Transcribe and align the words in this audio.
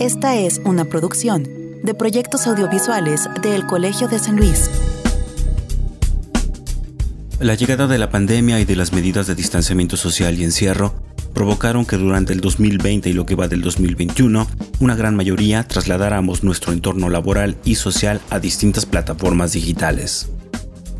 Esta 0.00 0.34
es 0.34 0.62
una 0.64 0.86
producción 0.86 1.46
de 1.82 1.92
proyectos 1.92 2.46
audiovisuales 2.46 3.28
del 3.42 3.66
Colegio 3.66 4.08
de 4.08 4.18
San 4.18 4.38
Luis. 4.38 4.70
La 7.38 7.54
llegada 7.54 7.86
de 7.86 7.98
la 7.98 8.08
pandemia 8.08 8.58
y 8.60 8.64
de 8.64 8.76
las 8.76 8.94
medidas 8.94 9.26
de 9.26 9.34
distanciamiento 9.34 9.98
social 9.98 10.38
y 10.38 10.44
encierro 10.44 10.94
provocaron 11.34 11.84
que 11.84 11.98
durante 11.98 12.32
el 12.32 12.40
2020 12.40 13.10
y 13.10 13.12
lo 13.12 13.26
que 13.26 13.34
va 13.34 13.46
del 13.46 13.60
2021, 13.60 14.46
una 14.80 14.96
gran 14.96 15.16
mayoría 15.16 15.68
trasladáramos 15.68 16.44
nuestro 16.44 16.72
entorno 16.72 17.10
laboral 17.10 17.58
y 17.66 17.74
social 17.74 18.22
a 18.30 18.40
distintas 18.40 18.86
plataformas 18.86 19.52
digitales. 19.52 20.30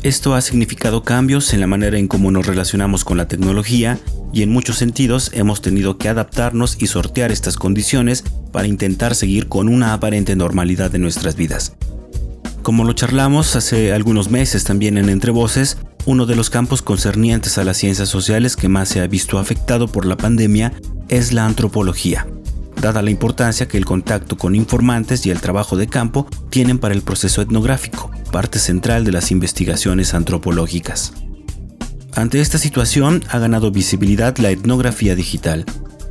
Esto 0.03 0.33
ha 0.33 0.41
significado 0.41 1.03
cambios 1.03 1.53
en 1.53 1.59
la 1.59 1.67
manera 1.67 1.99
en 1.99 2.07
cómo 2.07 2.31
nos 2.31 2.47
relacionamos 2.47 3.05
con 3.05 3.17
la 3.17 3.27
tecnología 3.27 3.99
y 4.33 4.41
en 4.41 4.49
muchos 4.49 4.77
sentidos 4.77 5.29
hemos 5.35 5.61
tenido 5.61 5.99
que 5.99 6.09
adaptarnos 6.09 6.81
y 6.81 6.87
sortear 6.87 7.31
estas 7.31 7.55
condiciones 7.55 8.23
para 8.51 8.67
intentar 8.67 9.13
seguir 9.13 9.47
con 9.47 9.69
una 9.69 9.93
aparente 9.93 10.35
normalidad 10.35 10.89
de 10.89 10.97
nuestras 10.97 11.35
vidas. 11.35 11.73
Como 12.63 12.83
lo 12.83 12.93
charlamos 12.93 13.55
hace 13.55 13.93
algunos 13.93 14.31
meses 14.31 14.63
también 14.63 14.97
en 14.97 15.07
Entre 15.07 15.29
Voces, 15.29 15.77
uno 16.07 16.25
de 16.25 16.35
los 16.35 16.49
campos 16.49 16.81
concernientes 16.81 17.59
a 17.59 17.63
las 17.63 17.77
ciencias 17.77 18.09
sociales 18.09 18.55
que 18.55 18.69
más 18.69 18.89
se 18.89 19.01
ha 19.01 19.07
visto 19.07 19.37
afectado 19.37 19.87
por 19.87 20.07
la 20.07 20.17
pandemia 20.17 20.73
es 21.09 21.31
la 21.31 21.45
antropología, 21.45 22.25
dada 22.81 23.01
la 23.01 23.11
importancia 23.11 23.67
que 23.67 23.77
el 23.77 23.85
contacto 23.85 24.37
con 24.37 24.55
informantes 24.55 25.25
y 25.25 25.29
el 25.29 25.39
trabajo 25.39 25.77
de 25.77 25.87
campo 25.87 26.27
tienen 26.49 26.79
para 26.79 26.93
el 26.93 27.03
proceso 27.03 27.41
etnográfico, 27.41 28.11
parte 28.31 28.59
central 28.59 29.05
de 29.05 29.11
las 29.11 29.31
investigaciones 29.31 30.13
antropológicas. 30.13 31.13
Ante 32.13 32.41
esta 32.41 32.57
situación 32.57 33.23
ha 33.29 33.39
ganado 33.39 33.71
visibilidad 33.71 34.35
la 34.37 34.49
etnografía 34.49 35.15
digital, 35.15 35.65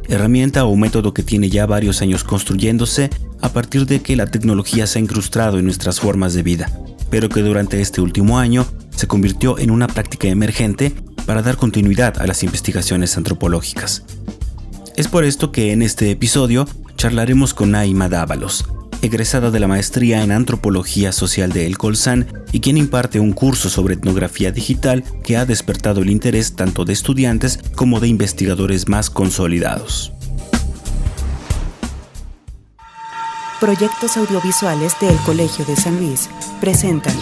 herramienta 0.08 0.64
o 0.64 0.74
método 0.76 1.12
que 1.12 1.22
tiene 1.22 1.50
ya 1.50 1.66
varios 1.66 2.00
años 2.00 2.24
construyéndose 2.24 3.10
a 3.42 3.50
partir 3.50 3.86
de 3.86 4.00
que 4.00 4.16
la 4.16 4.26
tecnología 4.26 4.86
se 4.86 4.98
ha 4.98 5.02
incrustado 5.02 5.58
en 5.58 5.66
nuestras 5.66 6.00
formas 6.00 6.34
de 6.34 6.42
vida, 6.42 6.70
pero 7.10 7.28
que 7.28 7.42
durante 7.42 7.80
este 7.80 8.00
último 8.00 8.38
año 8.38 8.66
se 8.90 9.06
convirtió 9.06 9.58
en 9.58 9.70
una 9.70 9.88
práctica 9.88 10.28
emergente 10.28 10.94
para 11.26 11.42
dar 11.42 11.56
continuidad 11.56 12.20
a 12.20 12.26
las 12.26 12.42
investigaciones 12.42 13.16
antropológicas. 13.16 14.04
Es 14.96 15.08
por 15.08 15.24
esto 15.24 15.52
que 15.52 15.72
en 15.72 15.82
este 15.82 16.10
episodio 16.10 16.66
charlaremos 16.96 17.54
con 17.54 17.70
Naima 17.70 18.08
Dávalos, 18.08 18.66
egresada 19.02 19.50
de 19.50 19.60
la 19.60 19.68
maestría 19.68 20.22
en 20.22 20.32
Antropología 20.32 21.12
Social 21.12 21.52
de 21.52 21.66
El 21.66 21.78
Colsan 21.78 22.26
y 22.52 22.60
quien 22.60 22.76
imparte 22.76 23.20
un 23.20 23.32
curso 23.32 23.70
sobre 23.70 23.94
etnografía 23.94 24.52
digital 24.52 25.04
que 25.24 25.36
ha 25.36 25.46
despertado 25.46 26.02
el 26.02 26.10
interés 26.10 26.54
tanto 26.54 26.84
de 26.84 26.92
estudiantes 26.92 27.60
como 27.74 28.00
de 28.00 28.08
investigadores 28.08 28.88
más 28.88 29.10
consolidados. 29.10 30.12
Proyectos 33.60 34.16
audiovisuales 34.16 34.94
del 35.00 35.16
Colegio 35.18 35.64
de 35.66 35.76
San 35.76 35.98
Luis 35.98 36.28
presentan 36.60 37.14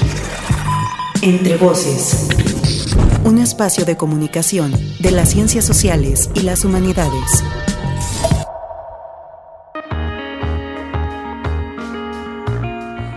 Entre 1.21 1.57
Voces, 1.57 2.29
un 3.25 3.39
espacio 3.39 3.85
de 3.85 3.97
comunicación 3.97 4.73
de 5.01 5.11
las 5.11 5.31
ciencias 5.31 5.65
sociales 5.65 6.31
y 6.35 6.41
las 6.41 6.65
humanidades. 6.65 7.45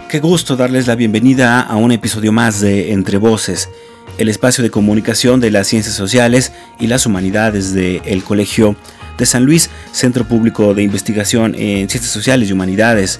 Qué 0.09 0.19
gusto 0.19 0.55
darles 0.55 0.87
la 0.87 0.95
bienvenida 0.95 1.61
a 1.61 1.75
un 1.77 1.91
episodio 1.91 2.31
más 2.31 2.59
de 2.59 2.91
Entre 2.91 3.17
Voces, 3.17 3.69
el 4.17 4.27
espacio 4.27 4.63
de 4.63 4.69
comunicación 4.69 5.39
de 5.39 5.51
las 5.51 5.67
ciencias 5.67 5.95
sociales 5.95 6.51
y 6.79 6.87
las 6.87 7.05
humanidades 7.05 7.73
del 7.73 8.23
Colegio 8.23 8.75
de 9.17 9.25
San 9.25 9.45
Luis, 9.45 9.69
Centro 9.91 10.27
Público 10.27 10.73
de 10.73 10.83
Investigación 10.83 11.55
en 11.55 11.89
Ciencias 11.89 12.11
Sociales 12.11 12.49
y 12.49 12.53
Humanidades 12.53 13.19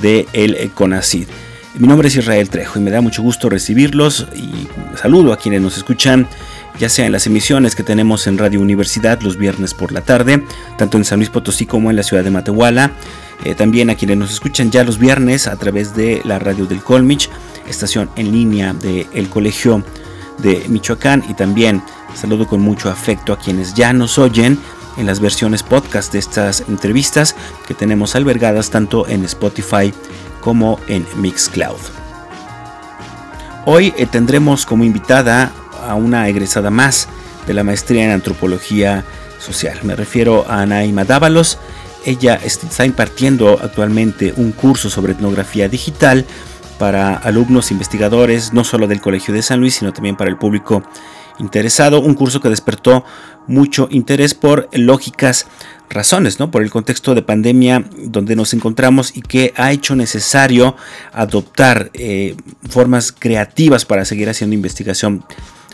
de 0.00 0.26
el 0.32 0.70
CONACID. 0.72 1.26
Mi 1.78 1.88
nombre 1.88 2.08
es 2.08 2.16
Israel 2.16 2.50
Trejo 2.50 2.78
y 2.78 2.82
me 2.82 2.90
da 2.90 3.00
mucho 3.00 3.22
gusto 3.22 3.48
recibirlos 3.48 4.26
y 4.36 4.68
saludo 4.96 5.32
a 5.32 5.38
quienes 5.38 5.62
nos 5.62 5.78
escuchan 5.78 6.28
ya 6.78 6.90
sea 6.90 7.06
en 7.06 7.12
las 7.12 7.26
emisiones 7.26 7.74
que 7.74 7.82
tenemos 7.82 8.26
en 8.26 8.36
Radio 8.36 8.60
Universidad 8.60 9.20
los 9.22 9.38
viernes 9.38 9.72
por 9.72 9.90
la 9.90 10.02
tarde, 10.02 10.44
tanto 10.76 10.98
en 10.98 11.04
San 11.04 11.18
Luis 11.18 11.30
Potosí 11.30 11.64
como 11.64 11.88
en 11.88 11.96
la 11.96 12.02
ciudad 12.02 12.24
de 12.24 12.30
Matehuala, 12.30 12.92
eh, 13.44 13.54
también 13.54 13.88
a 13.88 13.94
quienes 13.94 14.18
nos 14.18 14.32
escuchan 14.32 14.70
ya 14.70 14.84
los 14.84 14.98
viernes 14.98 15.46
a 15.46 15.56
través 15.56 15.96
de 15.96 16.20
la 16.24 16.38
radio 16.38 16.66
del 16.66 16.82
Colmich, 16.82 17.30
estación 17.66 18.10
en 18.16 18.32
línea 18.32 18.74
del 18.74 19.30
Colegio 19.30 19.82
de 20.38 20.64
Michoacán 20.68 21.24
y 21.28 21.34
también 21.34 21.82
saludo 22.14 22.46
con 22.46 22.60
mucho 22.60 22.90
afecto 22.90 23.32
a 23.32 23.38
quienes 23.38 23.72
ya 23.72 23.94
nos 23.94 24.18
oyen 24.18 24.58
en 24.98 25.06
las 25.06 25.20
versiones 25.20 25.62
podcast 25.62 26.12
de 26.12 26.18
estas 26.18 26.64
entrevistas 26.68 27.34
que 27.66 27.72
tenemos 27.72 28.14
albergadas 28.14 28.68
tanto 28.68 29.08
en 29.08 29.24
Spotify 29.24 29.92
como 30.42 30.78
en 30.88 31.06
Mixcloud. 31.16 31.80
Hoy 33.64 33.94
eh, 33.96 34.06
tendremos 34.06 34.66
como 34.66 34.84
invitada 34.84 35.52
a 35.86 35.94
una 35.94 36.28
egresada 36.28 36.70
más 36.70 37.08
de 37.46 37.54
la 37.54 37.64
maestría 37.64 38.04
en 38.04 38.10
antropología 38.10 39.04
social. 39.38 39.78
Me 39.84 39.96
refiero 39.96 40.44
a 40.48 40.66
Naima 40.66 41.04
Dávalos, 41.04 41.58
ella 42.04 42.38
está 42.44 42.84
impartiendo 42.84 43.58
actualmente 43.62 44.34
un 44.36 44.52
curso 44.52 44.90
sobre 44.90 45.12
etnografía 45.12 45.68
digital 45.68 46.26
para 46.78 47.14
alumnos 47.14 47.70
investigadores, 47.70 48.52
no 48.52 48.64
solo 48.64 48.88
del 48.88 49.00
Colegio 49.00 49.32
de 49.32 49.42
San 49.42 49.60
Luis, 49.60 49.76
sino 49.76 49.92
también 49.92 50.16
para 50.16 50.30
el 50.30 50.36
público 50.36 50.82
interesado. 51.38 52.00
Un 52.00 52.14
curso 52.14 52.40
que 52.40 52.48
despertó 52.48 53.04
mucho 53.46 53.88
interés 53.90 54.34
por 54.34 54.68
lógicas 54.72 55.46
razones, 55.90 56.38
¿no? 56.38 56.50
Por 56.50 56.62
el 56.62 56.70
contexto 56.70 57.14
de 57.14 57.22
pandemia 57.22 57.84
donde 58.04 58.34
nos 58.36 58.54
encontramos 58.54 59.16
y 59.16 59.22
que 59.22 59.52
ha 59.56 59.72
hecho 59.72 59.94
necesario 59.94 60.76
adoptar 61.12 61.90
eh, 61.94 62.34
formas 62.68 63.12
creativas 63.12 63.84
para 63.84 64.04
seguir 64.04 64.28
haciendo 64.28 64.54
investigación 64.54 65.24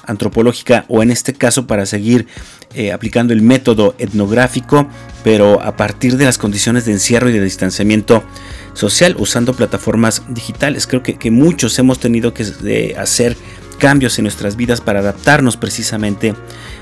antropológica 0.09 0.87
o 0.89 1.03
en 1.03 1.11
este 1.11 1.35
caso 1.35 1.67
para 1.67 1.87
seguir 1.87 2.27
eh, 2.75 2.93
aplicando 2.93 3.33
el 3.33 3.43
método 3.43 3.95
etnográfico, 3.99 4.89
pero 5.23 5.61
a 5.63 5.77
partir 5.77 6.17
de 6.17 6.25
las 6.25 6.39
condiciones 6.39 6.87
de 6.87 6.93
encierro 6.93 7.29
y 7.29 7.33
de 7.33 7.45
distanciamiento 7.45 8.25
social 8.73 9.17
usando 9.19 9.55
plataformas 9.55 10.23
digitales. 10.29 10.87
Creo 10.87 11.03
que, 11.03 11.31
muchos 11.31 11.79
hemos 11.79 11.99
tenido 11.99 12.33
que 12.33 12.95
hacer 12.99 13.37
cambios 13.79 14.19
en 14.19 14.25
nuestras 14.25 14.57
vidas 14.57 14.81
para 14.81 15.01
adaptarnos 15.01 15.57
precisamente 15.57 16.35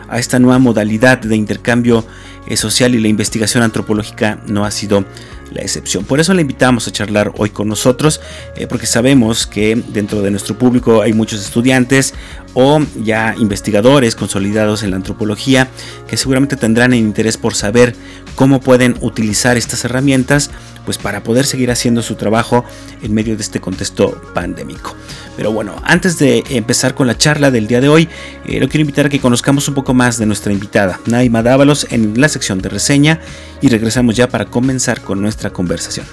a 0.08 0.18
esta 0.18 0.38
nueva 0.38 0.58
modalidad 0.58 1.18
de 1.18 1.36
intercambio 1.36 2.04
eh, 2.46 2.56
social 2.56 2.94
y 2.94 3.00
la 3.00 3.08
investigación 3.08 3.62
antropológica 3.62 4.40
no 4.46 4.64
ha 4.64 4.70
sido 4.70 5.04
la 5.52 5.62
excepción. 5.62 6.04
Por 6.04 6.20
eso 6.20 6.34
le 6.34 6.42
invitamos 6.42 6.86
a 6.88 6.92
charlar 6.92 7.32
hoy 7.36 7.50
con 7.50 7.68
nosotros, 7.68 8.20
eh, 8.56 8.66
porque 8.66 8.86
sabemos 8.86 9.46
que 9.46 9.80
dentro 9.88 10.22
de 10.22 10.30
nuestro 10.30 10.58
público 10.58 11.02
hay 11.02 11.12
muchos 11.12 11.40
estudiantes 11.40 12.14
o 12.54 12.80
ya 13.02 13.34
investigadores 13.38 14.14
consolidados 14.16 14.82
en 14.82 14.90
la 14.90 14.96
antropología 14.96 15.68
que 16.06 16.16
seguramente 16.16 16.56
tendrán 16.56 16.92
el 16.92 17.00
interés 17.00 17.36
por 17.36 17.54
saber 17.54 17.94
cómo 18.34 18.60
pueden 18.60 18.96
utilizar 19.00 19.56
estas 19.56 19.84
herramientas 19.84 20.50
pues 20.86 20.96
para 20.96 21.22
poder 21.22 21.44
seguir 21.44 21.70
haciendo 21.70 22.00
su 22.00 22.14
trabajo 22.14 22.64
en 23.02 23.12
medio 23.12 23.36
de 23.36 23.42
este 23.42 23.60
contexto 23.60 24.22
pandémico. 24.32 24.96
Pero 25.36 25.52
bueno, 25.52 25.74
antes 25.84 26.18
de 26.18 26.42
empezar 26.48 26.94
con 26.94 27.06
la 27.06 27.18
charla 27.18 27.50
del 27.50 27.66
día 27.66 27.82
de 27.82 27.90
hoy, 27.90 28.08
eh, 28.46 28.58
lo 28.58 28.68
quiero 28.68 28.80
invitar 28.80 29.06
a 29.06 29.08
que 29.10 29.20
conozcamos 29.20 29.68
un 29.68 29.74
poco 29.74 29.92
más 29.92 30.16
de 30.16 30.24
nuestra 30.24 30.52
invitada, 30.52 30.98
Naima 31.04 31.42
Dávalos, 31.42 31.88
en 31.90 32.18
la 32.18 32.30
sección 32.30 32.60
de 32.62 32.70
reseña 32.70 33.20
y 33.60 33.68
regresamos 33.68 34.16
ya 34.16 34.28
para 34.28 34.46
comenzar 34.46 35.02
con 35.02 35.20
nuestra 35.20 35.50
conversación. 35.50 36.06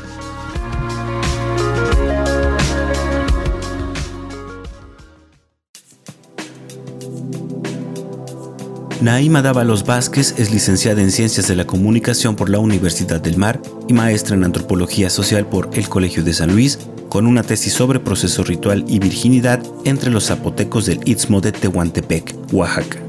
Naima 9.04 9.42
Dávalos 9.42 9.86
Vázquez 9.86 10.34
es 10.38 10.50
licenciada 10.50 11.02
en 11.02 11.12
Ciencias 11.12 11.50
de 11.50 11.58
la 11.58 11.68
Comunicación 11.68 12.38
por 12.38 12.50
la 12.50 12.60
Universidad 12.60 13.20
del 13.20 13.36
Mar 13.36 13.62
y 13.90 13.92
maestra 13.92 14.34
en 14.34 14.46
Antropología 14.46 15.10
Social 15.10 15.46
por 15.46 15.70
el 15.74 15.90
Colegio 15.90 16.24
de 16.24 16.32
San 16.32 16.54
Luis, 16.54 16.80
con 17.10 17.28
una 17.28 17.44
tesis 17.44 17.74
sobre 17.74 18.00
proceso 18.00 18.46
ritual 18.46 18.86
y 18.88 19.00
virginidad 19.00 19.62
entre 19.84 20.10
los 20.10 20.28
zapotecos 20.28 20.86
del 20.86 21.02
Istmo 21.04 21.42
de 21.42 21.52
Tehuantepec, 21.52 22.34
Oaxaca. 22.54 23.00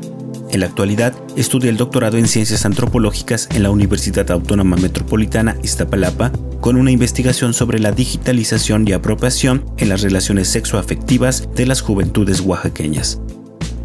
En 0.50 0.58
la 0.58 0.66
actualidad, 0.66 1.14
estudia 1.36 1.70
el 1.70 1.76
doctorado 1.76 2.18
en 2.18 2.26
Ciencias 2.26 2.66
Antropológicas 2.66 3.48
en 3.52 3.62
la 3.62 3.70
Universidad 3.70 4.28
Autónoma 4.32 4.74
Metropolitana 4.74 5.56
Iztapalapa, 5.62 6.32
con 6.60 6.74
una 6.74 6.90
investigación 6.90 7.54
sobre 7.54 7.78
la 7.78 7.92
digitalización 7.92 8.88
y 8.88 8.94
apropiación 8.94 9.64
en 9.76 9.90
las 9.90 10.02
relaciones 10.02 10.48
sexoafectivas 10.48 11.48
de 11.54 11.66
las 11.66 11.82
juventudes 11.82 12.40
oaxaqueñas. 12.40 13.20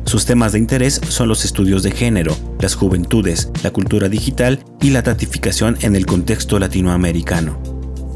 Sus 0.09 0.25
temas 0.25 0.53
de 0.53 0.57
interés 0.57 0.99
son 1.07 1.27
los 1.27 1.45
estudios 1.45 1.83
de 1.83 1.91
género, 1.91 2.35
las 2.59 2.73
juventudes, 2.73 3.51
la 3.61 3.69
cultura 3.69 4.09
digital 4.09 4.65
y 4.81 4.89
la 4.89 5.03
tatificación 5.03 5.77
en 5.81 5.95
el 5.95 6.07
contexto 6.07 6.57
latinoamericano. 6.57 7.61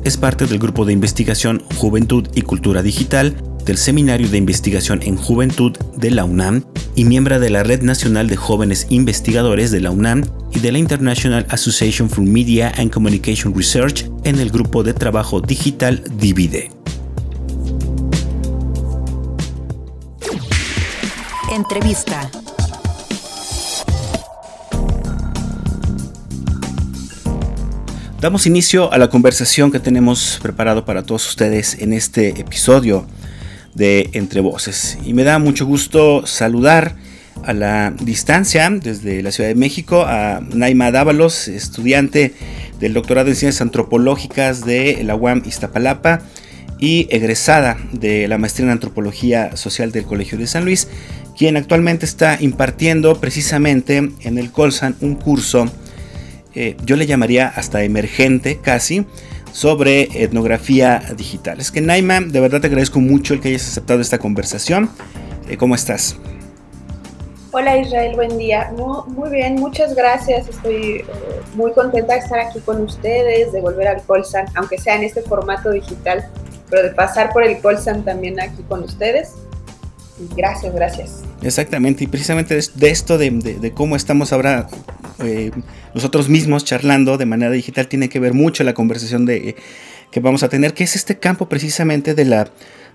Es 0.04 0.18
parte 0.18 0.48
del 0.48 0.58
grupo 0.58 0.86
de 0.86 0.94
investigación 0.94 1.62
Juventud 1.78 2.28
y 2.34 2.42
Cultura 2.42 2.82
Digital 2.82 3.36
del 3.64 3.78
Seminario 3.78 4.28
de 4.28 4.40
Investigación 4.40 5.04
en 5.04 5.18
Juventud 5.18 5.78
de 5.96 6.10
la 6.10 6.26
UNAM 6.26 6.64
y 6.96 7.06
miembro 7.06 7.40
de 7.40 7.52
la 7.52 7.62
Red 7.62 7.84
Nacional 7.84 8.28
de 8.28 8.38
Jóvenes 8.38 8.88
Investigadores 8.90 9.70
de 9.70 9.82
la 9.82 9.92
UNAM 9.92 10.26
y 10.52 10.62
de 10.62 10.72
la 10.72 10.80
International 10.80 11.46
Association 11.50 12.10
for 12.10 12.24
Media 12.24 12.74
and 12.76 12.90
Communication 12.90 13.54
Research 13.56 14.10
en 14.24 14.40
el 14.40 14.50
grupo 14.50 14.82
de 14.82 14.96
trabajo 14.96 15.42
digital 15.42 16.04
Divide. 16.18 16.72
Entrevista. 21.54 22.32
Damos 28.20 28.48
inicio 28.48 28.92
a 28.92 28.98
la 28.98 29.10
conversación 29.10 29.72
que 29.72 29.80
tenemos 29.80 30.40
preparado 30.42 30.84
para 30.84 31.04
todos 31.04 31.28
ustedes 31.30 31.78
en 31.80 31.94
este 31.94 32.30
episodio 32.42 33.06
de 33.76 34.10
Entre 34.14 34.42
Voces. 34.42 34.98
Y 35.06 35.14
me 35.14 35.24
da 35.24 35.38
mucho 35.38 35.68
gusto 35.68 36.26
saludar 36.26 36.96
a 37.44 37.54
la 37.54 37.94
distancia 38.02 38.68
desde 38.72 39.22
la 39.22 39.32
Ciudad 39.32 39.50
de 39.50 39.56
México 39.56 40.06
a 40.08 40.42
Naima 40.54 40.90
Dávalos, 40.90 41.48
estudiante 41.48 42.34
del 42.80 42.94
doctorado 42.94 43.30
en 43.30 43.36
Ciencias 43.36 43.62
Antropológicas 43.62 44.66
de 44.66 45.04
la 45.04 45.16
UAM 45.16 45.44
Iztapalapa 45.46 46.24
y 46.80 47.08
egresada 47.10 47.78
de 47.92 48.28
la 48.28 48.38
maestría 48.38 48.66
en 48.66 48.72
Antropología 48.72 49.56
Social 49.56 49.92
del 49.92 50.06
Colegio 50.06 50.38
de 50.38 50.48
San 50.48 50.66
Luis, 50.66 50.88
quien 51.38 51.58
actualmente 51.58 52.06
está 52.06 52.38
impartiendo 52.40 53.20
precisamente 53.20 54.12
en 54.22 54.38
el 54.38 54.52
Colsan 54.52 54.96
un 55.02 55.16
curso 55.16 55.72
eh, 56.56 56.78
yo 56.84 56.96
le 56.96 57.06
llamaría 57.06 57.48
hasta 57.48 57.84
emergente 57.84 58.60
casi, 58.62 59.06
sobre 59.52 60.24
etnografía 60.24 61.02
digital. 61.16 61.60
Es 61.60 61.72
que 61.72 61.82
Naima, 61.82 62.22
de 62.22 62.40
verdad 62.40 62.62
te 62.62 62.68
agradezco 62.68 63.00
mucho 63.00 63.34
el 63.34 63.42
que 63.42 63.50
hayas 63.50 63.68
aceptado 63.68 64.02
esta 64.02 64.18
conversación. 64.18 64.90
Eh, 65.48 65.58
¿Cómo 65.58 65.76
estás? 65.76 66.18
Hola 67.52 67.78
Israel, 67.78 68.16
buen 68.16 68.38
día. 68.40 68.72
Muy, 68.76 69.30
bien, 69.30 69.56
muchas 69.56 69.96
gracias. 69.96 70.48
Estoy 70.48 71.02
eh, 71.02 71.06
muy 71.54 71.72
contenta 71.74 72.14
de 72.14 72.20
estar 72.20 72.40
aquí 72.40 72.60
con 72.62 72.82
ustedes, 72.82 73.52
de 73.52 73.62
volver 73.62 73.88
al 73.88 74.02
Colsan, 74.04 74.46
aunque 74.56 74.80
sea 74.80 74.96
en 74.96 75.04
este 75.04 75.22
formato 75.22 75.70
digital, 75.70 76.28
pero 76.74 76.88
de 76.88 76.96
pasar 76.96 77.32
por 77.32 77.44
el 77.44 77.60
Colsan 77.60 78.04
también 78.04 78.40
aquí 78.40 78.64
con 78.68 78.82
ustedes. 78.82 79.34
Gracias, 80.36 80.74
gracias. 80.74 81.22
Exactamente, 81.44 82.04
y 82.04 82.08
precisamente 82.08 82.58
de 82.74 82.90
esto 82.90 83.20
de 83.20 83.72
cómo 83.76 83.96
estamos 83.96 84.34
ahora 84.34 84.68
eh, 85.24 85.52
nosotros 85.94 86.30
mismos 86.30 86.66
charlando 86.66 87.20
de 87.20 87.28
manera 87.28 87.52
digital 87.52 87.88
tiene 87.88 88.10
que 88.10 88.20
ver 88.20 88.34
mucho 88.34 88.64
la 88.64 88.74
conversación 88.74 89.28
de, 89.28 89.56
que 90.10 90.20
vamos 90.20 90.42
a 90.42 90.50
tener, 90.50 90.74
que 90.74 90.84
es 90.84 90.96
este 90.96 91.20
campo 91.20 91.48
precisamente 91.48 92.16
de 92.16 92.26
la, 92.26 92.50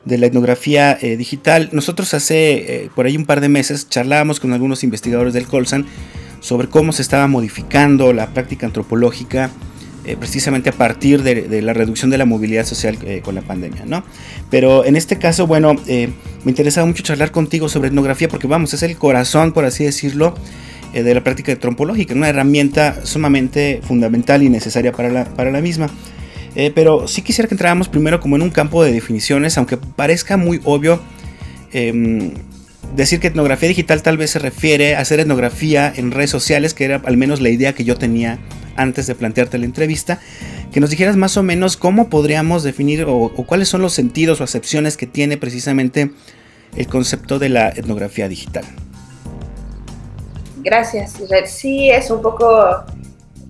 de 0.04 0.18
la 0.18 0.26
etnografía 0.26 0.98
eh, 1.00 1.16
digital. 1.16 1.68
Nosotros 1.70 2.14
hace 2.14 2.84
eh, 2.84 2.90
por 2.96 3.06
ahí 3.06 3.16
un 3.16 3.26
par 3.26 3.40
de 3.40 3.48
meses 3.48 3.88
charlábamos 3.88 4.40
con 4.40 4.52
algunos 4.52 4.82
investigadores 4.82 5.34
del 5.34 5.46
Colsan 5.46 5.86
sobre 6.40 6.68
cómo 6.68 6.90
se 6.90 7.02
estaba 7.02 7.28
modificando 7.28 8.12
la 8.12 8.26
práctica 8.34 8.66
antropológica 8.66 9.50
precisamente 10.16 10.70
a 10.70 10.72
partir 10.72 11.22
de, 11.22 11.62
la 11.62 11.72
reducción 11.72 12.10
de 12.10 12.18
la 12.18 12.24
movilidad 12.24 12.64
social 12.64 12.98
con 13.22 13.34
la 13.34 13.42
pandemia, 13.42 13.84
¿no? 13.86 14.04
Pero 14.50 14.84
en 14.84 14.96
este 14.96 15.18
caso, 15.18 15.46
bueno, 15.46 15.74
me 15.86 16.12
interesaba 16.46 16.86
mucho 16.86 17.02
charlar 17.02 17.30
contigo 17.30 17.68
sobre 17.68 17.88
etnografía 17.88 18.28
porque 18.28 18.46
vamos, 18.46 18.72
es 18.74 18.82
el 18.82 18.96
corazón, 18.96 19.52
por 19.52 19.64
así 19.64 19.84
decirlo, 19.84 20.34
eh, 20.94 21.02
de 21.02 21.14
la 21.14 21.22
práctica 21.22 21.54
trompológica, 21.54 22.14
una 22.14 22.30
herramienta 22.30 23.04
sumamente 23.04 23.82
fundamental 23.86 24.42
y 24.42 24.48
necesaria 24.48 24.90
para 24.90 25.10
la, 25.10 25.26
para 25.26 25.50
la 25.50 25.60
misma. 25.60 25.90
Eh, 26.56 26.72
pero 26.74 27.06
sí 27.06 27.20
quisiera 27.20 27.46
que 27.46 27.54
entráramos 27.54 27.90
primero 27.90 28.20
como 28.20 28.36
en 28.36 28.42
un 28.42 28.48
campo 28.48 28.82
de 28.82 28.90
definiciones, 28.90 29.58
aunque 29.58 29.76
parezca 29.76 30.38
muy 30.38 30.62
obvio 30.64 30.98
em, 31.72 32.32
decir 32.96 33.20
que 33.20 33.26
etnografía 33.26 33.68
digital 33.68 34.02
tal 34.02 34.16
vez 34.16 34.30
se 34.30 34.38
refiere 34.38 34.96
a 34.96 35.00
hacer 35.00 35.20
etnografía 35.20 35.92
en 35.94 36.10
redes 36.10 36.30
sociales, 36.30 36.72
que 36.72 36.86
era 36.86 37.02
al 37.04 37.18
menos 37.18 37.42
la 37.42 37.50
idea 37.50 37.74
que 37.74 37.84
yo 37.84 37.96
tenía 37.96 38.38
antes 38.78 39.06
de 39.06 39.14
plantearte 39.14 39.58
la 39.58 39.66
entrevista, 39.66 40.18
que 40.72 40.80
nos 40.80 40.90
dijeras 40.90 41.16
más 41.16 41.36
o 41.36 41.42
menos 41.42 41.76
cómo 41.76 42.08
podríamos 42.08 42.62
definir 42.62 43.04
o, 43.04 43.16
o 43.16 43.46
cuáles 43.46 43.68
son 43.68 43.82
los 43.82 43.92
sentidos 43.92 44.40
o 44.40 44.44
acepciones 44.44 44.96
que 44.96 45.06
tiene 45.06 45.36
precisamente 45.36 46.10
el 46.76 46.86
concepto 46.86 47.38
de 47.38 47.48
la 47.48 47.68
etnografía 47.68 48.28
digital. 48.28 48.64
Gracias. 50.62 51.14
Sí, 51.46 51.90
es 51.90 52.10
un 52.10 52.20
poco, 52.20 52.84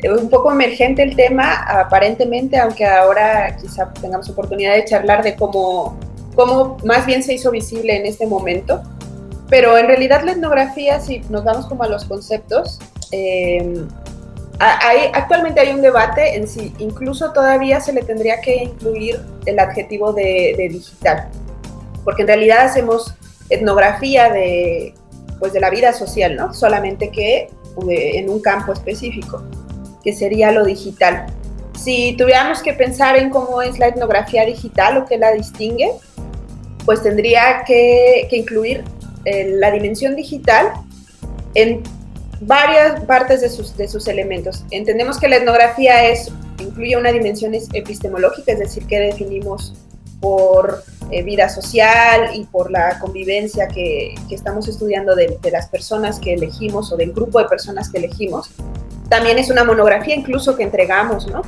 un 0.04 0.30
poco 0.30 0.52
emergente 0.52 1.02
el 1.02 1.16
tema, 1.16 1.54
aparentemente, 1.54 2.58
aunque 2.58 2.86
ahora 2.86 3.56
quizá 3.60 3.92
tengamos 3.92 4.28
oportunidad 4.28 4.75
de 4.75 4.84
charlar 4.84 5.22
de 5.22 5.34
cómo, 5.34 5.98
cómo 6.34 6.76
más 6.84 7.06
bien 7.06 7.22
se 7.22 7.34
hizo 7.34 7.50
visible 7.50 7.96
en 7.96 8.06
este 8.06 8.26
momento. 8.26 8.82
Pero 9.48 9.78
en 9.78 9.86
realidad 9.86 10.22
la 10.25 10.32
etnografía, 10.32 11.00
si 11.00 11.20
nos 11.30 11.42
vamos 11.42 11.66
como 11.66 11.82
a 11.82 11.88
los 11.88 12.04
conceptos, 12.04 12.78
eh, 13.10 13.84
hay, 14.58 15.10
actualmente 15.12 15.60
hay 15.60 15.72
un 15.72 15.82
debate 15.82 16.37
en 16.37 16.49
si 16.49 16.72
incluso 16.78 17.32
todavía 17.32 17.81
se 17.81 17.93
le 17.93 18.02
tendría 18.02 18.40
que 18.40 18.64
incluir 18.64 19.20
el 19.46 19.58
adjetivo 19.58 20.12
de, 20.12 20.69
digital, 20.70 21.28
porque 22.05 22.22
en 22.22 22.28
realidad 22.28 22.66
hacemos 22.66 23.14
etnografía 23.50 24.31
de 24.31 24.94
pues 25.38 25.52
de 25.52 25.60
la 25.60 25.70
vida 25.70 25.93
social, 25.93 26.34
¿no? 26.34 26.52
Solamente 26.52 27.10
que 27.10 27.49
en 27.87 28.28
un 28.28 28.40
campo 28.40 28.72
específico, 28.72 29.44
que 30.02 30.12
sería 30.12 30.50
lo 30.50 30.64
digital. 30.64 31.26
Si 31.78 32.16
tuviéramos 32.16 32.61
que 32.61 32.72
pensar 32.72 33.16
en 33.16 33.31
cómo 33.31 33.62
es 33.62 33.78
la 33.78 33.87
etnografía 33.87 34.44
digital 34.44 34.96
o 34.99 35.06
qué 35.06 35.16
la 35.16 35.31
distingue, 35.31 35.93
pues 36.84 37.04
tendría 37.04 37.62
que, 37.64 38.26
incluir 38.32 38.82
eh, 39.25 39.46
la 39.58 39.70
dimensión 39.70 40.16
digital 40.16 40.72
en 41.54 41.82
varias 42.40 43.00
partes 43.05 43.40
de 43.40 43.49
sus, 43.49 43.76
de 43.76 43.88
sus 43.88 44.06
elementos. 44.08 44.64
Entendemos 44.70 45.19
que 45.19 45.29
la 45.29 45.37
etnografía 45.37 46.08
es, 46.08 46.31
incluye 46.58 46.96
una 46.96 47.12
dimensión 47.12 47.55
epistemológica, 47.55 48.52
es 48.52 48.58
decir, 48.58 48.87
que 48.87 48.99
definimos 48.99 49.75
por 50.20 50.82
eh, 51.11 51.23
vida 51.23 51.49
social 51.49 52.31
y 52.35 52.44
por 52.44 52.70
la 52.70 52.99
convivencia 52.99 53.69
que, 53.69 54.14
estamos 54.31 54.69
estudiando 54.69 55.14
de, 55.14 55.38
las 55.50 55.69
personas 55.69 56.19
que 56.19 56.35
elegimos 56.35 56.93
o 56.93 56.96
del 56.96 57.12
grupo 57.12 57.38
de 57.38 57.46
personas 57.46 57.88
que 57.88 57.99
elegimos. 57.99 58.50
También 59.08 59.38
es 59.38 59.50
una 59.50 59.64
monografía 59.64 60.14
incluso 60.14 60.56
que 60.56 60.64
entregamos, 60.64 61.26
¿no? 61.29 61.43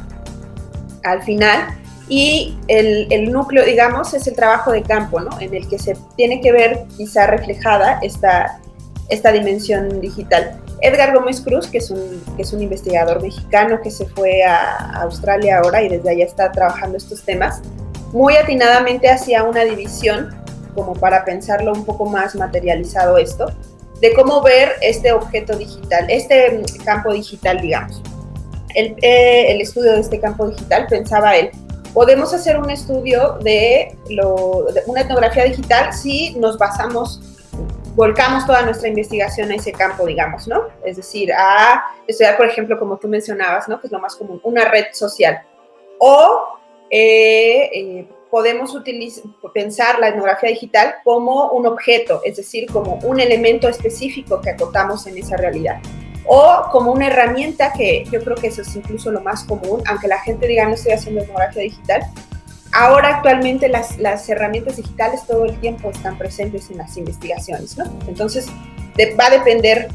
Al 1.04 1.22
final. 1.22 1.76
Y 2.08 2.58
el, 2.66 3.06
el, 3.12 3.30
núcleo, 3.30 3.64
digamos, 3.64 4.14
es 4.14 4.26
el 4.26 4.34
trabajo 4.34 4.72
de 4.72 4.82
campo, 4.82 5.20
¿no? 5.20 5.30
En 5.40 5.54
el 5.54 5.68
que 5.68 5.78
se 5.78 5.96
tiene 6.16 6.40
que 6.40 6.50
ver 6.50 6.84
quizá 6.96 7.26
reflejada 7.26 8.00
esta, 8.02 8.60
esta 9.10 9.30
dimensión 9.30 10.00
digital. 10.00 10.60
Edgar 10.82 11.14
Gómez 11.14 11.40
Cruz, 11.40 11.66
que 11.66 11.78
es, 11.78 11.90
un, 11.90 12.22
es 12.38 12.52
un 12.52 12.62
investigador 12.62 13.22
mexicano 13.22 13.80
que 13.82 13.90
se 13.90 14.06
fue 14.06 14.42
a 14.42 15.02
Australia 15.02 15.58
ahora 15.58 15.82
y 15.82 15.88
desde 15.88 16.10
allá 16.10 16.24
está 16.24 16.52
trabajando 16.52 16.96
estos 16.96 17.22
temas, 17.22 17.60
muy 18.12 18.36
atinadamente 18.36 19.08
hacía 19.08 19.44
una 19.44 19.64
división, 19.64 20.34
como 20.74 20.94
para 20.94 21.24
pensarlo 21.24 21.72
un 21.72 21.84
poco 21.84 22.06
más 22.06 22.34
materializado 22.34 23.18
esto, 23.18 23.46
de 24.00 24.14
cómo 24.14 24.42
ver 24.42 24.72
este 24.80 25.12
objeto 25.12 25.56
digital, 25.56 26.06
este 26.08 26.62
campo 26.84 27.12
digital, 27.12 27.60
digamos. 27.60 28.02
El, 28.74 28.94
eh, 29.02 29.52
el 29.52 29.60
estudio 29.60 29.92
de 29.92 30.00
este 30.00 30.20
campo 30.20 30.48
digital, 30.48 30.86
pensaba 30.88 31.36
él, 31.36 31.50
podemos 31.92 32.32
hacer 32.32 32.58
un 32.58 32.70
estudio 32.70 33.38
de, 33.42 33.96
lo, 34.08 34.66
de 34.72 34.82
una 34.86 35.02
etnografía 35.02 35.44
digital 35.44 35.92
si 35.92 36.34
nos 36.36 36.56
basamos 36.56 37.20
volcamos 38.00 38.46
toda 38.46 38.62
nuestra 38.62 38.88
investigación 38.88 39.52
a 39.52 39.56
ese 39.56 39.72
campo, 39.72 40.06
digamos, 40.06 40.48
¿no? 40.48 40.68
Es 40.82 40.96
decir, 40.96 41.30
a 41.34 41.84
estudiar, 42.06 42.38
por 42.38 42.46
ejemplo, 42.46 42.78
como 42.78 42.96
tú 42.96 43.08
mencionabas, 43.08 43.68
¿no? 43.68 43.78
Que 43.78 43.88
es 43.88 43.92
lo 43.92 44.00
más 44.00 44.16
común, 44.16 44.40
una 44.42 44.64
red 44.64 44.86
social. 44.94 45.42
O 45.98 46.46
eh, 46.88 47.68
eh, 47.74 48.08
podemos 48.30 48.74
pensar 49.52 49.98
la 49.98 50.08
etnografía 50.08 50.48
digital 50.48 50.94
como 51.04 51.50
un 51.50 51.66
objeto, 51.66 52.22
es 52.24 52.38
decir, 52.38 52.72
como 52.72 52.94
un 53.02 53.20
elemento 53.20 53.68
específico 53.68 54.40
que 54.40 54.48
acotamos 54.48 55.06
en 55.06 55.18
esa 55.18 55.36
realidad. 55.36 55.82
O 56.24 56.70
como 56.72 56.92
una 56.92 57.08
herramienta 57.08 57.70
que 57.70 58.06
yo 58.10 58.24
creo 58.24 58.36
que 58.36 58.46
eso 58.46 58.62
es 58.62 58.74
incluso 58.76 59.10
lo 59.10 59.20
más 59.20 59.44
común, 59.44 59.82
aunque 59.86 60.08
la 60.08 60.20
gente 60.20 60.46
diga 60.46 60.64
no 60.64 60.72
estoy 60.72 60.92
haciendo 60.92 61.20
etnografía 61.20 61.64
digital. 61.64 62.00
Ahora 62.72 63.16
actualmente 63.16 63.68
las, 63.68 63.98
las 63.98 64.28
herramientas 64.28 64.76
digitales 64.76 65.26
todo 65.26 65.44
el 65.44 65.58
tiempo 65.60 65.90
están 65.90 66.16
presentes 66.16 66.70
en 66.70 66.78
las 66.78 66.96
investigaciones, 66.96 67.76
¿no? 67.76 67.84
Entonces 68.06 68.46
va 69.18 69.26
a 69.26 69.30
depender 69.30 69.88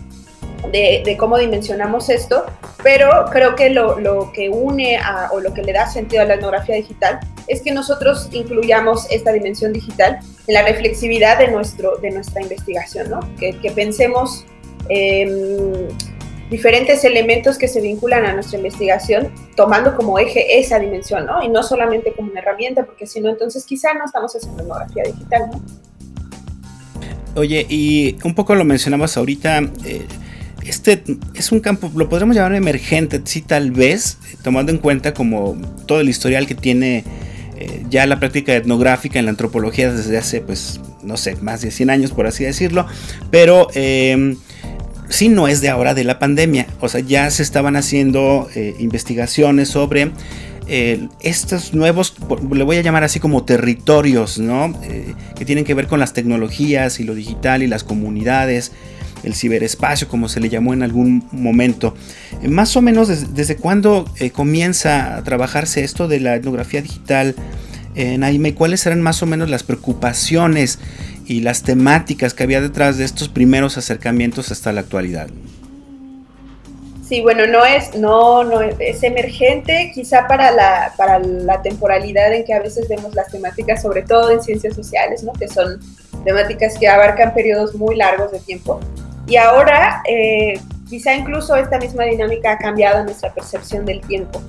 de, 0.72 1.16
cómo 1.18 1.38
dimensionamos 1.38 2.10
esto, 2.10 2.46
pero 2.84 3.26
creo 3.32 3.56
que 3.56 3.70
lo, 3.70 4.00
lo 4.00 4.32
que 4.34 4.50
une 4.50 4.98
a, 4.98 5.30
o 5.32 5.40
lo 5.40 5.54
que 5.54 5.64
le 5.64 5.74
da 5.74 5.88
sentido 5.88 6.24
a 6.24 6.26
la 6.26 6.36
etnografía 6.36 6.76
digital 6.76 7.20
es 7.48 7.62
que 7.62 7.72
nosotros 7.72 8.30
incluyamos 8.32 9.10
esta 9.12 9.32
dimensión 9.32 9.74
digital 9.74 10.20
en 10.48 10.54
la 10.54 10.64
reflexividad 10.64 11.38
de, 11.38 11.50
nuestro, 11.50 11.98
de 11.98 12.12
nuestra 12.12 12.42
investigación, 12.42 13.10
¿no? 13.10 13.20
que, 13.38 13.58
que 13.60 13.72
pensemos 13.72 14.46
em, 14.90 15.88
diferentes 16.50 17.04
elementos 17.04 17.58
que 17.58 17.68
se 17.68 17.82
vinculan 17.82 18.26
a 18.26 18.34
nuestra 18.34 18.58
investigación, 18.58 19.32
tomando 19.56 19.96
como 19.96 20.20
eje 20.20 20.60
esa 20.60 20.80
dimensión, 20.80 21.26
¿no? 21.26 21.44
Y 21.44 21.50
no 21.50 21.64
solamente 21.64 22.14
como 22.14 22.32
una 22.32 22.42
herramienta, 22.42 22.86
porque 22.86 23.08
si 23.08 23.20
no, 23.20 23.30
entonces 23.30 23.66
quizá 23.66 23.94
no 23.94 24.06
estamos 24.06 24.36
haciendo 24.36 24.62
etnografía 24.62 25.04
digital, 25.04 25.50
¿no? 25.52 25.62
Oye, 27.36 27.66
y 27.68 28.18
un 28.24 28.34
poco 28.34 28.56
lo 28.56 28.64
mencionabas 28.64 29.18
ahorita, 29.18 29.60
eh, 29.86 30.06
este 30.66 31.04
es 31.34 31.52
un 31.52 31.60
campo, 31.60 31.92
lo 31.94 32.08
podríamos 32.08 32.36
llamar 32.36 32.56
emergente, 32.56 33.22
sí, 33.26 33.42
tal 33.42 33.72
vez, 33.72 34.18
tomando 34.42 34.72
en 34.72 34.78
cuenta 34.78 35.14
como 35.14 35.58
todo 35.86 36.00
el 36.00 36.08
historial 36.08 36.48
que 36.48 36.56
tiene 36.56 37.04
eh, 37.58 37.84
ya 37.90 38.06
la 38.06 38.20
práctica 38.20 38.56
etnográfica 38.56 39.20
en 39.20 39.26
la 39.26 39.32
antropología 39.32 39.92
desde 39.92 40.18
hace, 40.18 40.42
pues, 40.42 40.80
no 41.04 41.18
sé, 41.18 41.36
más 41.38 41.62
de 41.62 41.72
100 41.72 41.90
años, 41.90 42.12
por 42.12 42.26
así 42.26 42.46
decirlo, 42.46 42.86
pero 43.32 43.68
eh, 43.74 44.38
sí 45.10 45.30
no 45.30 45.48
es 45.48 45.62
de 45.62 45.70
ahora 45.70 45.94
de 45.94 46.04
la 46.04 46.20
pandemia, 46.20 46.68
o 46.80 46.90
sea, 46.90 47.02
ya 47.02 47.30
se 47.30 47.44
estaban 47.44 47.76
haciendo 47.76 48.50
eh, 48.56 48.76
investigaciones 48.80 49.70
sobre 49.70 50.12
estos 51.20 51.76
nuevos, 51.76 52.16
le 52.52 52.64
voy 52.64 52.78
a 52.78 52.82
llamar 52.82 53.04
así 53.04 53.20
como 53.20 53.44
territorios, 53.44 54.40
¿no? 54.40 54.74
que 55.36 55.46
tienen 55.46 55.64
que 55.64 55.76
ver 55.76 55.86
con 55.86 56.00
las 56.00 56.14
tecnologías 56.14 57.00
y 57.00 57.04
lo 57.04 57.14
digital 57.14 57.62
y 57.62 57.68
las 57.68 57.84
comunidades 57.84 58.72
el 59.26 59.34
ciberespacio, 59.34 60.08
como 60.08 60.30
se 60.30 60.40
le 60.40 60.50
llamó 60.50 60.74
en 60.74 60.84
algún 60.84 61.28
momento. 61.32 61.96
Eh, 62.42 62.48
más 62.48 62.76
o 62.78 62.82
menos 62.82 63.34
desde, 63.34 63.56
cuándo 63.58 64.06
eh, 64.20 64.30
comienza 64.30 65.18
a 65.18 65.24
trabajarse 65.24 65.84
esto 65.84 66.08
de 66.08 66.20
la 66.20 66.36
etnografía 66.36 66.82
digital, 66.82 67.36
en 67.96 68.20
Naime, 68.20 68.54
¿cuáles 68.54 68.86
eran 68.86 69.02
más 69.02 69.24
o 69.24 69.26
menos 69.26 69.50
las 69.50 69.64
preocupaciones 69.64 70.80
y 71.26 71.42
las 71.42 71.64
temáticas 71.64 72.34
que 72.34 72.44
había 72.44 72.62
detrás 72.62 72.98
de 72.98 73.06
estos 73.06 73.30
primeros 73.30 73.78
acercamientos 73.78 74.52
hasta 74.52 74.72
la 74.72 74.82
actualidad? 74.82 75.28
Sí, 77.08 77.22
bueno, 77.22 77.46
no 77.46 77.64
es, 77.64 77.96
no, 77.96 78.44
no 78.44 78.62
es 78.62 79.04
emergente, 79.04 79.92
quizá 79.94 80.28
para 80.28 80.50
la, 80.50 80.92
para 80.98 81.20
la 81.20 81.62
temporalidad 81.62 82.34
en 82.34 82.44
que 82.44 82.54
a 82.54 82.60
veces 82.60 82.88
vemos 82.90 83.14
las 83.14 83.28
temáticas, 83.32 83.84
sobre 83.84 84.02
todo 84.02 84.32
en 84.32 84.42
ciencias 84.42 84.76
sociales, 84.76 85.24
¿no? 85.24 85.32
que 85.34 85.48
son 85.48 85.80
temáticas 86.24 86.80
que 86.80 86.88
abarcan 86.88 87.34
periodos 87.36 87.76
muy 87.76 87.96
largos 87.96 88.32
de 88.32 88.40
tiempo. 88.40 88.80
Y 89.28 89.38
ahora, 89.38 90.02
eh, 90.10 90.60
quizá 90.90 91.14
incluso 91.14 91.56
esta 91.56 91.78
misma 91.78 92.06
dinámica 92.06 92.54
ha 92.54 92.58
cambiado 92.58 93.04
nuestra 93.04 93.32
percepción 93.32 93.86
del 93.86 94.02
tiempo. 94.02 94.42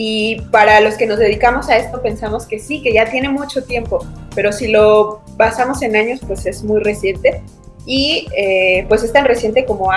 Y 0.00 0.42
para 0.52 0.80
los 0.80 0.94
que 0.94 1.08
nos 1.08 1.18
dedicamos 1.18 1.68
a 1.68 1.76
esto 1.76 2.00
pensamos 2.00 2.46
que 2.46 2.60
sí, 2.60 2.80
que 2.80 2.92
ya 2.92 3.10
tiene 3.10 3.28
mucho 3.30 3.64
tiempo, 3.64 4.06
pero 4.32 4.52
si 4.52 4.68
lo 4.68 5.22
basamos 5.36 5.82
en 5.82 5.96
años, 5.96 6.20
pues 6.24 6.46
es 6.46 6.62
muy 6.62 6.80
reciente. 6.80 7.42
Y 7.84 8.28
eh, 8.36 8.86
pues 8.88 9.02
es 9.02 9.12
tan 9.12 9.24
reciente 9.24 9.64
como, 9.64 9.90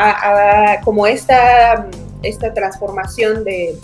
como 0.83 1.05
esta, 1.05 1.87
esta 2.23 2.51
transformación 2.51 3.43
de, 3.43 3.77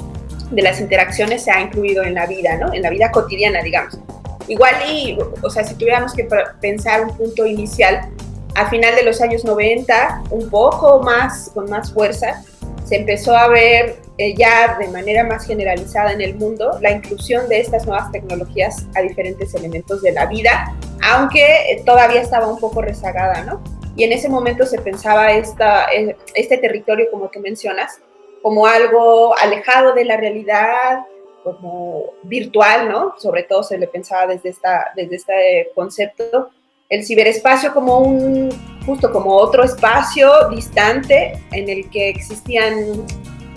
de 0.49 0.61
las 0.63 0.81
interacciones 0.81 1.43
se 1.43 1.51
ha 1.51 1.61
incluido 1.61 2.01
en 2.01 2.15
la 2.15 2.25
vida, 2.25 2.57
¿no? 2.57 2.73
En 2.73 2.81
la 2.81 2.89
vida 2.89 3.11
cotidiana, 3.11 3.61
digamos. 3.61 3.99
Igual 4.47 4.73
y, 4.91 5.19
o 5.43 5.49
sea, 5.51 5.65
si 5.65 5.75
tuviéramos 5.75 6.13
que 6.15 6.27
pensar 6.59 7.03
un 7.03 7.15
punto 7.15 7.45
inicial, 7.45 8.09
a 8.55 8.67
final 8.71 8.95
de 8.95 9.03
los 9.03 9.21
años 9.21 9.45
90, 9.45 10.23
un 10.31 10.49
poco 10.49 10.99
más, 11.03 11.51
con 11.53 11.69
más 11.69 11.93
fuerza, 11.93 12.43
se 12.85 12.95
empezó 12.95 13.37
a 13.37 13.49
ver 13.49 14.06
eh, 14.19 14.33
ya 14.35 14.77
de 14.79 14.87
manera 14.87 15.23
más 15.23 15.45
generalizada 15.45 16.11
en 16.11 16.21
el 16.21 16.33
mundo 16.35 16.79
la 16.81 16.89
inclusión 16.89 17.47
de 17.49 17.59
estas 17.59 17.85
nuevas 17.85 18.11
tecnologías 18.11 18.87
a 18.95 19.01
diferentes 19.01 19.53
elementos 19.53 20.01
de 20.01 20.11
la 20.11 20.25
vida, 20.25 20.75
aunque 21.03 21.71
eh, 21.71 21.83
todavía 21.85 22.21
estaba 22.21 22.47
un 22.47 22.59
poco 22.59 22.81
rezagada, 22.81 23.43
¿no? 23.43 23.61
Y 23.95 24.03
en 24.03 24.13
ese 24.13 24.27
momento 24.27 24.65
se 24.65 24.79
pensaba 24.79 25.33
esta, 25.33 25.85
eh, 25.93 26.15
este 26.33 26.57
territorio, 26.57 27.11
como 27.11 27.29
que 27.29 27.39
mencionas, 27.39 28.01
como 28.41 28.65
algo 28.65 29.37
alejado 29.37 29.93
de 29.93 30.05
la 30.05 30.17
realidad, 30.17 31.05
como 31.43 32.13
virtual, 32.23 32.89
¿no? 32.89 33.13
Sobre 33.19 33.43
todo 33.43 33.61
se 33.61 33.77
le 33.77 33.87
pensaba 33.87 34.25
desde, 34.25 34.49
esta, 34.49 34.93
desde 34.95 35.15
este 35.15 35.71
concepto. 35.75 36.49
El 36.89 37.05
ciberespacio 37.05 37.71
como 37.71 37.99
un, 37.99 38.49
justo 38.85 39.11
como 39.11 39.35
otro 39.35 39.63
espacio 39.63 40.49
distante 40.49 41.39
en 41.51 41.69
el 41.69 41.89
que 41.89 42.09
existían 42.09 43.05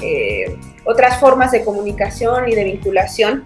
eh, 0.02 0.56
otras 0.84 1.18
formas 1.20 1.52
de 1.52 1.64
comunicación 1.64 2.48
y 2.48 2.54
de 2.54 2.64
vinculación 2.64 3.44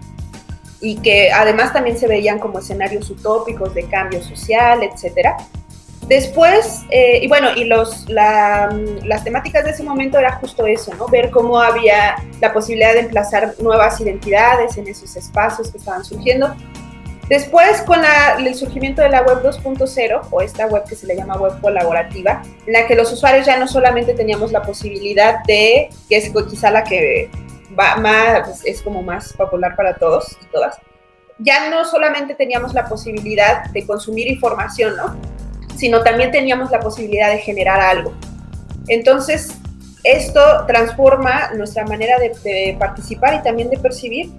y 0.81 0.97
que 0.97 1.31
además 1.31 1.73
también 1.73 1.97
se 1.97 2.07
veían 2.07 2.39
como 2.39 2.59
escenarios 2.59 3.09
utópicos 3.09 3.73
de 3.73 3.85
cambio 3.85 4.21
social, 4.21 4.83
etcétera. 4.83 5.37
Después, 6.07 6.83
eh, 6.91 7.19
y 7.23 7.27
bueno, 7.27 7.49
y 7.55 7.63
los, 7.63 8.07
las 8.07 9.23
temáticas 9.23 9.63
de 9.63 9.71
ese 9.71 9.81
momento 9.81 10.19
era 10.19 10.33
justo 10.33 10.67
eso, 10.67 10.93
¿no? 10.93 11.07
Ver 11.07 11.31
cómo 11.31 11.59
había 11.59 12.15
la 12.39 12.53
posibilidad 12.53 12.93
de 12.93 12.99
emplazar 12.99 13.55
nuevas 13.59 13.99
identidades 13.99 14.77
en 14.77 14.87
esos 14.87 15.15
espacios 15.15 15.71
que 15.71 15.79
estaban 15.79 16.05
surgiendo. 16.05 16.55
Después, 17.29 17.81
con 17.81 18.01
el 18.39 18.53
surgimiento 18.55 19.01
de 19.01 19.09
la 19.09 19.23
web 19.23 19.41
2.0, 19.43 20.27
o 20.29 20.41
esta 20.41 20.67
web 20.67 20.83
que 20.87 20.95
se 20.95 21.07
le 21.07 21.15
llama 21.15 21.37
web 21.37 21.59
colaborativa, 21.59 22.43
en 22.67 22.73
la 22.73 22.85
que 22.85 22.95
los 22.95 23.11
usuarios 23.11 23.45
ya 23.47 23.57
no 23.57 23.67
solamente 23.67 24.13
teníamos 24.13 24.51
la 24.51 24.61
posibilidad 24.61 25.43
de, 25.45 25.89
que 26.07 26.17
es 26.17 26.31
quizá 26.49 26.69
la 26.69 26.83
que 26.83 27.29
va 27.77 27.95
más, 27.95 28.63
es 28.63 28.81
como 28.81 29.01
más 29.01 29.33
popular 29.33 29.75
para 29.75 29.95
todos 29.95 30.37
y 30.41 30.45
todas, 30.51 30.77
ya 31.39 31.69
no 31.69 31.83
solamente 31.83 32.35
teníamos 32.35 32.73
la 32.73 32.87
posibilidad 32.87 33.65
de 33.71 33.85
consumir 33.85 34.27
información, 34.27 34.95
¿no? 34.95 35.15
sino 35.75 36.01
también 36.03 36.31
teníamos 36.31 36.71
la 36.71 36.79
posibilidad 36.79 37.29
de 37.29 37.39
generar 37.39 37.79
algo. 37.79 38.13
Entonces, 38.87 39.49
esto 40.03 40.39
transforma 40.67 41.51
nuestra 41.55 41.85
manera 41.85 42.17
de, 42.19 42.75
participar 42.79 43.33
y 43.35 43.43
también 43.43 43.69
de 43.69 43.77
percibir 43.77 44.31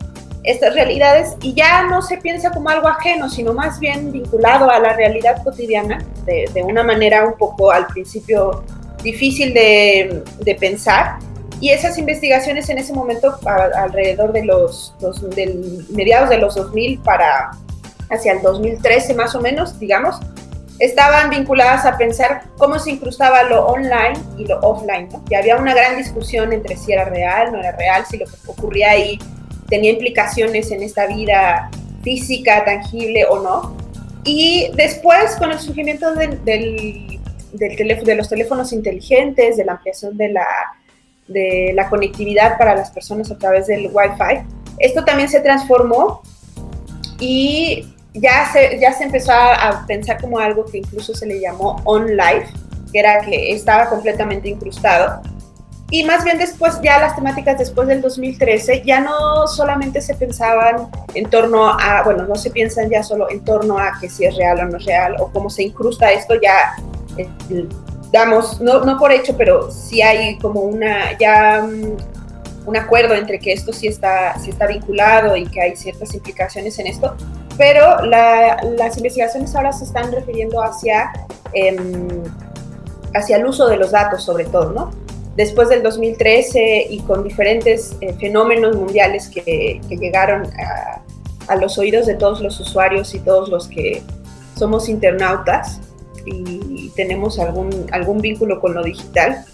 estas 0.46 0.74
realidades 0.74 1.36
y 1.42 1.54
ya 1.54 1.82
no 1.82 2.00
se 2.00 2.18
piensa 2.18 2.52
como 2.52 2.68
algo 2.70 2.86
ajeno, 2.88 3.28
sino 3.28 3.52
más 3.52 3.80
bien 3.80 4.12
vinculado 4.12 4.70
a 4.70 4.78
la 4.78 4.92
realidad 4.92 5.42
cotidiana 5.42 5.98
de, 6.24 6.62
una 6.62 6.84
manera 6.84 7.26
un 7.26 7.36
poco 7.36 7.72
al 7.72 7.86
principio 7.88 8.64
difícil 9.02 9.52
de, 9.52 10.56
pensar. 10.58 11.18
Y 11.60 11.70
esas 11.70 11.98
investigaciones 11.98 12.68
en 12.68 12.78
ese 12.78 12.92
momento, 12.92 13.38
alrededor 13.44 14.32
de 14.32 14.44
los, 14.44 14.94
del 15.34 15.84
mediados 15.90 16.28
de 16.28 16.38
los 16.38 16.54
2000 16.54 17.00
para 17.00 17.50
hacia 18.10 18.32
el 18.32 18.42
2013 18.42 19.14
más 19.14 19.34
o 19.34 19.40
menos, 19.40 19.80
digamos, 19.80 20.20
estaban 20.78 21.30
vinculadas 21.30 21.86
a 21.86 21.96
pensar 21.96 22.42
cómo 22.56 22.78
se 22.78 22.92
incrustaba 22.92 23.42
lo 23.44 23.66
online 23.66 24.14
y 24.38 24.44
lo 24.44 24.60
offline. 24.60 25.08
¿no? 25.10 25.24
Y 25.28 25.34
había 25.34 25.56
una 25.56 25.74
gran 25.74 25.96
discusión 25.96 26.52
entre 26.52 26.76
si 26.76 26.92
era 26.92 27.06
real, 27.06 27.50
no 27.50 27.58
era 27.58 27.72
real, 27.72 28.04
si 28.06 28.18
lo 28.18 28.26
que 28.26 28.32
ocurría 28.46 28.90
ahí 28.90 29.18
tenía 29.68 29.90
implicaciones 29.90 30.70
en 30.70 30.82
esta 30.82 31.06
vida 31.06 31.70
física, 32.02 32.64
tangible 32.64 33.24
o 33.26 33.40
no. 33.40 33.76
Y 34.24 34.70
después, 34.74 35.36
con 35.36 35.52
el 35.52 35.58
surgimiento 35.58 36.14
del, 36.14 36.44
del, 36.44 37.76
teléfono, 37.76 38.06
de 38.06 38.14
los 38.16 38.28
teléfonos 38.28 38.72
inteligentes, 38.72 39.56
de 39.56 39.64
la 39.64 39.72
ampliación 39.72 40.16
de 40.16 40.28
la, 40.30 40.46
de 41.28 41.72
la 41.74 41.88
conectividad 41.88 42.58
para 42.58 42.74
las 42.74 42.90
personas 42.90 43.30
a 43.30 43.38
través 43.38 43.66
del 43.66 43.90
Wi-Fi, 43.92 44.46
esto 44.78 45.04
también 45.04 45.28
se 45.28 45.40
transformó 45.40 46.22
y 47.18 47.86
ya 48.14 48.50
se, 48.52 48.78
ya 48.80 48.92
se 48.92 49.04
empezó 49.04 49.32
a, 49.32 49.84
pensar 49.86 50.20
como 50.20 50.38
algo 50.38 50.64
que 50.64 50.78
incluso 50.78 51.14
se 51.14 51.26
le 51.26 51.40
llamó 51.40 51.80
on 51.84 52.16
life, 52.16 52.48
que 52.92 52.98
era 52.98 53.20
que 53.20 53.52
estaba 53.52 53.88
completamente 53.88 54.48
incrustado. 54.48 55.22
Y 55.90 56.02
más 56.04 56.24
bien 56.24 56.38
después, 56.38 56.80
ya 56.82 56.98
las 56.98 57.14
temáticas 57.14 57.58
después 57.58 57.86
del 57.86 58.02
2013, 58.02 58.82
ya 58.84 59.00
no 59.00 59.46
solamente 59.46 60.00
se 60.00 60.14
pensaban 60.14 60.88
en 61.14 61.30
torno 61.30 61.68
a, 61.68 62.02
bueno, 62.04 62.24
no 62.24 62.34
se 62.34 62.50
piensan 62.50 62.90
ya 62.90 63.04
solo 63.04 63.30
en 63.30 63.44
torno 63.44 63.78
a 63.78 63.92
que 64.00 64.10
si 64.10 64.24
es 64.24 64.36
real 64.36 64.58
o 64.60 64.64
no 64.64 64.78
es 64.78 64.84
real, 64.84 65.14
o 65.20 65.30
cómo 65.30 65.48
se 65.48 65.62
incrusta 65.62 66.10
esto, 66.10 66.34
ya 66.40 66.74
eh, 67.16 67.28
damos, 68.10 68.60
no, 68.60 68.84
no 68.84 68.98
por 68.98 69.12
hecho, 69.12 69.36
pero 69.36 69.70
sí 69.70 70.02
hay 70.02 70.36
como 70.38 70.62
una, 70.62 71.16
ya 71.18 71.62
mm, 71.62 71.96
un 72.66 72.76
acuerdo 72.76 73.14
entre 73.14 73.38
que 73.38 73.52
esto 73.52 73.72
sí 73.72 73.86
está, 73.86 74.36
sí 74.40 74.50
está 74.50 74.66
vinculado 74.66 75.36
y 75.36 75.46
que 75.46 75.60
hay 75.60 75.76
ciertas 75.76 76.12
implicaciones 76.14 76.76
en 76.80 76.88
esto, 76.88 77.14
pero 77.56 78.04
las 78.04 78.96
investigaciones 78.96 79.54
ahora 79.54 79.72
se 79.72 79.84
están 79.84 80.10
refiriendo 80.10 80.60
hacia, 80.60 81.12
em, 81.52 82.24
hacia 83.14 83.36
el 83.36 83.46
uso 83.46 83.68
de 83.68 83.76
los 83.76 83.92
datos 83.92 84.24
sobre 84.24 84.46
todo, 84.46 84.72
¿no? 84.72 85.05
Después 85.36 85.68
del 85.68 85.82
2013 85.82 86.86
y 86.88 87.00
con 87.00 87.22
diferentes 87.22 87.96
eh, 88.00 88.14
fenómenos 88.14 88.74
mundiales 88.76 89.28
que, 89.28 89.80
llegaron 89.88 90.50
a, 91.48 91.56
los 91.56 91.78
oídos 91.78 92.06
de 92.06 92.14
todos 92.14 92.40
los 92.40 92.58
usuarios 92.58 93.14
y 93.14 93.20
todos 93.20 93.48
los 93.48 93.68
que 93.68 94.02
somos 94.56 94.88
internautas 94.88 95.80
y 96.24 96.90
tenemos 96.96 97.38
algún, 97.38 97.86
algún 97.92 98.20
vínculo 98.20 98.60
con 98.60 98.74
lo 98.74 98.82
digital, 98.82 99.44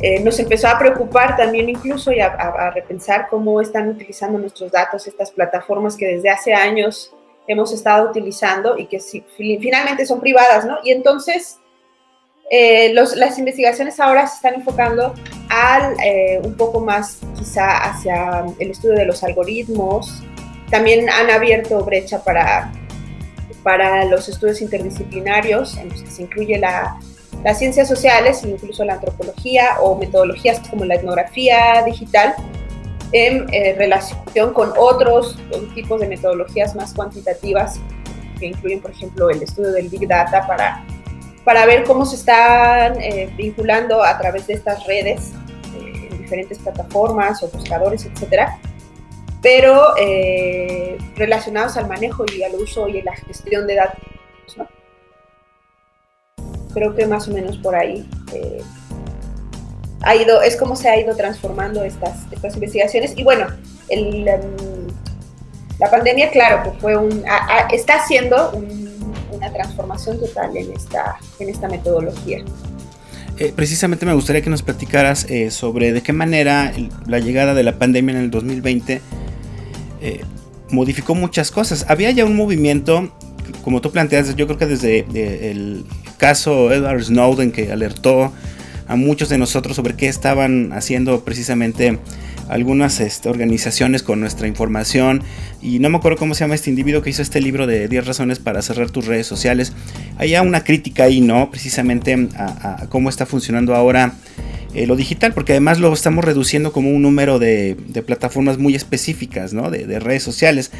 eh, 0.00 0.20
nos 0.20 0.38
empezó 0.38 0.68
a 0.68 0.78
preocupar 0.78 1.36
también 1.36 1.68
incluso 1.68 2.12
y 2.12 2.20
a, 2.20 2.28
a, 2.28 2.70
repensar 2.70 3.26
cómo 3.28 3.60
están 3.60 3.88
utilizando 3.88 4.38
nuestros 4.38 4.70
datos 4.70 5.06
estas 5.06 5.30
plataformas 5.30 5.96
que 5.96 6.06
desde 6.06 6.30
hace 6.30 6.54
años 6.54 7.12
hemos 7.48 7.72
estado 7.72 8.08
utilizando 8.08 8.78
y 8.78 8.86
que 8.86 9.00
finalmente 9.36 10.06
son 10.06 10.20
privadas, 10.20 10.64
¿no? 10.66 10.78
Y 10.84 10.92
entonces 10.92 11.57
eh, 12.50 12.92
las 12.94 13.38
investigaciones 13.38 14.00
ahora 14.00 14.26
se 14.26 14.36
están 14.36 14.54
enfocando 14.54 15.14
al, 15.50 15.94
eh, 16.04 16.40
un 16.42 16.54
poco 16.54 16.80
más 16.80 17.18
quizá 17.38 17.84
hacia 17.84 18.44
el 18.58 18.70
estudio 18.70 18.94
de 18.94 19.04
los 19.04 19.22
algoritmos. 19.22 20.22
También 20.70 21.08
han 21.10 21.30
abierto 21.30 21.84
brecha 21.84 22.22
para, 22.22 22.72
para 23.62 24.04
los 24.06 24.28
estudios 24.28 24.62
interdisciplinarios, 24.62 25.76
en 25.76 25.90
los 25.90 26.02
que 26.02 26.10
se 26.10 26.22
incluye 26.22 26.58
la, 26.58 26.98
las 27.44 27.58
ciencias 27.58 27.88
sociales 27.88 28.42
incluso 28.44 28.84
la 28.84 28.94
antropología 28.94 29.76
o 29.80 29.96
metodologías 29.96 30.60
como 30.68 30.84
la 30.84 30.96
etnografía 30.96 31.82
digital 31.84 32.34
en 33.12 33.46
eh, 33.52 33.74
relación 33.78 34.52
con 34.52 34.72
otros 34.76 35.38
tipos 35.74 36.00
de 36.00 36.08
metodologías 36.08 36.74
más 36.74 36.92
cuantitativas 36.92 37.80
que 38.38 38.46
incluyen, 38.46 38.80
por 38.80 38.90
ejemplo, 38.90 39.30
el 39.30 39.42
estudio 39.42 39.72
del 39.72 39.88
Big 39.88 40.06
Data 40.06 40.46
para 40.46 40.84
para 41.44 41.66
ver 41.66 41.84
cómo 41.84 42.04
se 42.04 42.16
están 42.16 43.00
eh, 43.00 43.30
vinculando 43.36 44.02
a 44.02 44.18
través 44.18 44.46
de 44.46 44.54
estas 44.54 44.86
redes 44.86 45.32
eh, 45.74 46.08
en 46.10 46.18
diferentes 46.18 46.58
plataformas 46.58 47.42
o 47.42 47.48
buscadores, 47.48 48.04
etcétera, 48.04 48.58
pero 49.42 49.96
eh, 49.98 50.98
relacionados 51.16 51.76
al 51.76 51.88
manejo 51.88 52.24
y 52.36 52.42
al 52.42 52.54
uso 52.54 52.88
y 52.88 53.00
a 53.00 53.04
la 53.04 53.16
gestión 53.16 53.66
de 53.66 53.76
datos. 53.76 54.02
Creo 56.74 56.94
que 56.94 57.06
más 57.06 57.26
o 57.28 57.32
menos 57.32 57.56
por 57.58 57.74
ahí 57.74 58.08
ha 60.02 60.14
ido, 60.14 60.42
es 60.42 60.56
como 60.56 60.76
se 60.76 60.88
ha 60.88 61.00
ido 61.00 61.16
transformando 61.16 61.82
estas, 61.82 62.30
estas 62.30 62.54
investigaciones. 62.54 63.16
Y 63.16 63.24
bueno, 63.24 63.46
el, 63.88 64.28
em, 64.28 64.42
la 65.78 65.90
pandemia, 65.90 66.30
claro, 66.30 66.62
que 66.62 66.78
fue 66.78 66.96
un, 66.96 67.24
está 67.72 68.06
siendo 68.06 68.50
un 68.52 68.87
transformación 69.52 70.18
total 70.18 70.56
en 70.56 70.72
esta, 70.72 71.18
en 71.38 71.48
esta 71.48 71.68
metodología. 71.68 72.44
Eh, 73.38 73.52
precisamente 73.54 74.04
me 74.04 74.14
gustaría 74.14 74.42
que 74.42 74.50
nos 74.50 74.62
platicaras 74.62 75.24
eh, 75.30 75.50
sobre 75.52 75.92
de 75.92 76.02
qué 76.02 76.12
manera 76.12 76.72
la 77.06 77.20
llegada 77.20 77.54
de 77.54 77.62
la 77.62 77.78
pandemia 77.78 78.16
en 78.16 78.22
el 78.22 78.30
2020 78.30 79.00
eh, 80.00 80.20
modificó 80.70 81.14
muchas 81.14 81.52
cosas. 81.52 81.86
Había 81.88 82.10
ya 82.10 82.24
un 82.24 82.34
movimiento, 82.34 83.12
como 83.62 83.80
tú 83.80 83.92
planteas, 83.92 84.34
yo 84.34 84.46
creo 84.46 84.58
que 84.58 84.66
desde 84.66 85.50
el 85.50 85.84
caso 86.16 86.72
Edward 86.72 87.04
Snowden 87.04 87.52
que 87.52 87.70
alertó 87.70 88.32
a 88.88 88.96
muchos 88.96 89.28
de 89.28 89.38
nosotros 89.38 89.76
sobre 89.76 89.94
qué 89.94 90.08
estaban 90.08 90.72
haciendo 90.72 91.24
precisamente 91.24 91.98
algunas 92.48 93.00
este, 93.00 93.28
organizaciones 93.28 94.02
con 94.02 94.20
nuestra 94.20 94.48
información 94.48 95.22
y 95.62 95.78
no 95.78 95.90
me 95.90 95.98
acuerdo 95.98 96.18
cómo 96.18 96.34
se 96.34 96.40
llama 96.40 96.54
este 96.54 96.70
individuo 96.70 97.02
que 97.02 97.10
hizo 97.10 97.22
este 97.22 97.40
libro 97.40 97.66
de 97.66 97.88
10 97.88 98.06
razones 98.06 98.38
para 98.38 98.62
cerrar 98.62 98.90
tus 98.90 99.06
redes 99.06 99.26
sociales. 99.26 99.72
Hay 100.16 100.34
una 100.36 100.64
crítica 100.64 101.04
ahí, 101.04 101.20
¿no? 101.20 101.50
Precisamente 101.50 102.28
a, 102.36 102.86
cómo 102.88 103.08
está 103.08 103.26
funcionando 103.26 103.74
ahora 103.74 104.14
eh, 104.74 104.86
lo 104.86 104.96
digital, 104.96 105.32
porque 105.32 105.52
además 105.52 105.78
lo 105.78 105.92
estamos 105.92 106.24
reduciendo 106.24 106.72
como 106.72 106.90
un 106.90 107.02
número 107.02 107.38
de, 107.38 107.76
plataformas 108.06 108.58
muy 108.58 108.74
específicas, 108.74 109.52
¿no? 109.52 109.70
De, 109.70 109.98
redes 109.98 110.22
sociales. 110.22 110.70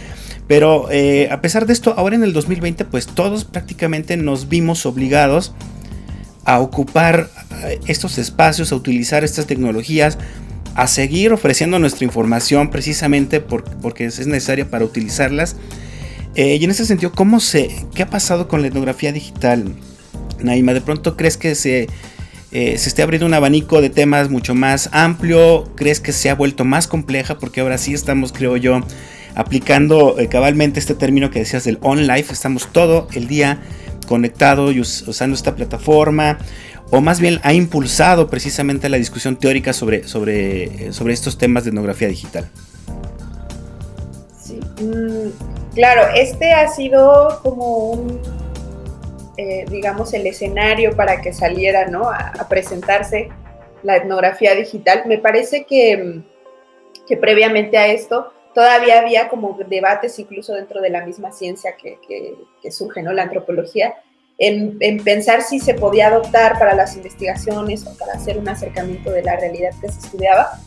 Pero 0.47 0.89
eh, 0.91 1.29
a 1.31 1.41
pesar 1.41 1.67
de 1.67 1.73
esto, 1.73 1.95
ahora 1.97 2.17
en 2.17 2.23
el 2.23 2.33
2020, 2.33 2.85
pues 2.85 3.07
todos 3.07 3.45
prácticamente 3.45 4.17
nos 4.17 4.49
vimos 4.49 4.87
obligados 4.87 5.53
a 6.45 6.61
ocupar 6.61 7.29
eh, 7.65 7.79
estos 7.87 8.17
espacios, 8.19 8.73
a 8.73 8.77
utilizar 8.77 9.25
estas 9.25 9.47
tecnologías, 9.47 10.19
a 10.79 10.87
seguir 10.87 11.33
ofreciendo 11.33 11.81
nuestra 11.81 12.05
información 12.05 12.71
precisamente 12.71 13.41
porque 13.41 14.05
es 14.05 14.25
necesaria 14.29 14.71
para 14.71 14.85
utilizarlas. 14.85 15.57
Eh, 16.37 16.55
y 16.55 16.63
en 16.65 16.71
ese 16.71 16.87
sentido, 16.87 17.11
¿cómo 17.11 17.41
se, 17.41 17.69
¿qué 17.97 18.05
ha 18.05 18.11
pasado 18.11 18.47
con 18.47 18.63
la 18.63 18.69
etnografía 18.69 19.11
digital, 19.11 19.65
Naima? 20.39 20.75
¿De 20.75 20.81
pronto 20.81 21.17
crees 21.17 21.37
que 21.37 21.57
se, 21.57 21.89
eh, 22.53 22.79
se 22.79 22.89
esté 22.89 23.03
abriendo 23.03 23.27
un 23.27 23.35
abanico 23.35 23.81
de 23.81 23.91
temas 23.91 24.31
mucho 24.31 24.55
más 24.55 24.89
amplio? 24.93 25.69
¿Crees 25.75 25.99
que 25.99 26.13
se 26.13 26.31
ha 26.31 26.37
vuelto 26.37 26.65
más 26.65 26.87
compleja? 26.87 27.41
Porque 27.41 27.61
ahora 27.61 27.77
sí 27.77 27.93
estamos, 27.93 28.31
creo 28.33 28.57
yo, 28.57 28.81
aplicando 29.35 30.21
eh, 30.21 30.29
cabalmente 30.29 30.79
este 30.79 30.95
término 30.95 31.29
que 31.31 31.41
decías 31.41 31.65
del 31.65 31.79
on 31.83 32.07
life. 32.07 32.33
Estamos 32.33 32.69
todo 32.71 33.09
el 33.15 33.27
día 33.27 33.61
conectado 34.07 34.71
y 34.71 34.79
usando 34.79 35.35
esta 35.35 35.57
plataforma 35.57 36.39
o 36.91 37.01
más 37.01 37.21
bien 37.21 37.41
ha 37.43 37.53
impulsado 37.53 38.29
precisamente 38.29 38.89
la 38.89 38.97
discusión 38.97 39.37
teórica 39.37 39.73
sobre, 39.73 40.05
sobre, 40.05 40.93
sobre 40.93 41.13
estos 41.13 41.37
temas 41.37 41.65
de 41.65 41.71
etnografía 41.71 42.09
digital. 42.09 42.49
Sí, 44.39 44.59
mm, 44.81 45.75
claro, 45.75 46.03
este 46.15 46.53
ha 46.53 46.69
sido 46.69 47.41
como 47.43 47.91
un, 47.91 48.21
eh, 49.37 49.67
digamos, 49.69 50.15
el 50.15 50.27
escenario 50.27 50.97
para 50.97 51.21
que 51.21 51.33
saliera 51.33 51.87
¿no? 51.89 52.09
a, 52.09 52.33
presentarse 52.49 53.29
la 53.83 53.97
etnografía 53.97 54.55
digital. 54.55 55.03
Me 55.07 55.19
parece 55.19 55.65
que, 55.65 56.23
que, 57.07 57.17
previamente 57.17 57.77
a 57.77 57.89
esto 57.89 58.33
todavía 58.55 58.99
había 58.99 59.29
como 59.29 59.57
debates 59.69 60.19
incluso 60.19 60.55
dentro 60.55 60.81
de 60.81 60.91
la 60.91 61.05
misma 61.05 61.33
ciencia 61.33 61.77
que, 61.77 61.99
que, 62.09 62.35
que 62.63 62.71
surge, 62.73 63.03
¿no? 63.03 63.13
La 63.13 63.25
antropología, 63.25 63.95
en, 64.39 65.03
pensar 65.03 65.43
si 65.43 65.59
se 65.59 65.75
podía 65.75 66.09
adoptar 66.09 66.59
para 66.59 66.75
las 66.75 66.97
investigaciones 66.97 67.87
o 67.87 67.97
para 67.99 68.13
hacer 68.15 68.39
un 68.39 68.49
acercamiento 68.49 69.11
de 69.11 69.23
la 69.23 69.37
realidad 69.37 69.71
que 69.81 69.91
se 69.91 69.99
estudiaba. 69.99 70.61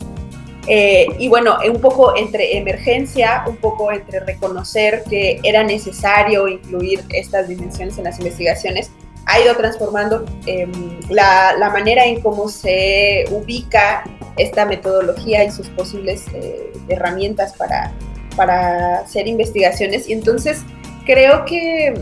Eh, 0.68 1.06
y 1.18 1.28
bueno, 1.28 1.56
un 1.68 1.80
poco 1.80 2.16
entre 2.16 2.56
emergencia, 2.56 3.42
un 3.48 3.56
poco 3.56 3.90
entre 3.90 4.20
reconocer 4.20 5.02
que 5.08 5.40
era 5.42 5.64
necesario 5.64 6.46
incluir 6.46 7.02
estas 7.10 7.48
dimensiones 7.48 7.98
en 7.98 8.04
las 8.04 8.18
investigaciones, 8.18 8.90
ha 9.26 9.40
ido 9.40 9.56
transformando 9.56 10.24
em, 10.46 11.00
la, 11.08 11.54
la, 11.58 11.70
manera 11.70 12.04
en 12.04 12.20
cómo 12.20 12.48
se 12.48 13.24
ubica 13.30 14.04
esta 14.36 14.66
metodología 14.66 15.44
y 15.44 15.50
sus 15.50 15.68
posibles 15.68 16.26
eh, 16.34 16.72
herramientas 16.88 17.54
para, 17.54 17.92
para 18.36 19.00
hacer 19.00 19.26
investigaciones. 19.26 20.08
Y 20.08 20.12
entonces 20.12 20.62
creo 21.06 21.44
que 21.44 21.94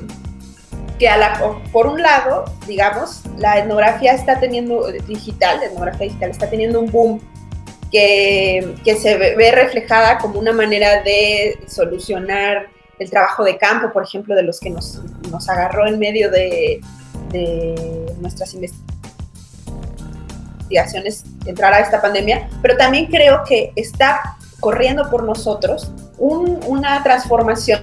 que 1.01 1.09
a 1.09 1.17
la, 1.17 1.59
por 1.73 1.87
un 1.87 2.03
lado, 2.03 2.45
digamos, 2.67 3.23
la 3.39 3.59
etnografía 3.59 4.13
está 4.13 4.39
teniendo, 4.39 4.93
digital, 4.93 5.61
la 5.61 5.67
etnografía 5.67 6.09
digital 6.09 6.31
está 6.31 6.51
teniendo 6.51 6.79
un 6.79 6.91
boom 6.91 7.23
que, 7.91 8.75
que 8.85 8.97
se 8.97 9.17
ve, 9.17 9.51
reflejada 9.51 10.19
como 10.19 10.39
una 10.39 10.53
manera 10.53 11.03
de 11.03 11.59
solucionar 11.67 12.69
el 12.99 13.09
trabajo 13.09 13.45
de 13.45 13.57
campo, 13.57 13.91
por 13.95 14.05
ejemplo, 14.05 14.35
de 14.37 14.43
los 14.43 14.61
que 14.61 14.69
nos, 14.69 15.01
nos 15.31 15.49
agarró 15.49 15.87
en 15.87 15.99
medio 15.99 16.31
de, 16.31 16.83
de 17.31 18.15
nuestras 18.21 18.53
investigaciones 18.53 21.25
entrar 21.47 21.73
a 21.73 21.81
esta 21.81 22.03
pandemia, 22.03 22.51
pero 22.61 22.77
también 22.77 23.07
creo 23.07 23.43
que 23.49 23.73
está 23.75 24.37
corriendo 24.61 25.09
por 25.11 25.25
nosotros 25.25 25.91
un, 26.19 26.61
una 26.67 27.03
transformación 27.03 27.81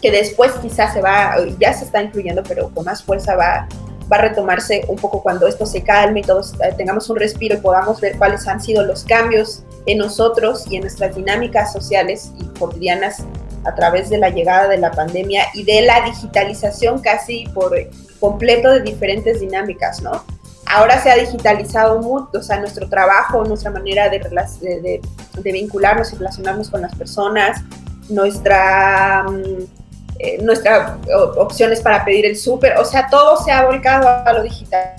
que 0.00 0.10
después 0.10 0.52
quizás 0.62 0.92
se 0.92 1.00
va, 1.00 1.36
ya 1.58 1.72
se 1.72 1.84
está 1.84 2.02
incluyendo, 2.02 2.42
pero 2.42 2.70
con 2.70 2.84
más 2.84 3.02
fuerza 3.02 3.36
va, 3.36 3.68
va 4.10 4.16
a 4.16 4.20
retomarse 4.22 4.84
un 4.88 4.96
poco 4.96 5.22
cuando 5.22 5.46
esto 5.46 5.66
se 5.66 5.82
calme 5.82 6.20
y 6.20 6.22
todos 6.22 6.54
eh, 6.54 6.72
tengamos 6.76 7.08
un 7.10 7.16
respiro 7.16 7.56
y 7.56 7.58
podamos 7.58 8.00
ver 8.00 8.16
cuáles 8.16 8.46
han 8.46 8.60
sido 8.60 8.84
los 8.84 9.04
cambios 9.04 9.62
en 9.86 9.98
nosotros 9.98 10.64
y 10.70 10.76
en 10.76 10.82
nuestras 10.82 11.14
dinámicas 11.14 11.72
sociales 11.72 12.32
y 12.38 12.46
cotidianas 12.58 13.24
a 13.64 13.74
través 13.74 14.08
de 14.08 14.18
la 14.18 14.30
llegada 14.30 14.68
de 14.68 14.78
la 14.78 14.90
pandemia 14.90 15.44
y 15.52 15.64
de 15.64 15.82
la 15.82 16.02
digitalización 16.02 17.00
casi 17.00 17.46
por 17.54 17.74
completo 18.20 18.70
de 18.70 18.80
diferentes 18.80 19.40
dinámicas, 19.40 20.02
¿no? 20.02 20.24
Ahora 20.66 21.02
se 21.02 21.10
ha 21.10 21.16
digitalizado 21.16 22.00
mucho, 22.00 22.38
o 22.38 22.42
sea, 22.42 22.60
nuestro 22.60 22.88
trabajo, 22.88 23.44
nuestra 23.44 23.70
manera 23.70 24.10
de, 24.10 24.18
de, 24.18 25.00
de 25.34 25.52
vincularnos 25.52 26.12
y 26.12 26.16
relacionarnos 26.16 26.68
con 26.68 26.82
las 26.82 26.94
personas, 26.94 27.62
nuestra 28.10 29.24
mm, 29.24 29.87
eh, 30.18 30.42
nuestras 30.42 30.98
opciones 31.36 31.80
para 31.80 32.04
pedir 32.04 32.26
el 32.26 32.36
súper, 32.36 32.76
o 32.78 32.84
sea, 32.84 33.08
todo 33.08 33.42
se 33.42 33.52
ha 33.52 33.64
volcado 33.66 34.08
a 34.08 34.32
lo 34.32 34.42
digital, 34.42 34.96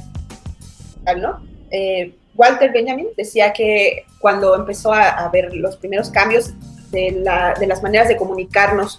¿no? 1.18 1.40
Eh, 1.72 2.16
Walter 2.36 2.72
Benjamin 2.72 3.08
decía 3.18 3.52
que 3.52 4.06
cuando 4.20 4.56
empezó 4.56 4.94
a, 4.94 5.28
ver 5.30 5.54
los 5.54 5.76
primeros 5.76 6.10
cambios 6.10 6.54
de, 6.92 7.12
las 7.22 7.84
maneras 7.84 8.08
de 8.08 8.16
comunicarnos, 8.16 8.98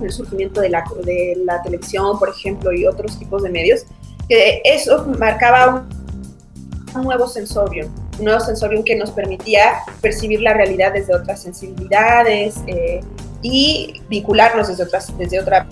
el 0.00 0.12
surgimiento 0.12 0.60
de 0.60 0.68
la, 0.68 0.84
de 1.02 1.36
la 1.44 1.60
televisión, 1.62 2.16
por 2.18 2.28
ejemplo, 2.28 2.72
y 2.72 2.86
otros 2.86 3.18
tipos 3.18 3.42
de 3.42 3.50
medios, 3.50 3.86
que 4.28 4.60
eso 4.64 5.04
marcaba 5.18 5.86
un, 6.94 7.02
nuevo 7.02 7.26
sensorium, 7.26 7.92
un 8.18 8.24
nuevo 8.24 8.40
sensorium 8.40 8.84
que 8.84 8.94
nos 8.94 9.10
permitía 9.10 9.80
percibir 10.00 10.40
la 10.40 10.54
realidad 10.54 10.92
desde 10.92 11.14
otras 11.14 11.42
sensibilidades, 11.42 12.56
eh, 12.68 13.00
y 13.48 14.02
vincularnos 14.08 14.68
desde, 14.68 14.82
otras, 14.82 15.16
desde 15.16 15.40
otra 15.40 15.66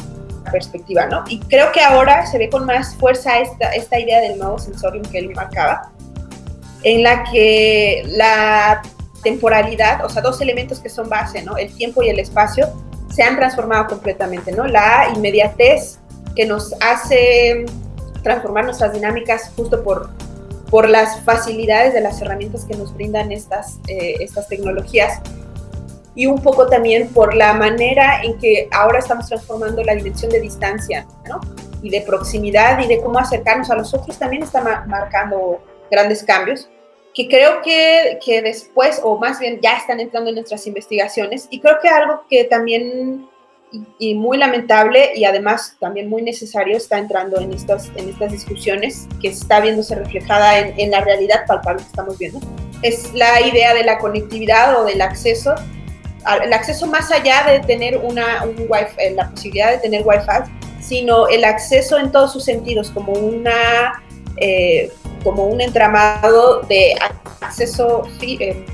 perspectiva, 0.50 1.06
¿no? 1.06 1.24
Y 1.28 1.40
creo 1.40 1.72
que 1.72 1.80
ahora 1.80 2.26
se 2.26 2.38
ve 2.38 2.48
con 2.48 2.64
más 2.66 2.94
fuerza 2.96 3.40
esta, 3.40 3.70
esta 3.70 3.98
idea 3.98 4.20
del 4.20 4.38
nuevo 4.38 4.58
sensorium 4.58 5.04
que 5.04 5.18
él 5.18 5.30
marcaba, 5.34 5.90
en 6.82 7.02
la 7.02 7.24
que 7.24 8.04
la 8.08 8.82
temporalidad, 9.22 10.04
o 10.04 10.08
sea, 10.08 10.22
dos 10.22 10.40
elementos 10.40 10.78
que 10.80 10.88
son 10.88 11.08
base, 11.08 11.42
¿no? 11.42 11.56
El 11.56 11.74
tiempo 11.74 12.02
y 12.02 12.10
el 12.10 12.18
espacio, 12.18 12.68
se 13.12 13.22
han 13.22 13.36
transformado 13.36 13.86
completamente, 13.88 14.52
¿no? 14.52 14.66
La 14.66 15.08
inmediatez 15.14 15.98
que 16.36 16.46
nos 16.46 16.74
hace 16.80 17.64
transformar 18.22 18.64
nuestras 18.64 18.92
dinámicas 18.92 19.50
justo 19.56 19.82
por, 19.82 20.10
por 20.70 20.88
las 20.88 21.20
facilidades 21.22 21.94
de 21.94 22.00
las 22.00 22.20
herramientas 22.20 22.64
que 22.64 22.76
nos 22.76 22.94
brindan 22.94 23.32
estas, 23.32 23.78
eh, 23.88 24.16
estas 24.20 24.48
tecnologías 24.48 25.20
y 26.14 26.26
un 26.26 26.40
poco 26.40 26.66
también 26.68 27.08
por 27.08 27.34
la 27.34 27.54
manera 27.54 28.22
en 28.22 28.38
que 28.38 28.68
ahora 28.70 28.98
estamos 28.98 29.26
transformando 29.26 29.82
la 29.82 29.94
dimensión 29.94 30.30
de 30.30 30.40
distancia 30.40 31.06
¿no? 31.28 31.40
y 31.82 31.90
de 31.90 32.00
proximidad 32.02 32.78
y 32.78 32.86
de 32.86 33.00
cómo 33.00 33.18
acercarnos 33.18 33.70
a 33.70 33.76
los 33.76 33.92
otros 33.94 34.18
también 34.18 34.42
está 34.42 34.60
marcando 34.86 35.60
grandes 35.90 36.22
cambios 36.22 36.68
que 37.14 37.28
creo 37.28 37.62
que, 37.62 38.18
que, 38.24 38.42
después, 38.42 39.00
o 39.02 39.16
más 39.18 39.38
bien 39.38 39.60
ya 39.62 39.76
están 39.76 40.00
entrando 40.00 40.30
en 40.30 40.34
nuestras 40.34 40.66
investigaciones, 40.66 41.46
y 41.48 41.60
creo 41.60 41.78
que 41.80 41.88
algo 41.88 42.24
que 42.28 42.44
también, 42.44 43.28
y, 44.00 44.14
muy 44.16 44.36
lamentable, 44.36 45.12
y 45.14 45.24
además 45.24 45.76
también 45.78 46.10
muy 46.10 46.22
necesario, 46.22 46.76
está 46.76 46.98
entrando 46.98 47.40
en 47.40 47.52
estas, 47.52 47.92
en 47.94 48.08
estas 48.08 48.32
discusiones, 48.32 49.06
que 49.22 49.28
está 49.28 49.60
viéndose 49.60 49.94
reflejada 49.94 50.58
en, 50.58 50.78
en 50.78 50.90
la 50.90 51.02
realidad 51.02 51.46
palpable 51.46 51.82
que 51.82 51.88
estamos 51.88 52.18
viendo, 52.18 52.40
es 52.82 53.14
la 53.14 53.40
idea 53.46 53.74
de 53.74 53.84
la 53.84 53.98
conectividad 53.98 54.80
o 54.80 54.84
del 54.84 55.00
acceso, 55.00 55.54
el 56.42 56.52
acceso 56.52 56.86
más 56.86 57.10
allá 57.10 57.44
de 57.46 57.60
tener 57.60 57.98
una, 57.98 58.44
un 58.44 58.66
wifi, 58.68 58.94
eh, 58.98 59.10
la 59.12 59.30
posibilidad 59.30 59.70
de 59.72 59.78
tener 59.78 60.02
wifi, 60.04 60.50
sino 60.80 61.28
el 61.28 61.44
acceso 61.44 61.98
en 61.98 62.12
todos 62.12 62.32
sus 62.32 62.44
sentidos, 62.44 62.90
como 62.90 63.12
una... 63.12 64.02
Eh, 64.36 64.90
como 65.24 65.46
un 65.46 65.60
entramado 65.60 66.60
de 66.62 66.94
acceso 67.40 68.06
eh, 68.20 68.64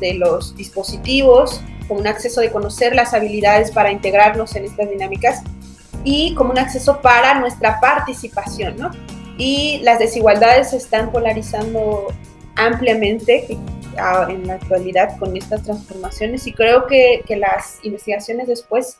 de 0.00 0.14
los 0.14 0.54
dispositivos, 0.56 1.62
como 1.86 2.00
un 2.00 2.06
acceso 2.08 2.40
de 2.40 2.50
conocer 2.50 2.94
las 2.94 3.14
habilidades 3.14 3.70
para 3.70 3.92
integrarnos 3.92 4.56
en 4.56 4.64
estas 4.64 4.90
dinámicas 4.90 5.42
y 6.04 6.34
como 6.34 6.50
un 6.50 6.58
acceso 6.58 7.00
para 7.00 7.38
nuestra 7.38 7.78
participación, 7.80 8.76
¿no? 8.76 8.90
Y 9.38 9.78
las 9.84 10.00
desigualdades 10.00 10.70
se 10.70 10.76
están 10.76 11.12
polarizando 11.12 12.08
ampliamente 12.56 13.58
en 14.28 14.46
la 14.46 14.54
actualidad 14.54 15.16
con 15.18 15.36
estas 15.36 15.62
transformaciones 15.62 16.46
y 16.46 16.52
creo 16.52 16.86
que, 16.86 17.22
que 17.26 17.36
las 17.36 17.78
investigaciones 17.82 18.48
después 18.48 18.98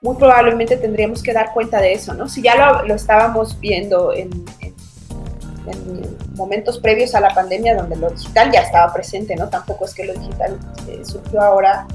muy 0.00 0.16
probablemente 0.16 0.76
tendríamos 0.76 1.22
que 1.22 1.32
dar 1.32 1.52
cuenta 1.52 1.80
de 1.80 1.94
eso, 1.94 2.12
¿no? 2.14 2.28
Si 2.28 2.42
ya 2.42 2.56
lo, 2.56 2.86
lo 2.86 2.94
estábamos 2.94 3.58
viendo 3.58 4.12
en, 4.12 4.30
en 4.60 6.16
momentos 6.34 6.78
previos 6.78 7.14
a 7.14 7.20
la 7.20 7.30
pandemia 7.30 7.74
donde 7.76 7.96
lo 7.96 8.10
digital 8.10 8.50
ya 8.52 8.60
estaba 8.60 8.92
presente, 8.92 9.36
¿no? 9.36 9.48
Tampoco 9.48 9.84
es 9.84 9.94
que 9.94 10.04
lo 10.04 10.14
digital 10.14 10.58
eh, 10.88 11.02
surgió 11.04 11.40
ahora 11.40 11.86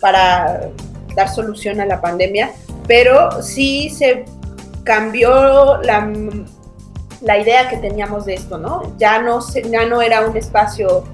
para 0.00 0.68
dar 1.14 1.28
solución 1.28 1.80
a 1.80 1.86
la 1.86 2.00
pandemia, 2.00 2.52
pero 2.86 3.42
sí 3.42 3.90
se 3.90 4.24
cambió 4.84 5.80
la, 5.82 6.10
la 7.20 7.38
idea 7.38 7.68
que 7.68 7.76
teníamos 7.76 8.24
de 8.24 8.34
esto, 8.34 8.58
¿no? 8.58 8.96
Ya 8.98 9.20
no, 9.20 9.40
ya 9.70 9.86
no 9.86 10.00
era 10.00 10.26
un 10.26 10.36
espacio 10.36 11.04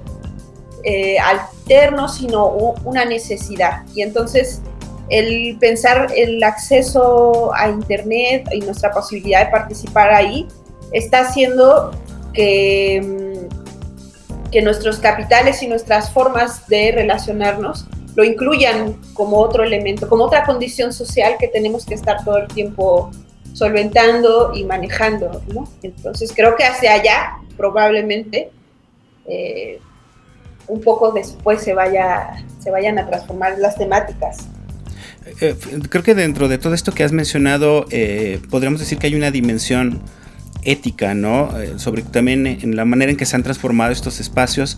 eh, 0.83 1.17
alterno, 1.19 2.07
sino 2.07 2.47
una 2.83 3.05
necesidad. 3.05 3.83
Y 3.95 4.01
entonces 4.01 4.61
el 5.09 5.57
pensar 5.59 6.11
el 6.15 6.41
acceso 6.43 7.51
a 7.53 7.69
Internet 7.69 8.47
y 8.53 8.59
nuestra 8.59 8.91
posibilidad 8.91 9.45
de 9.45 9.51
participar 9.51 10.11
ahí 10.11 10.47
está 10.91 11.21
haciendo 11.21 11.91
que, 12.33 13.01
mm, 13.01 14.49
que 14.51 14.61
nuestros 14.61 14.99
capitales 14.99 15.61
y 15.63 15.67
nuestras 15.67 16.11
formas 16.11 16.67
de 16.67 16.91
relacionarnos 16.91 17.87
lo 18.15 18.23
incluyan 18.23 18.99
como 19.13 19.37
otro 19.37 19.63
elemento, 19.63 20.09
como 20.09 20.25
otra 20.25 20.45
condición 20.45 20.91
social 20.93 21.35
que 21.39 21.47
tenemos 21.47 21.85
que 21.85 21.93
estar 21.93 22.23
todo 22.23 22.37
el 22.37 22.47
tiempo 22.47 23.11
solventando 23.53 24.51
y 24.53 24.63
manejando. 24.63 25.41
Entonces 25.83 26.31
creo 26.35 26.55
que 26.55 26.63
hacia 26.63 26.93
allá 26.93 27.37
probablemente 27.57 28.51
eh, 29.27 29.79
un 30.69 30.81
poco 30.81 31.11
después 31.11 31.61
se, 31.61 31.73
vaya, 31.73 32.45
se 32.63 32.71
vayan 32.71 32.97
a 32.99 33.07
transformar 33.07 33.57
las 33.59 33.75
temáticas. 33.75 34.47
Eh, 35.41 35.55
creo 35.89 36.03
que 36.03 36.15
dentro 36.15 36.47
de 36.47 36.57
todo 36.57 36.73
esto 36.73 36.93
que 36.93 37.03
has 37.03 37.11
mencionado, 37.11 37.85
eh, 37.91 38.39
podríamos 38.49 38.79
decir 38.79 38.97
que 38.97 39.07
hay 39.07 39.15
una 39.15 39.31
dimensión 39.31 40.01
ética, 40.63 41.13
¿no? 41.13 41.57
Eh, 41.59 41.73
sobre 41.77 42.01
también 42.01 42.45
en 42.47 42.75
la 42.75 42.85
manera 42.85 43.11
en 43.11 43.17
que 43.17 43.25
se 43.25 43.35
han 43.35 43.43
transformado 43.43 43.91
estos 43.91 44.19
espacios, 44.19 44.77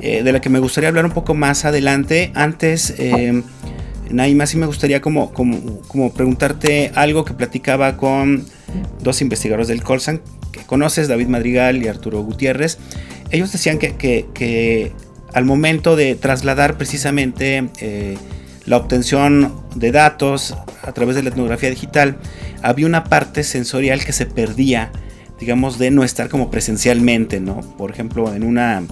eh, 0.00 0.22
de 0.22 0.32
la 0.32 0.40
que 0.40 0.48
me 0.48 0.58
gustaría 0.58 0.88
hablar 0.88 1.04
un 1.04 1.12
poco 1.12 1.34
más 1.34 1.64
adelante. 1.64 2.32
Antes, 2.34 2.94
eh, 2.98 3.42
Naima, 4.10 4.46
sí 4.46 4.56
me 4.56 4.66
gustaría 4.66 5.00
como, 5.00 5.32
como, 5.32 6.12
preguntarte 6.12 6.90
algo 6.94 7.24
que 7.24 7.34
platicaba 7.34 7.96
con 7.96 8.44
dos 9.02 9.20
investigadores 9.20 9.68
del 9.68 9.82
Colsan, 9.82 10.20
que 10.52 10.60
conoces, 10.62 11.06
David 11.08 11.28
Madrigal 11.28 11.82
y 11.82 11.88
Arturo 11.88 12.22
Gutiérrez. 12.22 12.78
Ellos 13.30 13.52
decían 13.52 13.78
que, 13.78 13.94
que, 13.94 14.92
al 15.32 15.44
momento 15.44 15.96
de 15.96 16.14
trasladar 16.14 16.76
precisamente 16.76 17.70
eh, 17.80 18.16
la 18.66 18.76
obtención 18.76 19.54
de 19.74 19.92
datos 19.92 20.56
a 20.82 20.92
través 20.92 21.16
de 21.16 21.22
la 21.22 21.30
etnografía 21.30 21.70
digital, 21.70 22.16
había 22.62 22.86
una 22.86 23.04
parte 23.04 23.42
sensorial 23.42 24.04
que 24.04 24.12
se 24.12 24.26
perdía 24.26 24.90
digamos, 25.40 25.78
de 25.78 25.90
no 25.90 26.04
estar 26.04 26.28
como 26.28 26.50
presencialmente, 26.50 27.40
¿no? 27.40 27.60
Por 27.78 27.90
ejemplo, 27.90 28.32
en 28.34 28.44
una, 28.44 28.82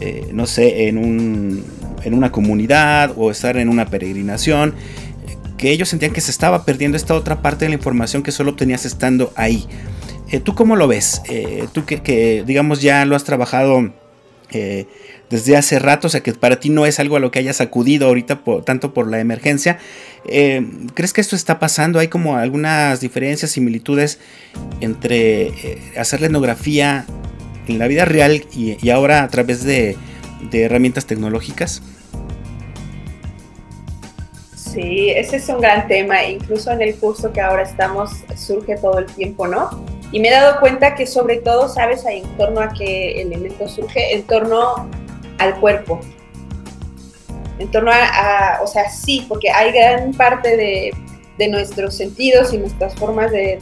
eh, 0.00 0.28
no 0.32 0.46
sé, 0.46 0.88
en, 0.88 0.98
un, 0.98 1.64
en 2.04 2.14
una 2.14 2.30
comunidad 2.30 3.14
o 3.16 3.30
estar 3.30 3.56
en 3.56 3.70
una 3.70 3.86
peregrinación, 3.86 4.74
que 5.56 5.70
ellos 5.70 5.88
sentían 5.88 6.12
que 6.12 6.20
se 6.20 6.30
estaba 6.30 6.64
perdiendo 6.64 6.96
esta 6.96 7.14
otra 7.14 7.42
parte 7.42 7.64
de 7.64 7.70
la 7.70 7.74
información 7.74 8.22
que 8.22 8.30
solo 8.30 8.50
obtenías 8.50 8.84
estando 8.84 9.32
ahí. 9.36 9.66
Eh, 10.30 10.40
¿Tú 10.40 10.54
cómo 10.54 10.76
lo 10.76 10.86
ves? 10.86 11.22
Tú 11.72 11.84
que, 11.84 12.44
digamos, 12.46 12.82
ya 12.82 13.04
lo 13.04 13.16
has 13.16 13.24
trabajado 13.24 13.92
desde 15.30 15.56
hace 15.56 15.78
rato, 15.78 16.08
o 16.08 16.10
sea 16.10 16.22
que 16.22 16.32
para 16.32 16.58
ti 16.58 16.70
no 16.70 16.86
es 16.86 16.98
algo 16.98 17.16
a 17.16 17.20
lo 17.20 17.30
que 17.30 17.38
hayas 17.38 17.60
acudido 17.60 18.08
ahorita 18.08 18.42
tanto 18.64 18.92
por 18.92 19.08
la 19.08 19.20
emergencia. 19.20 19.78
Eh, 20.26 20.66
¿Crees 20.94 21.12
que 21.12 21.20
esto 21.20 21.36
está 21.36 21.58
pasando? 21.58 21.98
¿Hay 21.98 22.08
como 22.08 22.36
algunas 22.36 23.00
diferencias, 23.00 23.52
similitudes 23.52 24.18
entre 24.80 25.48
eh, 25.48 25.78
hacer 25.96 26.20
la 26.20 26.26
etnografía 26.26 27.06
en 27.68 27.78
la 27.78 27.86
vida 27.86 28.04
real 28.04 28.44
y, 28.52 28.90
ahora 28.90 29.22
a 29.22 29.28
través 29.28 29.64
de, 29.64 29.96
herramientas 30.52 31.06
tecnológicas? 31.06 31.82
Sí, 34.56 35.10
ese 35.10 35.36
es 35.36 35.48
un 35.48 35.60
gran 35.60 35.88
tema, 35.88 36.24
incluso 36.24 36.70
en 36.70 36.82
el 36.82 36.94
curso 36.96 37.32
que 37.32 37.40
ahora 37.40 37.62
estamos 37.62 38.10
surge 38.36 38.76
todo 38.76 38.98
el 38.98 39.06
tiempo, 39.06 39.46
¿no? 39.48 39.84
Y 40.12 40.20
me 40.20 40.28
he 40.28 40.32
dado 40.32 40.60
cuenta 40.60 40.94
que 40.94 41.06
sobre 41.06 41.38
todo, 41.38 41.68
¿sabes? 41.68 42.04
En 42.04 42.24
torno 42.36 42.60
a 42.60 42.72
qué 42.72 43.20
elemento 43.22 43.68
surge, 43.68 44.14
en 44.14 44.22
torno 44.24 44.88
al 45.38 45.58
cuerpo. 45.60 46.00
En 47.58 47.70
torno 47.70 47.92
a, 47.92 48.60
o 48.62 48.66
sea, 48.66 48.88
sí, 48.88 49.26
porque 49.28 49.50
hay 49.50 49.70
gran 49.72 50.12
parte 50.12 50.56
de, 50.56 50.92
de 51.40 51.48
nuestros 51.48 51.96
sentidos 51.96 52.52
y 52.52 52.58
nuestras 52.58 52.94
formas 52.96 53.32
de, 53.32 53.58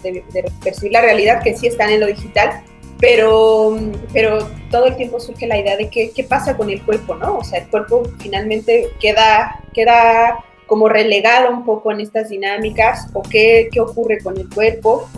percibir 0.65 0.93
la 0.93 1.01
realidad 1.01 1.41
que 1.43 1.57
sí 1.57 1.69
están 1.69 1.91
en 1.91 2.01
lo 2.01 2.07
digital, 2.07 2.63
pero, 2.99 3.79
pero 4.13 4.49
todo 4.69 4.87
el 4.87 4.97
tiempo 4.97 5.21
surge 5.21 5.47
la 5.47 5.59
idea 5.59 5.77
de 5.77 5.89
qué, 5.89 6.11
qué 6.11 6.25
pasa 6.25 6.57
con 6.57 6.71
el 6.71 6.83
cuerpo, 6.83 7.15
¿no? 7.15 7.39
O 7.39 7.45
sea, 7.45 7.61
el 7.61 7.69
cuerpo 7.69 8.03
finalmente 8.19 8.89
queda, 9.01 9.61
queda 9.73 10.45
como 10.67 10.89
relegado 10.89 11.51
un 11.51 11.65
poco 11.65 11.93
en 11.93 12.01
estas 12.01 12.31
dinámicas 12.31 13.07
o 13.13 13.23
qué, 13.23 13.69
qué 13.71 13.81
ocurre 13.81 14.19
con 14.25 14.37
el 14.37 14.49
cuerpo 14.49 15.09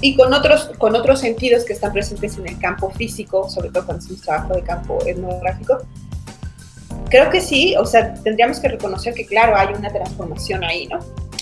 y 0.00 0.14
con 0.14 0.32
otros, 0.34 0.70
con 0.78 0.94
otros 0.94 1.20
sentidos 1.20 1.64
que 1.64 1.72
están 1.72 1.92
presentes 1.92 2.36
en 2.38 2.48
el 2.48 2.58
campo 2.58 2.90
físico, 2.90 3.48
sobre 3.48 3.70
todo 3.70 3.86
cuando 3.86 4.04
hacemos 4.04 4.22
trabajo 4.22 4.54
de 4.54 4.62
campo 4.62 4.98
etnográfico. 5.06 5.78
Creo 7.08 7.30
que 7.30 7.40
sí, 7.40 7.74
o 7.76 7.86
sea, 7.86 8.14
tendríamos 8.14 8.60
que 8.60 8.68
reconocer 8.68 9.14
que 9.14 9.24
claro, 9.26 9.56
hay 9.56 9.68
una 9.74 9.90
transformación 9.90 10.64
ahí, 10.64 10.86
¿no? 10.88 10.98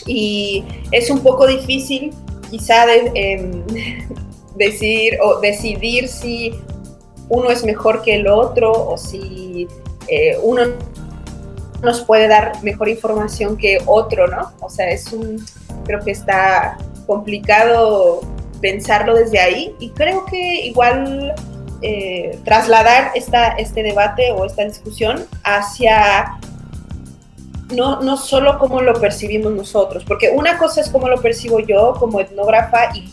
Y 0.06 0.64
es 0.92 1.10
un 1.10 1.20
poco 1.20 1.46
difícil 1.46 2.12
quizá 2.50 2.84
em, 2.94 3.64
decir 4.56 5.18
o 5.22 5.40
decidir 5.40 6.08
si 6.08 6.54
uno 7.28 7.50
es 7.50 7.64
mejor 7.64 8.02
que 8.02 8.16
el 8.16 8.28
otro 8.28 8.70
o 8.70 8.96
si 8.96 9.66
eh, 10.08 10.38
uno 10.42 10.62
nos 11.82 12.02
puede 12.02 12.28
dar 12.28 12.62
mejor 12.62 12.88
información 12.88 13.56
que 13.56 13.78
otro, 13.86 14.26
¿no? 14.26 14.52
O 14.60 14.68
sea, 14.68 14.90
es 14.90 15.12
un, 15.12 15.44
creo 15.84 16.00
que 16.04 16.10
está 16.10 16.78
complicado 17.06 18.20
pensarlo 18.64 19.14
desde 19.14 19.38
ahí 19.40 19.77
y 19.79 19.90
creo 19.90 20.24
que 20.24 20.64
igual 20.64 21.35
eh, 21.83 22.38
trasladar 22.46 23.11
esta, 23.14 23.48
este 23.48 23.83
debate 23.83 24.33
o 24.33 24.46
esta 24.46 24.64
discusión 24.64 25.27
hacia 25.42 26.38
no, 27.77 28.00
no 28.00 28.16
solo 28.16 28.59
cómo 28.59 28.81
lo 28.81 28.94
percibimos 28.94 29.53
nosotros, 29.53 30.03
porque 30.07 30.31
una 30.31 30.57
cosa 30.57 30.81
es 30.81 30.88
cómo 30.88 31.11
lo 31.11 31.20
percibo 31.20 31.61
yo 31.61 31.92
como 32.00 32.20
etnógrafa 32.20 32.96
y 32.96 33.05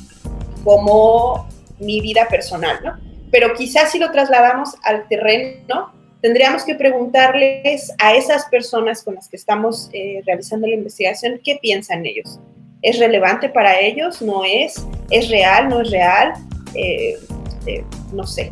como 0.64 1.50
mi 1.80 2.00
vida 2.00 2.30
personal, 2.30 2.80
¿no? 2.82 2.98
Pero 3.30 3.54
quizás 3.54 3.92
si 3.92 4.00
lo 4.00 4.10
trasladamos 4.10 4.70
al 4.84 5.06
terreno, 5.10 5.92
tendríamos 6.22 6.64
que 6.64 6.76
preguntarles 6.76 7.92
a 7.98 8.14
esas 8.14 8.46
personas 8.46 9.04
con 9.04 9.16
las 9.16 9.28
que 9.28 9.36
estamos 9.36 9.90
eh, 9.92 10.22
realizando 10.26 10.66
la 10.66 10.76
investigación 10.76 11.42
qué 11.44 11.60
piensan 11.62 12.06
ellos. 12.06 12.40
¿Es 12.82 13.00
relevante 13.00 13.50
para 13.50 13.80
ellos? 13.80 14.22
¿No 14.22 14.44
es? 14.44 14.86
¿Es 15.10 15.30
real? 15.30 15.70
¿No 15.70 15.82
es 15.82 15.92
real? 15.92 16.34
eh, 16.74 17.20
eh, 17.66 17.84
no 18.14 18.26
sé, 18.26 18.52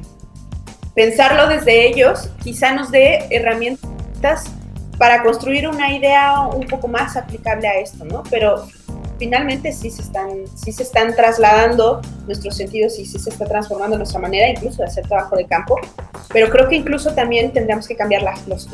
pensarlo 0.94 1.48
desde 1.48 1.88
ellos 1.88 2.30
quizá 2.44 2.74
nos 2.74 2.92
dé 2.92 3.26
herramientas 3.30 4.52
para 4.98 5.24
construir 5.24 5.68
una 5.68 5.94
idea 5.94 6.42
un 6.42 6.68
poco 6.68 6.88
más 6.88 7.16
aplicable 7.16 7.68
a 7.68 7.80
esto, 7.80 8.04
¿no? 8.04 8.24
Pero 8.30 8.68
finalmente 9.18 9.72
sí 9.72 9.90
se 9.90 10.02
están, 10.02 10.46
sí 10.56 10.72
se 10.72 10.84
están 10.84 11.16
trasladando 11.16 12.02
nuestros 12.26 12.56
sentidos 12.58 13.00
y 13.00 13.06
sí 13.06 13.18
se 13.18 13.30
está 13.30 13.46
transformando 13.46 13.98
nuestra 13.98 14.20
manera 14.20 14.50
incluso 14.50 14.82
de 14.82 14.86
hacer 14.86 15.08
trabajo 15.08 15.36
de 15.36 15.46
campo, 15.46 15.78
pero 16.32 16.50
creo 16.50 16.68
que 16.68 16.76
incluso 16.76 17.14
también 17.14 17.52
tendríamos 17.52 17.88
que 17.88 17.96
cambiar 17.96 18.24
las, 18.24 18.46
los, 18.48 18.68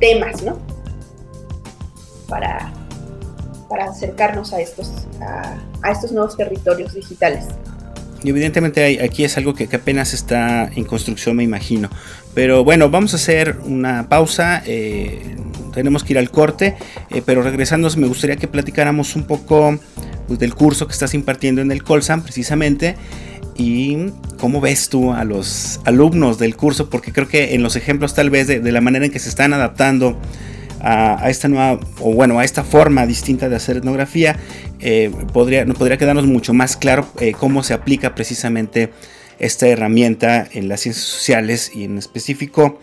temas, 0.00 0.42
¿no? 0.42 0.58
Para, 2.28 2.72
para 3.68 3.86
acercarnos 3.86 4.52
a 4.52 4.60
estos, 4.60 4.90
a, 5.20 5.90
estos 5.90 6.12
nuevos 6.12 6.36
territorios 6.36 6.94
digitales. 6.94 7.44
Y 8.22 8.30
evidentemente 8.30 9.02
aquí 9.02 9.24
es 9.24 9.36
algo 9.36 9.54
que, 9.54 9.68
apenas 9.72 10.14
está 10.14 10.70
en 10.74 10.84
construcción, 10.84 11.36
me 11.36 11.44
imagino. 11.44 11.90
Pero 12.34 12.64
bueno, 12.64 12.90
vamos 12.90 13.12
a 13.12 13.16
hacer 13.16 13.56
una 13.64 14.08
pausa. 14.08 14.62
Eh, 14.66 15.36
tenemos 15.72 16.02
que 16.02 16.14
ir 16.14 16.18
al 16.18 16.30
corte, 16.30 16.76
eh, 17.10 17.22
pero 17.24 17.42
regresando 17.42 17.88
me 17.96 18.06
gustaría 18.06 18.36
que 18.36 18.48
platicáramos 18.48 19.14
un 19.14 19.24
poco 19.24 19.78
pues, 20.26 20.38
del 20.38 20.54
curso 20.54 20.86
que 20.86 20.92
estás 20.92 21.14
impartiendo 21.14 21.60
en 21.60 21.70
el 21.70 21.82
Colsam 21.82 22.22
precisamente 22.22 22.96
y 23.58 24.10
cómo 24.38 24.60
ves 24.60 24.88
tú 24.88 25.12
a 25.12 25.24
los 25.24 25.80
alumnos 25.84 26.38
del 26.38 26.56
curso, 26.56 26.90
porque 26.90 27.12
creo 27.12 27.28
que 27.28 27.54
en 27.54 27.62
los 27.62 27.76
ejemplos 27.76 28.14
tal 28.14 28.30
vez 28.30 28.46
de, 28.46 28.72
la 28.72 28.80
manera 28.80 29.06
en 29.06 29.12
que 29.12 29.18
se 29.18 29.28
están 29.28 29.52
adaptando 29.52 30.18
a, 30.80 31.28
esta 31.28 31.48
nueva, 31.48 31.80
o 32.00 32.12
bueno, 32.12 32.38
a 32.38 32.44
esta 32.44 32.64
forma 32.64 33.06
distinta 33.06 33.48
de 33.48 33.56
hacer 33.56 33.78
etnografía, 33.78 34.36
eh, 34.80 35.10
podría, 35.32 35.64
nos 35.64 35.76
podría 35.78 35.96
quedarnos 35.96 36.26
mucho 36.26 36.52
más 36.54 36.76
claro 36.76 37.08
eh, 37.20 37.32
cómo 37.32 37.62
se 37.62 37.74
aplica 37.74 38.14
precisamente 38.14 38.92
esta 39.38 39.66
herramienta 39.68 40.46
en 40.52 40.68
las 40.68 40.80
ciencias 40.80 41.06
sociales 41.06 41.72
y 41.74 41.84
en 41.84 41.98
específico 41.98 42.78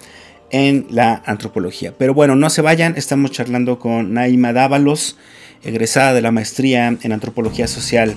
en 0.51 0.85
la 0.89 1.23
antropología. 1.25 1.93
Pero 1.97 2.13
bueno, 2.13 2.35
no 2.35 2.49
se 2.49 2.61
vayan, 2.61 2.93
estamos 2.95 3.31
charlando 3.31 3.79
con 3.79 4.13
Naima 4.13 4.53
Dávalos, 4.53 5.17
egresada 5.63 6.13
de 6.13 6.21
la 6.21 6.31
maestría 6.31 6.87
en 6.87 7.11
antropología 7.11 7.67
social 7.67 8.15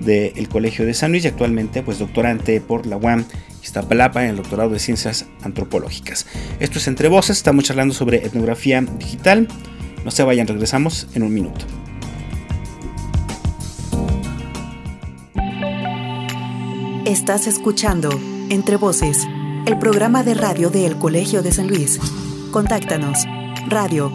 del 0.00 0.48
Colegio 0.48 0.86
de 0.86 0.94
San 0.94 1.12
Luis 1.12 1.24
y 1.24 1.28
actualmente 1.28 1.82
pues 1.82 1.98
doctorante 1.98 2.60
por 2.60 2.86
la 2.86 2.96
UAM 2.96 3.24
Iztapalapa 3.64 4.22
en 4.22 4.30
el 4.30 4.36
doctorado 4.36 4.70
de 4.70 4.78
ciencias 4.78 5.26
antropológicas. 5.42 6.26
Esto 6.60 6.78
es 6.78 6.86
Entre 6.86 7.08
Voces, 7.08 7.38
estamos 7.38 7.64
charlando 7.64 7.94
sobre 7.94 8.18
etnografía 8.18 8.82
digital. 8.82 9.48
No 10.04 10.10
se 10.10 10.22
vayan, 10.22 10.46
regresamos 10.46 11.08
en 11.14 11.22
un 11.22 11.32
minuto. 11.32 11.64
Estás 17.06 17.46
escuchando 17.46 18.10
Entre 18.50 18.76
Voces 18.76 19.26
el 19.66 19.78
programa 19.78 20.22
de 20.22 20.34
radio 20.34 20.68
del 20.68 20.98
Colegio 20.98 21.42
de 21.42 21.52
San 21.52 21.68
Luis. 21.68 21.98
Contáctanos 22.50 23.24
radio 23.68 24.12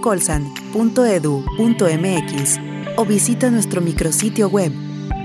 colsan.edu.mx 0.00 2.58
o 2.96 3.04
visita 3.04 3.48
nuestro 3.50 3.80
micrositio 3.80 4.48
web 4.48 4.72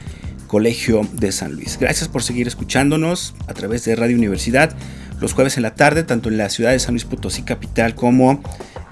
Colegio 0.47 1.07
de 1.13 1.31
San 1.31 1.53
Luis. 1.53 1.77
Gracias 1.79 2.09
por 2.09 2.21
seguir 2.21 2.45
escuchándonos 2.45 3.35
a 3.47 3.53
través 3.53 3.85
de 3.85 3.95
Radio 3.95 4.17
Universidad 4.17 4.75
los 5.21 5.31
jueves 5.31 5.55
en 5.55 5.63
la 5.63 5.73
tarde, 5.75 6.03
tanto 6.03 6.27
en 6.27 6.37
la 6.37 6.49
ciudad 6.49 6.71
de 6.71 6.79
San 6.79 6.95
Luis 6.95 7.05
Potosí 7.05 7.43
capital 7.43 7.95
como 7.95 8.43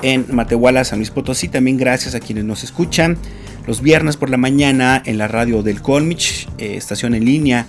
en 0.02 0.26
Matehuala, 0.34 0.86
San 0.86 1.00
Luis 1.00 1.12
Potosí. 1.12 1.50
También 1.50 1.76
gracias 1.76 2.16
a 2.16 2.22
quienes 2.22 2.46
nos 2.46 2.64
escuchan 2.64 3.18
los 3.66 3.82
viernes 3.82 4.18
por 4.18 4.30
la 4.30 4.38
mañana 4.38 5.02
en 5.06 5.18
la 5.18 5.28
radio 5.28 5.64
del 5.64 5.82
Colmich, 5.82 6.48
eh, 6.58 6.76
estación 6.76 7.16
en 7.16 7.24
línea 7.26 7.66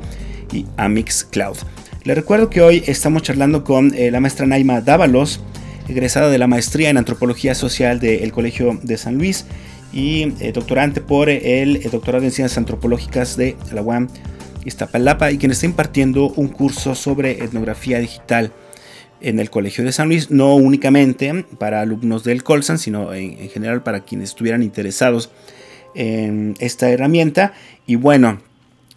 y 0.53 0.65
a 0.77 0.87
Mixcloud. 0.87 1.57
Les 2.05 2.15
recuerdo 2.15 2.49
que 2.49 2.61
hoy 2.61 2.81
estamos 2.87 3.23
charlando 3.23 3.65
con 3.65 3.93
eh, 3.93 4.09
la 4.09 4.21
maestra 4.21 4.45
Naima 4.45 4.79
Dávalos, 4.79 5.41
egresada 5.89 6.29
de 6.29 6.37
la 6.37 6.47
maestría 6.47 6.89
en 6.89 6.95
Antropología 6.97 7.55
Social 7.55 7.99
del 7.99 8.31
Colegio 8.31 8.79
de 8.83 8.97
San 8.97 9.17
Luis 9.17 9.45
y 9.93 10.33
eh, 10.39 10.51
doctorante 10.51 10.99
por 10.99 11.29
el, 11.29 11.77
el, 11.77 11.91
doctorado 11.91 12.23
en 12.25 12.31
Ciencias 12.31 12.57
Antropológicas 12.57 13.37
de 13.37 13.55
la 13.71 13.81
UAM 13.81 14.09
Iztapalapa 14.65 15.31
y 15.31 15.37
quien 15.37 15.51
está 15.51 15.65
impartiendo 15.65 16.29
un 16.29 16.47
curso 16.47 16.95
sobre 16.95 17.43
etnografía 17.43 17.99
digital 17.99 18.51
en 19.23 19.39
el 19.39 19.49
Colegio 19.49 19.83
de 19.83 19.91
San 19.91 20.09
Luis, 20.09 20.29
no 20.29 20.55
únicamente 20.55 21.45
para 21.57 21.81
alumnos 21.81 22.23
del 22.23 22.43
Colsan, 22.43 22.77
sino 22.77 23.13
en, 23.13 23.49
general 23.49 23.81
para 23.81 24.01
quienes 24.01 24.29
estuvieran 24.29 24.61
interesados 24.61 25.31
en 25.95 26.55
esta 26.59 26.89
herramienta. 26.89 27.53
Y 27.87 27.95
bueno, 27.95 28.41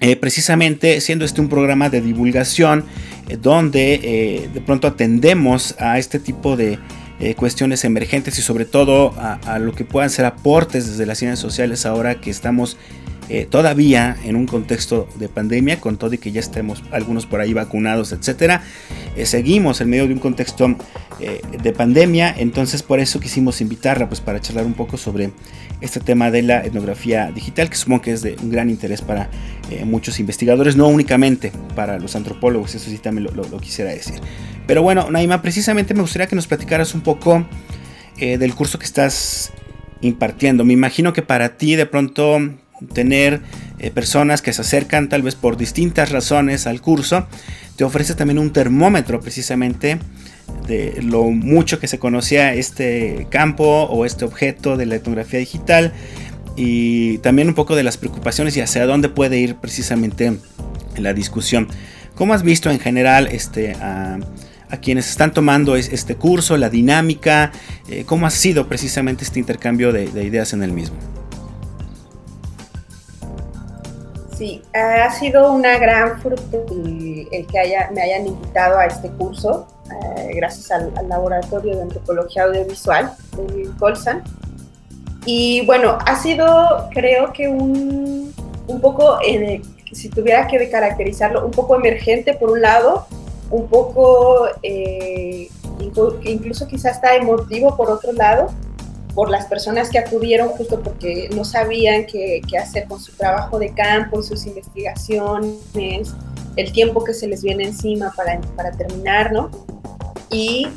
eh, 0.00 0.16
precisamente 0.16 1.00
siendo 1.00 1.24
este 1.24 1.40
un 1.40 1.48
programa 1.48 1.88
de 1.88 2.00
divulgación 2.00 2.84
eh, 3.28 3.38
donde 3.40 3.94
eh, 4.02 4.48
de 4.52 4.60
pronto 4.60 4.88
atendemos 4.88 5.76
a 5.78 5.98
este 5.98 6.18
tipo 6.18 6.56
de 6.56 6.78
cuestiones 7.36 7.84
emergentes 7.84 8.38
y 8.38 8.42
sobre 8.42 8.66
todo 8.66 9.14
a, 9.18 9.58
lo 9.58 9.72
que 9.72 9.84
puedan 9.84 10.10
ser 10.10 10.26
aportes 10.26 10.86
desde 10.86 11.06
las 11.06 11.18
ciencias 11.18 11.38
sociales 11.38 11.86
ahora 11.86 12.20
que 12.20 12.30
estamos 12.30 12.76
eh, 13.28 13.44
todavía 13.44 14.16
en 14.24 14.36
un 14.36 14.46
contexto 14.46 15.08
de 15.16 15.28
pandemia, 15.28 15.80
con 15.80 15.96
todo 15.96 16.14
y 16.14 16.18
que 16.18 16.30
ya 16.30 16.38
estemos 16.38 16.84
algunos 16.92 17.26
por 17.26 17.40
ahí 17.40 17.52
vacunados, 17.52 18.12
etcétera, 18.12 18.62
eh, 19.16 19.26
seguimos 19.26 19.80
en 19.80 19.90
medio 19.90 20.06
de 20.06 20.12
un 20.12 20.20
contexto 20.20 20.76
eh, 21.18 21.40
de 21.60 21.72
pandemia, 21.72 22.32
entonces 22.38 22.84
por 22.84 23.00
eso 23.00 23.18
quisimos 23.18 23.60
invitarla 23.60 24.08
pues 24.08 24.20
para 24.20 24.40
charlar 24.40 24.64
un 24.64 24.74
poco 24.74 24.96
sobre 24.96 25.32
este 25.80 26.00
tema 26.00 26.30
de 26.30 26.42
la 26.42 26.64
etnografía 26.64 27.30
digital, 27.32 27.68
que 27.68 27.76
supongo 27.76 28.02
que 28.02 28.12
es 28.12 28.22
de 28.22 28.36
un 28.42 28.50
gran 28.50 28.70
interés 28.70 29.02
para 29.02 29.28
muchos 29.84 30.20
investigadores, 30.20 30.76
no 30.76 30.86
únicamente 30.86 31.52
para 31.74 31.98
los 31.98 32.14
antropólogos, 32.14 32.74
eso 32.74 32.88
sí 32.88 32.98
también 32.98 33.28
lo, 33.34 33.58
quisiera 33.58 33.90
decir. 33.90 34.20
Pero 34.66 34.82
bueno, 34.82 35.10
Naima, 35.10 35.42
precisamente 35.42 35.92
me 35.92 36.02
gustaría 36.02 36.28
que 36.28 36.36
nos 36.36 36.46
platicaras 36.46 36.94
un 36.94 37.00
poco 37.00 37.44
del 38.16 38.54
curso 38.54 38.78
que 38.78 38.84
estás 38.84 39.52
impartiendo. 40.00 40.64
Me 40.64 40.72
imagino 40.72 41.12
que 41.12 41.22
para 41.22 41.56
ti 41.56 41.76
de 41.76 41.86
pronto 41.86 42.38
tener 42.92 43.40
eh, 43.78 43.90
personas 43.90 44.42
que 44.42 44.52
se 44.52 44.60
acercan 44.60 45.08
tal 45.08 45.22
vez 45.22 45.34
por 45.34 45.56
distintas 45.56 46.10
razones 46.10 46.66
al 46.66 46.80
curso, 46.80 47.26
te 47.76 47.84
ofrece 47.84 48.14
también 48.14 48.38
un 48.38 48.52
termómetro 48.52 49.20
precisamente 49.20 49.98
de 50.66 51.00
lo 51.02 51.24
mucho 51.24 51.78
que 51.78 51.86
se 51.86 51.98
conocía 51.98 52.54
este 52.54 53.26
campo 53.30 53.84
o 53.84 54.04
este 54.04 54.24
objeto 54.24 54.76
de 54.76 54.86
la 54.86 54.96
etnografía 54.96 55.38
digital 55.38 55.92
y 56.56 57.18
también 57.18 57.48
un 57.48 57.54
poco 57.54 57.76
de 57.76 57.82
las 57.82 57.96
preocupaciones 57.96 58.56
y 58.56 58.60
hacia 58.60 58.86
dónde 58.86 59.08
puede 59.08 59.38
ir 59.38 59.56
precisamente 59.56 60.38
la 60.96 61.12
discusión. 61.12 61.68
¿Cómo 62.14 62.32
has 62.32 62.42
visto 62.42 62.70
en 62.70 62.80
general 62.80 63.28
este, 63.28 63.72
a, 63.72 64.18
quienes 64.82 65.08
están 65.08 65.32
tomando 65.32 65.76
este 65.76 66.16
curso, 66.16 66.56
la 66.56 66.70
dinámica? 66.70 67.52
Eh, 67.88 68.04
¿Cómo 68.06 68.26
ha 68.26 68.30
sido 68.30 68.68
precisamente 68.68 69.24
este 69.24 69.38
intercambio 69.38 69.92
de 69.92 70.24
ideas 70.24 70.52
en 70.52 70.62
el 70.62 70.72
mismo? 70.72 70.96
Sí, 74.36 74.60
ha 74.74 75.10
sido 75.12 75.50
una 75.50 75.78
gran 75.78 76.20
fruta 76.20 76.58
el 76.58 77.46
que 77.46 77.58
haya, 77.58 77.90
me 77.94 78.02
hayan 78.02 78.26
invitado 78.26 78.78
a 78.78 78.84
este 78.84 79.08
curso, 79.08 79.66
eh, 80.28 80.34
gracias 80.34 80.70
al, 80.70 80.92
Laboratorio 81.08 81.76
de 81.76 81.82
Antropología 81.82 82.44
Audiovisual 82.44 83.12
de 83.36 83.70
Colsan. 83.78 84.22
Y 85.24 85.64
bueno, 85.66 85.98
ha 86.06 86.16
sido, 86.16 86.88
creo 86.92 87.32
que 87.32 87.48
un, 87.48 88.32
un 88.66 88.80
poco, 88.80 89.18
eh, 89.26 89.60
si 89.92 90.08
tuviera 90.08 90.46
que 90.46 90.68
caracterizarlo, 90.70 91.44
un 91.44 91.50
poco 91.50 91.74
emergente 91.76 92.34
por 92.34 92.50
un 92.50 92.62
lado, 92.62 93.06
un 93.50 93.66
poco, 93.68 94.46
eh, 94.62 95.48
incluso 96.24 96.66
quizás 96.66 96.96
está 96.96 97.14
emotivo 97.16 97.76
por 97.76 97.90
otro 97.90 98.12
lado, 98.12 98.50
por 99.14 99.30
las 99.30 99.46
personas 99.46 99.88
que 99.88 99.98
acudieron 99.98 100.48
justo 100.50 100.80
porque 100.82 101.30
no 101.34 101.44
sabían 101.44 102.04
qué, 102.06 102.42
hacer 102.60 102.86
con 102.86 103.00
su 103.00 103.12
trabajo 103.12 103.58
de 103.58 103.72
campo 103.72 104.22
sus 104.22 104.46
investigaciones, 104.46 106.12
el 106.56 106.72
tiempo 106.72 107.02
que 107.02 107.14
se 107.14 107.26
les 107.26 107.42
viene 107.42 107.64
encima 107.64 108.12
para, 108.14 108.40
para 108.56 108.72
terminar, 108.72 109.32
¿no? 109.32 109.50
Y 110.30 110.68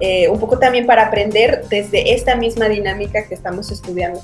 eh, 0.00 0.28
un 0.28 0.38
poco 0.38 0.58
también 0.58 0.86
para 0.86 1.06
aprender 1.06 1.64
desde 1.68 2.14
esta 2.14 2.36
misma 2.36 2.68
dinámica 2.68 3.26
que 3.26 3.34
estamos 3.34 3.70
estudiando. 3.70 4.20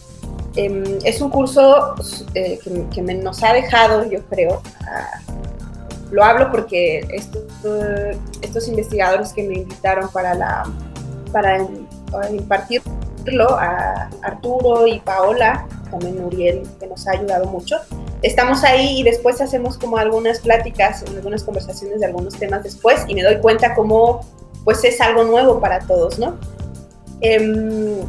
Em, 0.56 0.84
es 1.04 1.20
un 1.20 1.30
curso 1.30 1.94
eh, 2.34 2.58
que, 2.62 3.02
nos 3.02 3.42
ha 3.42 3.52
dejado, 3.52 4.08
yo 4.08 4.22
creo, 4.30 4.62
lo 6.12 6.22
hablo 6.22 6.50
porque 6.52 7.04
estos 8.40 8.68
investigadores 8.68 9.32
que 9.32 9.42
me 9.42 9.54
invitaron 9.54 10.08
para, 10.10 10.34
la, 10.34 10.62
para 11.32 11.58
impartirlo, 12.30 13.48
a 13.58 14.10
Arturo 14.22 14.86
y 14.86 15.00
Paola, 15.00 15.66
también 15.90 16.22
Uriel, 16.22 16.62
que 16.78 16.86
nos 16.86 17.08
ha 17.08 17.12
ayudado 17.12 17.46
mucho, 17.46 17.78
estamos 18.22 18.62
ahí 18.62 19.00
y 19.00 19.02
después 19.02 19.40
hacemos 19.40 19.76
como 19.76 19.96
algunas 19.96 20.38
pláticas, 20.38 21.02
algunas 21.02 21.42
conversaciones 21.42 22.00
de 22.00 22.06
algunos 22.06 22.34
temas 22.34 22.62
después 22.62 23.04
y 23.08 23.14
me 23.14 23.22
doy 23.22 23.38
cuenta 23.38 23.74
cómo 23.74 24.20
pues 24.64 24.82
es 24.84 25.00
algo 25.00 25.24
nuevo 25.24 25.60
para 25.60 25.80
todos, 25.80 26.18
¿no? 26.18 26.38
Em, 27.20 28.00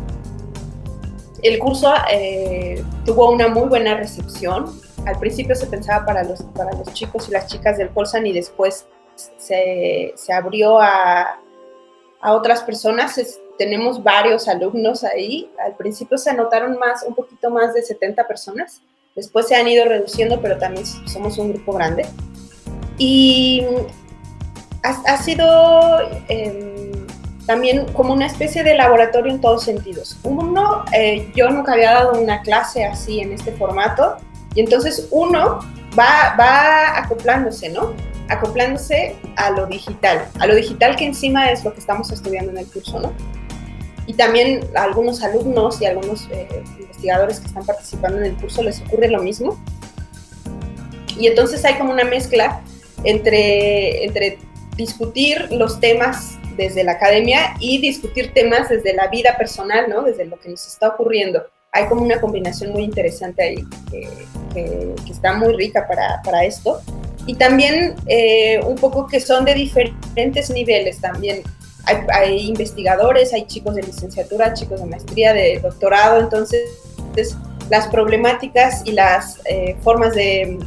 el 1.44 1.60
curso 1.60 1.94
eh, 2.12 2.84
tuvo 3.06 3.32
una 3.32 3.48
muy 3.48 3.68
buena 3.68 3.96
recepción. 3.96 4.80
Al 5.06 5.20
principio 5.20 5.56
se 5.56 5.68
pensaba 5.68 6.06
para 6.06 6.24
los, 6.24 6.42
para 6.42 6.72
los 6.74 6.92
chicos 6.94 7.30
y 7.30 7.32
las 7.32 7.48
chicas 7.48 7.78
del 7.78 7.90
Colsan 7.90 8.26
y 8.26 8.34
después 8.34 8.88
se, 9.38 10.14
se 10.16 10.34
abrió 10.34 10.80
a, 10.80 11.40
a, 12.22 12.34
otras 12.34 12.64
personas. 12.64 13.40
tenemos 13.58 14.02
varios 14.02 14.48
alumnos 14.48 15.04
ahí. 15.04 15.52
Al 15.64 15.76
principio 15.76 16.18
se 16.18 16.32
anotaron 16.32 16.80
más, 16.80 17.04
un 17.04 17.14
poquito 17.14 17.50
más 17.50 17.74
de 17.74 17.84
70 17.84 18.28
personas. 18.28 18.82
Después 19.16 19.48
se 19.48 19.56
han 19.56 19.68
ido 19.68 19.86
reduciendo, 19.86 20.42
pero 20.42 20.58
también 20.58 20.86
somos 20.86 21.38
un 21.38 21.54
grupo 21.54 21.74
grande. 21.74 22.06
Y 22.98 23.64
ha, 25.06 25.18
sido 25.18 26.00
em, 26.28 26.92
también 27.46 27.86
como 27.94 28.14
una 28.14 28.26
especie 28.26 28.64
de 28.64 28.76
laboratorio 28.76 29.34
en 29.34 29.42
todos 29.42 29.64
sentidos. 29.64 30.18
Uno, 30.24 30.86
eh, 30.94 31.32
yo 31.36 31.50
nunca 31.50 31.74
había 31.74 31.94
dado 31.94 32.20
una 32.20 32.42
clase 32.42 32.86
así 32.86 33.20
en 33.20 33.34
este 33.34 33.52
formato, 33.54 34.18
y 34.54 34.62
entonces 34.62 35.08
uno 35.12 35.60
va, 35.98 36.36
va 36.40 36.98
acoplándose, 36.98 37.70
¿no? 37.70 37.94
Acoplándose 38.30 39.16
a 39.36 39.52
lo 39.52 39.68
digital, 39.68 40.26
a 40.40 40.48
lo 40.48 40.56
digital 40.56 40.96
que 40.96 41.06
encima 41.06 41.52
es 41.52 41.64
lo 41.64 41.74
que 41.74 41.80
estamos 41.80 42.12
estudiando 42.12 42.52
en 42.52 42.60
el 42.60 42.68
curso, 42.68 43.00
¿no? 43.00 43.14
Y 44.08 44.14
también 44.14 44.66
a 44.76 44.84
algunos 44.84 45.24
alumnos 45.24 45.82
y 45.82 45.86
algunos 45.86 46.28
eh, 46.32 46.64
investigadores 46.80 47.40
que 47.40 47.48
están 47.48 47.66
participando 47.66 48.20
en 48.20 48.26
el 48.26 48.36
curso 48.36 48.62
les 48.64 48.82
ocurre 48.82 49.10
lo 49.10 49.22
mismo. 49.22 49.60
Y 51.18 51.28
entonces 51.28 51.64
hay 51.66 51.76
como 51.76 51.92
una 51.92 52.04
mezcla 52.04 52.62
entre, 53.04 54.06
entre 54.06 54.38
discutir 54.76 55.52
los 55.52 55.80
temas 55.80 56.38
desde 56.58 56.84
la 56.84 56.94
academia 56.94 57.56
y 57.60 57.80
discutir 57.80 58.34
temas 58.34 58.70
desde 58.70 58.94
la 58.94 59.08
vida 59.08 59.36
personal, 59.38 59.90
¿no? 59.90 60.04
Desde 60.04 60.26
lo 60.26 60.40
que 60.40 60.50
nos 60.50 60.66
está 60.66 60.90
ocurriendo. 60.90 61.44
Hay 61.72 61.88
como 61.88 62.02
una 62.02 62.22
combinación 62.22 62.72
muy 62.72 62.84
interesante 62.84 63.44
ahí 63.44 63.64
que, 63.92 64.96
está 65.10 65.34
muy 65.34 65.54
rica 65.54 65.86
para, 65.88 66.22
para 66.24 66.46
esto. 66.46 66.82
Y 67.26 67.36
también 67.36 67.96
eh, 68.08 68.62
un 68.66 68.76
poco 68.76 69.08
que 69.08 69.20
son 69.20 69.44
de 69.44 69.54
diferentes 69.54 70.50
niveles 70.50 71.02
también. 71.02 71.42
Hay, 71.86 72.48
investigadores, 72.48 73.34
hay 73.34 73.46
chicos 73.46 73.76
de 73.76 73.84
licenciatura, 73.84 74.54
chicos 74.54 74.80
de 74.80 74.88
maestría, 74.88 75.34
de 75.34 75.60
doctorado, 75.60 76.20
entonces 76.20 76.62
las 77.70 77.88
problemáticas 77.88 78.82
y 78.86 78.94
las 78.94 79.40
eh, 79.46 79.76
formas 79.82 80.16
de, 80.16 80.58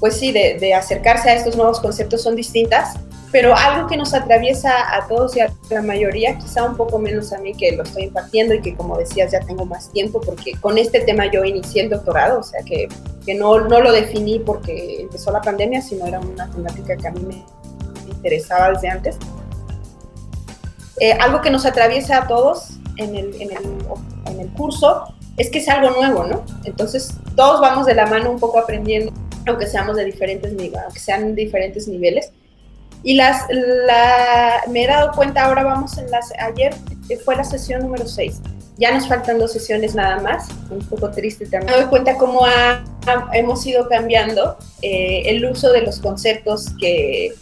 pues 0.00 0.16
sí, 0.16 0.32
de 0.32 0.74
acercarse 0.74 1.28
a 1.28 1.34
estos 1.34 1.56
nuevos 1.56 1.78
conceptos 1.80 2.22
son 2.22 2.36
distintas 2.36 2.94
pero 3.32 3.56
algo 3.56 3.88
que 3.88 3.96
nos 3.96 4.12
atraviesa 4.12 4.94
a 4.94 5.08
todos 5.08 5.34
y 5.36 5.40
a 5.40 5.50
la 5.70 5.80
mayoría, 5.80 6.38
quizá 6.38 6.64
un 6.64 6.76
poco 6.76 6.98
menos 6.98 7.32
a 7.32 7.38
mí 7.38 7.54
que 7.54 7.72
lo 7.72 7.82
estoy 7.82 8.04
impartiendo 8.04 8.52
y 8.52 8.60
que 8.60 8.76
como 8.76 8.98
decías 8.98 9.32
ya 9.32 9.40
tengo 9.40 9.64
más 9.64 9.90
tiempo 9.90 10.20
porque 10.20 10.52
con 10.60 10.76
este 10.76 11.00
tema 11.00 11.24
yo 11.32 11.42
inicié 11.42 11.84
el 11.84 11.90
doctorado, 11.90 12.40
o 12.40 12.42
sea 12.42 12.60
que, 12.62 12.88
que 13.24 13.34
no, 13.34 13.58
no 13.60 13.80
lo 13.80 13.90
definí 13.90 14.38
porque 14.38 15.00
empezó 15.00 15.32
la 15.32 15.40
pandemia, 15.40 15.80
sino 15.80 16.06
era 16.06 16.20
una 16.20 16.50
temática 16.50 16.94
que 16.94 17.08
a 17.08 17.10
mí 17.10 17.22
me 17.22 18.12
interesaba 18.12 18.72
desde 18.72 18.90
antes. 18.90 19.16
Eh, 21.00 21.12
algo 21.14 21.40
que 21.40 21.50
nos 21.50 21.64
atraviesa 21.64 22.18
a 22.18 22.28
todos 22.28 22.68
en 22.98 23.16
el, 23.16 23.34
en, 23.40 23.50
el, 23.50 23.64
en 24.26 24.40
el 24.40 24.48
curso 24.52 25.04
es 25.38 25.50
que 25.50 25.58
es 25.60 25.68
algo 25.70 25.90
nuevo, 25.96 26.24
¿no? 26.24 26.44
Entonces 26.64 27.14
todos 27.34 27.62
vamos 27.62 27.86
de 27.86 27.94
la 27.94 28.04
mano 28.04 28.30
un 28.30 28.38
poco 28.38 28.58
aprendiendo, 28.58 29.10
aunque 29.46 29.66
seamos 29.66 29.96
de 29.96 30.04
diferentes 30.04 30.52
aunque 30.52 31.00
sean 31.00 31.34
diferentes 31.34 31.88
niveles 31.88 32.30
y 33.02 33.14
las, 33.14 33.46
la, 33.50 34.62
me 34.68 34.84
he 34.84 34.86
dado 34.86 35.12
cuenta, 35.12 35.44
ahora 35.44 35.64
vamos 35.64 35.98
en 35.98 36.10
las, 36.10 36.32
ayer 36.38 36.74
fue 37.24 37.36
la 37.36 37.44
sesión 37.44 37.82
número 37.82 38.06
6. 38.06 38.40
Ya 38.78 38.92
nos 38.92 39.06
faltan 39.06 39.38
dos 39.38 39.52
sesiones 39.52 39.94
nada 39.94 40.20
más, 40.20 40.48
un 40.70 40.80
poco 40.80 41.10
triste 41.10 41.46
también. 41.46 41.72
Me 41.72 41.80
doy 41.82 41.90
cuenta 41.90 42.16
cómo 42.16 42.44
ha, 42.44 42.82
hemos 43.32 43.66
ido 43.66 43.88
cambiando 43.88 44.56
eh, 44.80 45.22
el 45.26 45.44
uso 45.44 45.70
de 45.72 45.82
los 45.82 46.00
conceptos 46.00 46.70
que, 46.80 47.34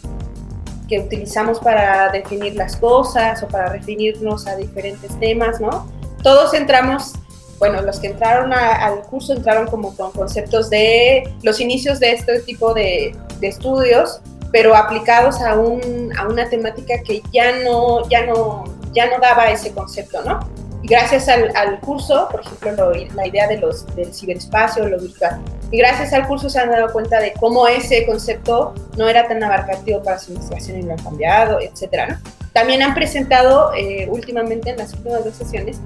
que 0.89 0.99
utilizamos 0.99 1.59
para 1.59 2.09
definir 2.11 2.55
las 2.55 2.75
cosas 2.75 3.41
o 3.43 3.47
para 3.47 3.69
referirnos 3.69 4.47
a 4.47 4.55
diferentes 4.55 5.17
temas, 5.19 5.61
¿no? 5.61 5.89
Todos 6.21 6.53
entramos 6.53 7.13
bueno, 7.61 7.79
los 7.83 7.99
que 7.99 8.07
entraron 8.07 8.51
al 8.53 9.03
curso 9.03 9.33
entraron 9.33 9.67
como 9.67 9.95
con 9.95 10.11
conceptos 10.13 10.71
de 10.71 11.31
los 11.43 11.59
inicios 11.59 11.99
de 11.99 12.13
este 12.13 12.39
tipo 12.39 12.73
de, 12.73 13.15
de 13.39 13.47
estudios, 13.47 14.19
pero 14.51 14.75
aplicados 14.75 15.41
a, 15.41 15.55
un, 15.55 16.11
a 16.17 16.27
una 16.27 16.49
temática 16.49 17.01
que 17.03 17.21
ya 17.31 17.59
no, 17.63 18.07
ya, 18.09 18.25
no, 18.25 18.65
ya 18.91 19.09
no 19.09 19.19
daba 19.19 19.49
ese 19.49 19.71
concepto, 19.71 20.21
¿no? 20.23 20.39
Y 20.83 20.87
gracias 20.87 21.27
al, 21.29 21.55
al 21.55 21.79
curso, 21.79 22.27
por 22.31 22.41
ejemplo, 22.41 22.91
la 23.15 23.27
idea 23.27 23.47
de 23.47 23.57
los, 23.57 23.85
del 23.95 24.13
ciberespacio, 24.13 24.87
lo 24.87 24.99
virtual, 24.99 25.39
y 25.69 25.77
gracias 25.77 26.11
al 26.11 26.27
curso 26.27 26.49
se 26.49 26.59
han 26.59 26.69
dado 26.69 26.91
cuenta 26.91 27.19
de 27.19 27.33
cómo 27.39 27.67
ese 27.67 28.05
concepto 28.05 28.73
no 28.97 29.07
era 29.07 29.27
tan 29.27 29.43
abarcativo 29.43 30.01
para 30.01 30.17
su 30.17 30.31
investigación 30.31 30.79
y 30.79 30.81
lo 30.83 30.93
han 30.93 31.03
cambiado, 31.03 31.59
etcétera, 31.59 32.07
¿no? 32.07 32.17
También 32.53 32.81
han 32.81 32.93
presentado 32.93 33.73
eh, 33.75 34.07
últimamente 34.09 34.71
en 34.71 34.77
las 34.77 34.93
últimas 34.93 35.23
dos 35.23 35.35
sesiones 35.35 35.79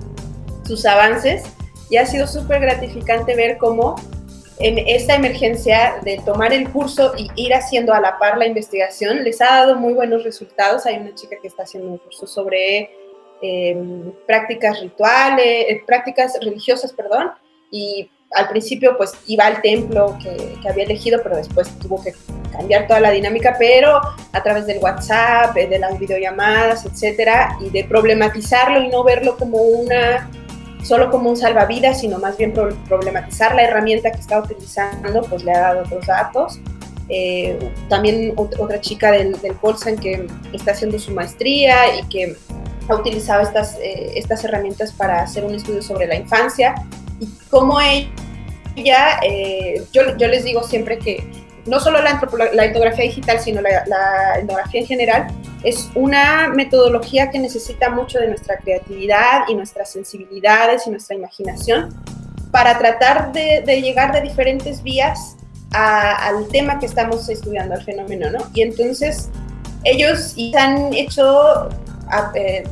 sus 0.65 0.85
avances 0.85 1.43
y 1.89 1.97
ha 1.97 2.05
sido 2.07 2.25
súper 2.25 2.59
gratificante 2.59 3.35
ver 3.35 3.57
cómo 3.57 3.95
en 4.59 4.77
esta 4.87 5.15
emergencia 5.15 5.95
de 6.03 6.19
tomar 6.25 6.53
el 6.53 6.69
curso 6.71 7.13
y 7.17 7.29
ir 7.35 7.53
haciendo 7.53 7.93
a 7.93 7.99
la 7.99 8.17
par 8.17 8.37
la 8.37 8.45
investigación 8.45 9.23
les 9.23 9.41
ha 9.41 9.45
dado 9.45 9.75
muy 9.75 9.93
buenos 9.93 10.23
resultados. 10.23 10.85
Hay 10.85 10.97
una 10.97 11.13
chica 11.13 11.35
que 11.41 11.47
está 11.47 11.63
haciendo 11.63 11.89
un 11.89 11.97
curso 11.97 12.25
sobre 12.25 12.89
em, 13.41 14.13
prácticas 14.25 14.79
rituales, 14.79 15.45
eh, 15.45 15.83
prácticas 15.85 16.37
religiosas, 16.41 16.93
perdón, 16.93 17.31
y 17.69 18.09
al 18.31 18.47
principio 18.47 18.95
pues 18.97 19.13
iba 19.27 19.45
al 19.45 19.61
templo 19.61 20.17
que, 20.23 20.35
que, 20.61 20.69
había 20.69 20.85
elegido, 20.85 21.19
pero 21.21 21.35
después 21.35 21.69
tuvo 21.79 22.01
que 22.01 22.13
cambiar 22.51 22.87
toda 22.87 23.01
la 23.01 23.11
dinámica, 23.11 23.55
pero 23.59 23.99
a 24.31 24.43
través 24.43 24.65
del 24.67 24.79
WhatsApp, 24.79 25.55
eh, 25.57 25.67
de 25.67 25.79
las 25.79 25.99
videollamadas, 25.99 26.85
etcétera, 26.85 27.57
y 27.59 27.69
de 27.69 27.83
problematizarlo 27.83 28.81
y 28.81 28.87
no 28.87 29.03
verlo 29.03 29.37
como 29.37 29.57
una 29.57 30.29
solo 30.85 31.09
como 31.09 31.31
un 31.31 31.35
salvavidas, 31.35 31.99
sino 31.99 32.19
más 32.19 32.37
bien 32.37 32.53
problematizar 32.53 33.55
la 33.55 33.63
herramienta 33.63 34.11
que 34.11 34.19
está 34.19 34.39
utilizando, 34.39 35.23
pues 35.23 35.43
le 35.43 35.51
ha 35.51 35.59
dado 35.59 35.81
otros 35.81 36.05
datos. 36.05 36.59
Eh, 37.09 37.71
también 37.89 38.33
otra 38.35 38.79
chica 38.81 39.11
del, 39.11 39.39
del 39.41 39.55
Colsan 39.55 39.97
que 39.97 40.27
está 40.53 40.71
haciendo 40.71 40.97
su 40.99 41.11
maestría 41.11 41.99
y 41.99 42.03
que 42.07 42.35
ha 42.87 42.95
utilizado 42.95 43.41
estas, 43.41 43.77
eh, 43.79 44.11
estas 44.15 44.43
herramientas 44.43 44.91
para 44.93 45.21
hacer 45.21 45.43
un 45.43 45.55
estudio 45.55 45.81
sobre 45.81 46.07
la 46.07 46.15
infancia 46.15 46.75
y 47.19 47.27
cómo 47.49 47.79
ella, 47.81 49.19
eh, 49.23 49.83
yo, 49.91 50.15
yo 50.17 50.27
les 50.27 50.43
digo 50.43 50.63
siempre 50.63 50.99
que 50.99 51.23
no 51.65 51.79
solo 51.79 52.01
la, 52.01 52.19
la 52.53 52.65
etnografía 52.65 53.05
digital, 53.05 53.39
sino 53.39 53.61
la, 53.61 53.85
la, 53.87 54.39
etnografía 54.39 54.81
en 54.81 54.87
general, 54.87 55.27
es 55.63 55.89
una 55.95 56.47
metodología 56.47 57.31
que 57.31 57.39
necesita 57.39 57.89
mucho 57.89 58.19
de 58.19 58.27
nuestra 58.27 58.57
creatividad 58.57 59.41
y 59.47 59.55
nuestras 59.55 59.91
sensibilidades 59.91 60.85
y 60.85 60.91
nuestra 60.91 61.15
imaginación 61.15 61.89
para 62.51 62.77
tratar 62.77 63.31
de, 63.31 63.63
de 63.65 63.81
llegar 63.81 64.13
de 64.13 64.21
diferentes 64.21 64.83
vías 64.83 65.35
a, 65.71 66.27
al 66.27 66.47
tema 66.49 66.79
que 66.79 66.85
estamos 66.85 67.27
estudiando, 67.29 67.73
al 67.73 67.83
fenómeno, 67.83 68.29
¿no? 68.29 68.39
Y 68.53 68.61
entonces 68.61 69.29
ellos 69.83 70.35
han 70.57 70.93
hecho, 70.93 71.69
eh, 72.35 72.63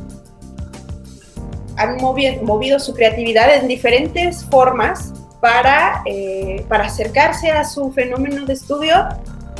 han 1.76 1.96
movido, 1.96 2.42
movido 2.42 2.78
su 2.78 2.94
creatividad 2.94 3.54
en 3.54 3.68
diferentes 3.68 4.44
formas 4.44 5.12
para, 5.44 6.02
eh, 6.06 6.64
para 6.70 6.86
acercarse 6.86 7.50
a 7.50 7.64
su 7.64 7.92
fenómeno 7.92 8.46
de 8.46 8.54
estudio 8.54 9.08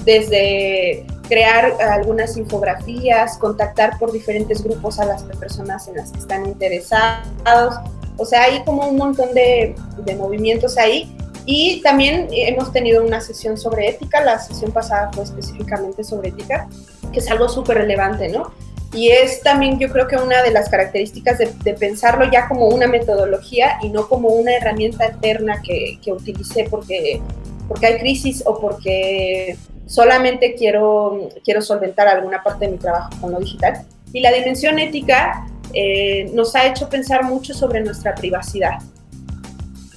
desde 0.07 1.07
crear 1.29 1.75
algunas 1.79 2.39
infografías, 2.39 3.37
contactar 3.37 3.99
por 3.99 4.11
diferentes 4.11 4.65
grupos 4.65 4.99
a 4.99 5.05
las 5.05 5.25
personas 5.25 5.87
en 5.89 5.97
las 5.97 6.11
que 6.11 6.21
están 6.21 6.47
interesados. 6.47 7.75
O 8.17 8.25
sea, 8.25 8.45
hay 8.45 8.65
como 8.65 8.89
un 8.89 8.97
montón 8.97 9.35
de, 9.35 9.75
de 9.99 10.17
movimientos 10.17 10.79
ahí. 10.79 11.15
Y 11.45 11.83
también 11.83 12.29
hemos 12.33 12.73
tenido 12.73 13.05
una 13.05 13.21
sesión 13.21 13.59
sobre 13.59 13.91
ética, 13.91 14.25
la 14.25 14.39
sesión 14.39 14.73
pasada 14.73 15.11
fue 15.13 15.25
específicamente 15.25 16.03
sobre 16.03 16.31
ética, 16.31 16.67
que 17.13 17.19
es 17.19 17.31
algo 17.31 17.47
súper 17.47 17.77
relevante, 17.77 18.31
¿no? 18.31 18.55
Y 18.95 19.11
es 19.11 19.43
también 19.43 19.79
yo 19.79 19.91
creo 19.91 20.07
que 20.07 20.17
una 20.17 20.43
de 20.43 20.53
las 20.53 20.69
características 20.69 21.39
de, 21.39 21.75
pensarlo 21.75 22.31
ya 22.31 22.49
como 22.49 22.69
una 22.69 22.87
metodología 22.87 23.79
y 23.83 23.89
no 23.89 24.09
como 24.09 24.29
una 24.29 24.55
herramienta 24.55 25.07
alterna 25.07 25.61
que, 25.63 25.99
que 26.03 26.13
utilicé 26.13 26.69
porque, 26.71 27.21
porque 27.67 27.87
hay 27.87 27.99
crisis 27.99 28.45
o 28.47 28.61
porque 28.61 29.57
solamente 29.87 30.55
quiero, 30.55 31.29
quiero 31.45 31.61
solventar 31.61 32.09
alguna 32.09 32.43
parte 32.43 32.67
de 32.67 32.73
mi 32.73 32.79
trabajo 32.79 33.11
con 33.21 33.33
lo 33.33 33.41
digital. 33.41 33.85
Y 34.13 34.21
la 34.21 34.33
dimensión 34.33 34.79
ética 34.79 35.47
eh, 35.73 36.31
nos 36.33 36.55
ha 36.55 36.67
hecho 36.67 36.89
pensar 36.89 37.25
mucho 37.25 37.53
sobre 37.53 37.81
nuestra 37.81 38.15
privacidad, 38.15 38.79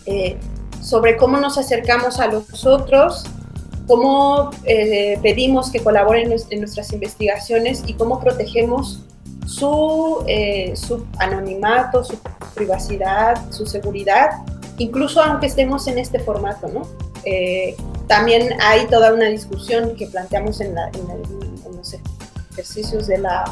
eh, 0.06 0.38
sobre 0.82 1.18
cómo 1.18 1.38
nos 1.38 1.58
acercamos 1.58 2.20
a 2.20 2.28
los 2.28 2.66
otros, 2.66 3.26
cómo 3.88 4.52
eh, 4.66 5.18
pedimos 5.22 5.72
que 5.72 5.80
colaboren 5.80 6.32
en 6.50 6.60
nuestras 6.60 6.92
investigaciones 6.94 7.84
y 7.88 7.94
cómo 7.94 8.20
protegemos 8.20 9.04
su, 9.46 10.26
su 10.76 11.08
anonimato, 11.20 12.04
su 12.04 12.18
privacidad, 12.54 13.50
su 13.50 13.66
seguridad, 13.66 14.32
incluso 14.78 15.22
aunque 15.22 15.48
estemos 15.48 15.88
en 15.88 16.00
este 16.00 16.20
formato, 16.20 16.68
¿no? 16.68 16.82
también 18.08 18.50
hay 18.62 18.88
toda 18.88 19.14
una 19.14 19.26
discusión 19.26 19.96
que 19.96 20.08
planteamos 20.08 20.62
en, 20.62 20.76
los 20.76 21.96
ejercicios 22.52 23.08
de, 23.08 23.20
la, 23.20 23.44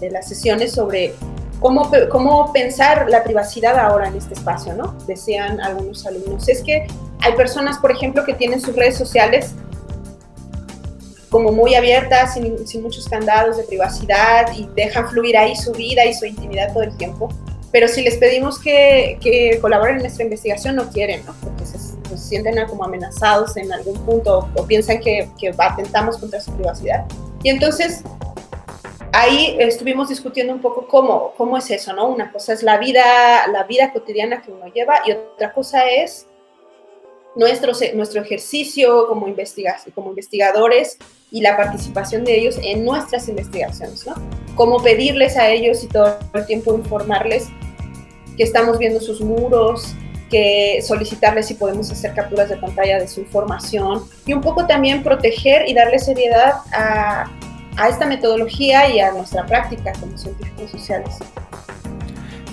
de 0.00 0.10
las 0.10 0.28
sesiones 0.28 0.72
sobre 0.72 1.14
cómo, 1.60 1.90
cómo 2.10 2.52
pensar 2.52 3.08
la 3.08 3.22
privacidad 3.22 3.78
ahora 3.78 4.08
en 4.08 4.16
este 4.16 4.34
espacio, 4.34 4.74
¿no? 4.74 4.96
Decían 5.06 5.60
algunos 5.60 6.04
alumnos. 6.06 6.48
Es 6.48 6.62
que 6.62 6.86
hay 7.22 7.34
personas, 7.34 7.78
por 7.78 7.90
ejemplo, 7.90 8.24
que 8.24 8.34
tienen 8.34 8.60
sus 8.60 8.74
redes 8.74 8.96
sociales 8.96 9.54
como 11.30 11.50
muy 11.50 11.74
abiertas, 11.74 12.34
sin, 12.34 12.82
muchos 12.82 13.08
candados 13.08 13.56
de 13.56 13.64
privacidad 13.64 14.52
y 14.54 14.68
dejan 14.76 15.08
fluir 15.08 15.38
ahí 15.38 15.56
su 15.56 15.72
vida 15.72 16.04
y 16.04 16.12
su 16.12 16.26
intimidad 16.26 16.72
todo 16.72 16.82
el 16.82 16.94
tiempo. 16.98 17.30
Pero 17.72 17.88
si 17.88 18.02
les 18.02 18.18
pedimos 18.18 18.60
que, 18.60 19.18
que 19.22 19.58
colaboren 19.62 19.96
en 19.96 20.02
nuestra 20.02 20.24
investigación, 20.24 20.76
no 20.76 20.90
quieren, 20.90 21.24
¿no? 21.24 21.34
Porque 21.42 21.64
se, 21.64 21.78
sienten 22.18 22.62
como 22.66 22.84
amenazados 22.84 23.56
en 23.56 23.72
algún 23.72 23.98
punto 24.04 24.46
o, 24.54 24.66
piensan 24.66 25.00
que, 25.00 25.30
que 25.40 25.54
atentamos 25.56 26.18
contra 26.18 26.38
su 26.38 26.52
privacidad. 26.52 27.06
Y 27.42 27.48
entonces 27.48 28.02
ahí 29.12 29.56
estuvimos 29.58 30.10
discutiendo 30.10 30.52
un 30.52 30.60
poco 30.60 30.86
cómo, 30.86 31.32
cómo 31.38 31.56
es 31.56 31.70
eso, 31.70 31.94
¿no? 31.94 32.08
Una 32.08 32.30
cosa 32.30 32.52
es 32.52 32.62
la 32.62 32.76
vida, 32.76 33.46
la 33.50 33.64
vida 33.64 33.90
cotidiana 33.90 34.42
que 34.42 34.50
uno 34.50 34.66
lleva 34.66 35.00
y 35.06 35.12
otra 35.12 35.54
cosa 35.54 35.88
es 35.88 36.26
nuestro, 37.34 37.72
nuestro 37.94 38.22
ejercicio 38.22 39.06
como, 39.08 39.28
investiga, 39.28 39.76
como 39.94 40.10
investigadores 40.10 40.98
y 41.30 41.40
la 41.40 41.56
participación 41.56 42.24
de 42.24 42.38
ellos 42.38 42.58
en 42.62 42.84
nuestras 42.84 43.28
investigaciones, 43.28 44.06
¿no? 44.06 44.14
Cómo 44.54 44.82
pedirles 44.82 45.36
a 45.36 45.48
ellos 45.48 45.82
y 45.82 45.88
todo 45.88 46.18
el 46.34 46.46
tiempo 46.46 46.74
informarles 46.74 47.48
que 48.36 48.42
estamos 48.42 48.78
viendo 48.78 49.00
sus 49.00 49.20
muros, 49.20 49.94
que 50.30 50.80
solicitarles 50.82 51.46
si 51.46 51.54
podemos 51.54 51.90
hacer 51.90 52.14
capturas 52.14 52.48
de 52.48 52.56
pantalla 52.56 52.98
de 52.98 53.08
su 53.08 53.20
información 53.20 54.04
y 54.26 54.32
un 54.32 54.40
poco 54.40 54.66
también 54.66 55.02
proteger 55.02 55.68
y 55.68 55.74
darle 55.74 55.98
seriedad 55.98 56.54
a, 56.72 57.30
a 57.76 57.88
esta 57.88 58.06
metodología 58.06 58.90
y 58.90 59.00
a 59.00 59.12
nuestra 59.12 59.46
práctica 59.46 59.92
como 60.00 60.16
científicos 60.16 60.70
sociales. 60.70 61.18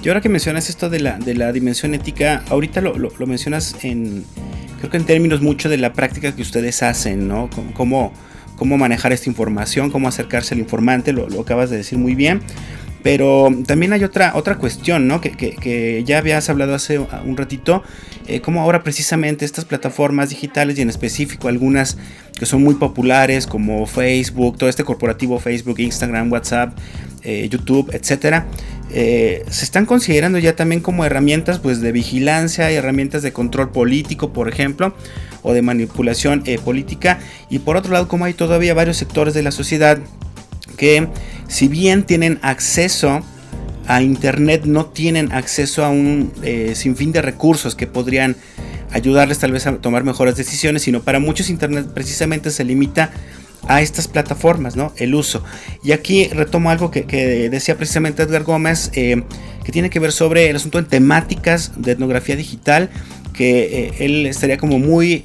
Y 0.02 0.08
ahora 0.08 0.22
que 0.22 0.30
mencionas 0.30 0.70
esto 0.70 0.90
de 0.90 1.02
la, 1.02 1.18
de 1.18 1.36
la 1.36 1.52
dimensión 1.52 1.94
ética, 1.94 2.44
ahorita 2.50 2.80
lo, 2.80 2.98
lo, 2.98 3.28
mencionas 3.28 3.76
en, 3.84 4.24
creo 4.78 4.90
que 4.90 4.98
en 4.98 5.06
términos 5.06 5.42
mucho 5.42 5.68
de 5.68 5.78
la 5.78 5.92
práctica 5.92 6.34
que 6.34 6.42
ustedes 6.42 6.82
hacen, 6.84 7.28
¿no? 7.28 7.50
Cómo, 7.74 8.14
cómo 8.56 8.78
manejar 8.78 9.12
esta 9.12 9.30
información, 9.30 9.92
cómo 9.92 10.08
acercarse 10.08 10.54
al 10.54 10.62
informante, 10.62 11.12
lo, 11.12 11.28
lo 11.28 11.42
acabas 11.42 11.70
de 11.70 11.78
decir 11.78 11.98
muy 11.98 12.16
bien. 12.16 12.42
Pero 13.04 13.50
también 13.66 13.94
hay 13.94 14.04
otra, 14.04 14.34
otra 14.36 14.58
cuestión, 14.58 15.08
¿no? 15.08 15.22
Que, 15.22 15.32
que, 15.32 16.04
ya 16.06 16.18
habías 16.18 16.50
hablado 16.50 16.76
hace 16.76 17.00
un 17.00 17.38
ratito, 17.38 17.82
eh, 18.28 18.42
como 18.42 18.62
ahora 18.62 18.84
precisamente 18.84 19.46
estas 19.46 19.64
plataformas 19.64 20.30
digitales 20.30 20.78
y 20.78 20.82
en 20.82 20.90
específico 20.90 21.48
algunas 21.48 21.98
que 22.38 22.46
son 22.46 22.62
muy 22.62 22.76
populares 22.76 23.48
como 23.48 23.86
Facebook, 23.86 24.58
todo 24.58 24.70
este 24.70 24.84
corporativo 24.84 25.40
Facebook, 25.40 25.80
Instagram, 25.80 26.32
WhatsApp, 26.32 26.78
eh, 27.24 27.48
YouTube, 27.50 27.90
etcétera, 27.94 28.48
eh, 28.92 29.46
se 29.50 29.66
están 29.66 29.86
considerando 29.86 30.40
ya 30.40 30.56
también 30.56 30.82
como 30.82 31.06
herramientas 31.06 31.60
pues 31.60 31.82
de 31.82 31.92
vigilancia 31.92 32.72
y 32.72 32.76
herramientas 32.76 33.22
de 33.22 33.32
control 33.32 33.72
político, 33.72 34.34
por 34.34 34.50
ejemplo, 34.50 34.94
o 35.44 35.54
de 35.54 35.62
manipulación 35.62 36.44
política. 36.64 37.20
Y 37.50 37.60
por 37.60 37.78
otro 37.78 37.94
lado, 37.94 38.08
como 38.08 38.26
hay 38.26 38.34
todavía 38.34 38.74
varios 38.74 38.98
sectores 38.98 39.34
de 39.34 39.44
la 39.44 39.52
sociedad 39.52 40.00
que 40.78 41.08
si 41.48 41.68
bien 41.68 42.04
tienen 42.04 42.40
acceso 42.42 43.22
a 43.88 44.04
Internet, 44.04 44.66
no 44.66 44.86
tienen 44.86 45.32
acceso 45.32 45.84
a 45.84 45.90
un 45.90 46.32
eh, 46.44 46.74
sinfín 46.76 47.12
de 47.12 47.24
recursos 47.24 47.76
que 47.76 47.88
podrían 47.88 48.36
ayudarles 48.92 49.40
tal 49.40 49.52
vez 49.52 49.66
a 49.66 49.78
tomar 49.78 50.04
mejores 50.04 50.36
decisiones, 50.36 50.84
sino 50.84 51.02
para 51.02 51.20
muchos 51.20 51.50
Internet 51.50 51.88
precisamente 51.94 52.52
se 52.52 52.64
limita 52.64 53.06
a 53.06 53.12
estas 53.68 54.08
plataformas, 54.08 54.76
¿no? 54.76 54.94
El 54.98 55.16
uso. 55.16 55.44
Y 55.84 55.92
aquí 55.92 56.28
retomo 56.28 56.70
algo 56.70 56.92
que, 56.92 57.04
decía 57.50 57.76
precisamente 57.76 58.24
Edgar 58.24 58.44
Gómez, 58.44 58.92
eh, 58.94 59.24
que 59.64 59.72
tiene 59.72 59.90
que 59.90 60.00
ver 60.00 60.12
sobre 60.12 60.50
el 60.50 60.56
asunto 60.56 60.82
de 60.82 60.88
temáticas 60.88 61.74
de 61.76 61.92
etnografía 61.92 62.36
digital, 62.36 62.90
que 63.34 63.88
eh, 63.88 63.94
él 64.00 64.26
estaría 64.26 64.58
como 64.58 64.80
muy 64.80 65.24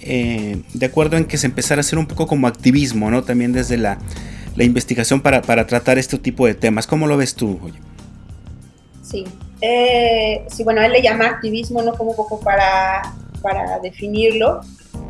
de 0.74 0.87
acuerdo 0.87 1.16
en 1.16 1.24
que 1.24 1.39
se 1.39 1.47
empezara 1.47 1.80
a 1.80 1.82
hacer 1.82 1.99
un 1.99 2.07
poco 2.07 2.26
como 2.26 2.47
activismo, 2.47 3.11
¿no? 3.11 3.24
También 3.24 3.53
desde 3.53 3.76
la 3.76 3.99
la 4.57 4.64
investigación 4.64 5.20
para, 5.20 5.43
tratar 5.43 5.99
este 5.99 6.18
tipo 6.18 6.47
de 6.47 6.55
temas. 6.55 6.87
¿Cómo 6.87 7.07
lo 7.07 7.16
ves 7.16 7.35
tú? 7.35 7.61
Sí, 9.03 9.24
eh, 9.61 10.45
sí, 10.49 10.64
bueno, 10.64 10.82
él 10.82 10.93
le 10.93 11.03
llama 11.03 11.26
activismo, 11.26 11.82
¿no? 11.82 11.95
Como 11.95 12.14
poco 12.14 12.41
para, 12.41 13.14
para 13.43 13.78
definirlo. 13.80 14.61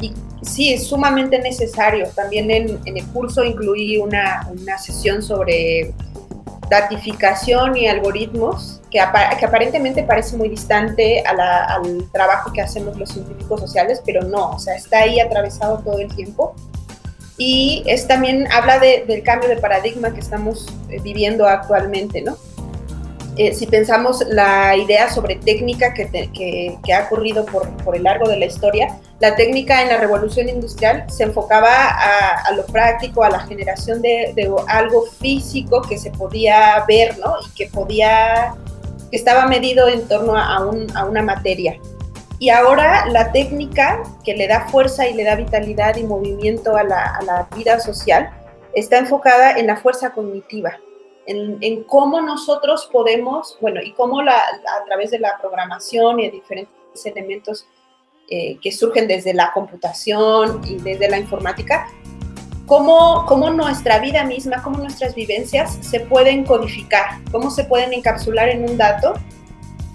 Y 0.05 0.13
sí, 0.43 0.73
es 0.73 0.87
sumamente 0.87 1.39
necesario. 1.39 2.09
También 2.15 2.51
en, 2.51 2.81
el 2.85 3.07
curso 3.07 3.45
incluí 3.45 3.99
una, 3.99 4.49
sesión 4.79 5.23
sobre 5.23 5.93
datificación 6.69 7.77
y 7.77 7.87
algoritmos, 7.87 8.81
que, 8.91 9.01
que 9.39 9.45
aparentemente 9.47 10.03
parece 10.03 10.37
muy 10.37 10.49
distante 10.49 11.23
al 11.23 12.11
trabajo 12.13 12.53
que 12.53 12.63
hacemos 12.63 12.97
los 12.97 13.11
científicos 13.11 13.61
sociales, 13.61 14.03
pero 14.05 14.23
no, 14.23 14.51
o 14.51 14.59
sea, 14.59 14.75
está 14.75 15.01
ahí 15.01 15.21
atravesado 15.21 15.79
todo 15.79 15.99
el 15.99 16.15
tiempo 16.15 16.55
y 17.37 17.83
es 17.87 18.07
también 18.07 18.47
habla 18.53 18.79
del 18.79 19.23
cambio 19.23 19.49
de 19.49 19.57
paradigma 19.57 20.15
que 20.15 20.21
estamos 20.21 20.67
eh, 20.89 21.01
viviendo 21.03 21.47
actualmente, 21.47 22.23
¿no? 22.23 22.37
Eh, 23.37 23.53
si 23.53 23.67
pensamos 23.67 24.25
la 24.29 24.77
idea 24.77 25.11
sobre 25.11 25.37
técnica 25.37 25.93
que, 25.93 26.79
ha 26.95 27.05
ocurrido 27.05 27.45
por, 27.45 27.69
por, 27.79 27.97
el 27.97 28.05
largo 28.05 28.29
de 28.29 28.39
la 28.39 28.47
historia, 28.47 28.99
la 29.19 29.35
técnica 29.35 29.83
en 29.83 29.89
la 29.89 29.97
revolución 29.97 30.49
industrial 30.49 31.05
se 31.09 31.25
enfocaba 31.25 31.69
a, 31.69 32.53
lo 32.53 32.65
práctico, 32.67 33.25
a 33.25 33.31
la 33.31 33.41
generación 33.41 34.03
de, 34.03 34.53
algo 34.69 35.07
físico 35.21 35.83
que 35.83 35.99
se 35.99 36.11
podía 36.11 36.85
ver, 36.87 37.19
¿no? 37.19 37.35
Y 37.45 37.55
que 37.57 37.67
podía, 37.67 38.55
que 39.11 39.17
estaba 39.17 39.47
medido 39.47 39.89
en 39.89 40.07
torno 40.07 40.37
a 40.37 40.65
una 41.07 41.23
materia. 41.23 41.79
Y 42.39 42.51
ahora 42.51 43.07
la 43.07 43.33
técnica 43.33 44.03
que 44.25 44.35
le 44.35 44.49
da 44.49 44.67
fuerza 44.69 45.09
y 45.09 45.15
le 45.15 45.25
da 45.25 45.37
vitalidad 45.37 45.97
y 45.97 46.05
movimiento 46.05 46.77
a 46.77 46.83
la, 46.83 47.49
vida 47.57 47.81
social 47.81 48.29
está 48.75 48.99
enfocada 48.99 49.53
en 49.53 49.67
la 49.67 49.77
fuerza 49.77 50.11
cognitiva, 50.11 50.79
en, 51.27 51.85
cómo 51.85 52.21
nosotros 52.21 52.89
podemos, 52.93 53.57
bueno, 53.61 53.81
y 53.83 53.93
cómo 53.93 54.21
a 54.21 54.85
través 54.87 55.11
de 55.11 55.19
la 55.19 55.39
programación 55.41 56.21
y 56.21 56.27
de 56.27 56.31
diferentes 56.31 57.07
elementos 57.07 57.67
eh, 58.29 58.59
que 58.63 58.73
surgen 58.73 59.07
desde 59.07 59.35
la 59.35 59.53
computación 59.53 60.61
y 60.67 60.77
desde 60.77 61.09
la 61.09 61.19
informática, 61.19 61.89
cómo, 62.67 63.25
cómo 63.27 63.51
nuestra 63.51 63.99
vida 63.99 64.25
misma, 64.25 64.63
cómo 64.63 64.79
nuestras 64.79 65.15
vivencias 65.15 65.79
se 65.81 66.01
pueden 66.01 66.45
codificar, 66.45 67.21
cómo 67.31 67.51
se 67.51 67.65
pueden 67.65 67.93
encapsular 67.93 68.49
en 68.49 68.69
un 68.69 68.77
dato 68.77 69.15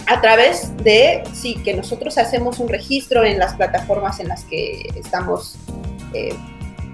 a 0.09 0.21
través 0.21 0.75
de, 0.77 1.23
sí, 1.33 1.55
que 1.63 1.73
nosotros 1.73 2.17
hacemos 2.17 2.59
un 2.59 2.67
registro 2.67 3.23
en 3.23 3.37
las 3.37 3.53
plataformas 3.53 4.19
en 4.19 4.27
las 4.27 4.43
que 4.45 4.89
estamos, 4.95 5.55
eh, 6.13 6.35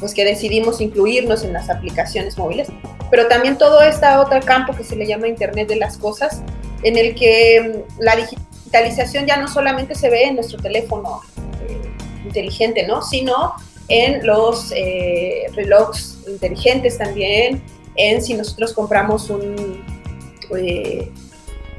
pues 0.05 0.13
que 0.13 0.23
decidimos 0.23 0.81
incluirnos 0.81 1.43
en 1.43 1.51
las 1.51 1.67
aplicaciones 1.67 2.37
móviles, 2.37 2.67
pero 3.09 3.27
también 3.27 3.57
todo 3.57 3.81
este 3.81 4.05
otro 4.17 4.39
campo 4.41 4.75
que 4.75 4.83
se 4.83 4.95
le 4.95 5.07
llama 5.07 5.27
Internet 5.27 5.67
de 5.67 5.77
las 5.77 5.97
Cosas, 5.97 6.43
en 6.83 6.95
el 6.95 7.15
que 7.15 7.83
mm, 7.89 8.01
la 8.03 8.15
digitalización 8.15 9.25
ya 9.25 9.37
no 9.37 9.47
solamente 9.47 9.95
se 9.95 10.11
ve 10.11 10.25
en 10.25 10.35
nuestro 10.35 10.59
teléfono 10.59 11.21
eh, 11.67 11.81
inteligente, 12.23 12.85
¿no? 12.85 13.01
Sino 13.01 13.55
en 13.87 14.23
los 14.27 14.71
eh, 14.75 15.47
relojes 15.55 16.19
inteligentes 16.27 16.99
también, 16.99 17.63
en 17.95 18.21
si 18.21 18.35
nosotros 18.35 18.73
compramos 18.73 19.31
un 19.31 19.83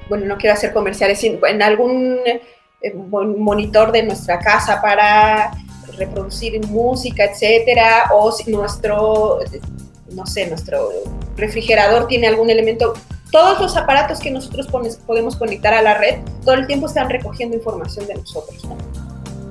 bueno, 0.08 0.26
no 0.26 0.36
quiero 0.36 0.54
hacer 0.54 0.72
comerciales, 0.72 1.22
en 1.22 1.62
algún 1.62 2.18
eh, 2.26 2.92
monitor 2.92 3.92
de 3.92 4.02
nuestra 4.02 4.40
casa 4.40 4.82
para 4.82 5.52
reproducir 5.96 6.64
música, 6.66 7.24
etcétera, 7.24 8.10
o 8.14 8.32
si 8.32 8.50
nuestro, 8.50 9.40
no 10.12 10.26
sé, 10.26 10.46
nuestro 10.46 10.90
refrigerador 11.36 12.06
tiene 12.06 12.26
algún 12.26 12.50
elemento 12.50 12.94
todos 13.30 13.60
los 13.60 13.76
aparatos 13.76 14.20
que 14.20 14.30
nosotros 14.30 14.68
podemos 15.06 15.36
conectar 15.36 15.74
a 15.74 15.82
la 15.82 15.94
red, 15.94 16.20
todo 16.44 16.54
el 16.54 16.66
tiempo 16.66 16.86
están 16.86 17.10
recogiendo 17.10 17.56
información 17.56 18.06
de 18.06 18.14
nosotros. 18.14 18.62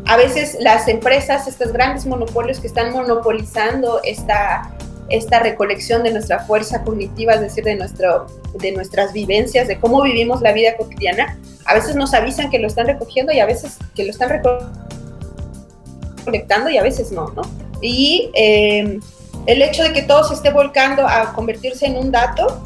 A 0.08 0.18
veces 0.18 0.58
las 0.60 0.88
empresas, 0.88 1.48
estos 1.48 1.74
grandes 1.74 2.06
monopolios 2.06 2.60
que 2.60 2.68
están 2.68 2.92
monopolizando 2.92 4.02
esta, 4.04 4.72
esta 5.10 5.40
recolección 5.40 6.04
de 6.04 6.12
nuestra 6.12 6.40
fuerza 6.40 6.84
cognitiva, 6.84 7.34
es 7.34 7.42
decir, 7.42 7.64
de, 7.64 7.76
nuestro, 7.76 8.28
de 8.54 8.72
nuestras 8.72 9.14
vivencias, 9.14 9.68
de 9.68 9.80
cómo 9.80 10.02
vivimos 10.04 10.42
la 10.42 10.54
vida 10.54 10.78
cotidiana, 10.78 11.38
a 11.66 11.74
veces 11.74 11.96
nos 11.96 12.14
avisan 12.14 12.50
que 12.50 12.60
lo 12.60 12.68
están 12.68 12.86
recogiendo 12.88 13.34
y 13.34 13.40
a 13.40 13.46
veces 13.46 13.78
que 13.96 14.04
lo 14.04 14.12
están 14.12 14.30
recolectando 16.26 16.70
y 16.70 16.78
a 16.78 16.84
veces 16.84 17.12
no, 17.12 17.28
¿no? 17.30 17.44
Y 17.82 18.32
eh, 18.34 19.00
el 19.46 19.62
hecho 19.62 19.84
de 19.84 19.94
que 19.94 20.02
todo 20.02 20.24
se 20.24 20.34
esté 20.34 20.50
volcando 20.50 21.08
a 21.08 21.34
convertirse 21.34 21.86
en 21.86 21.98
un 21.98 22.12
dato 22.12 22.64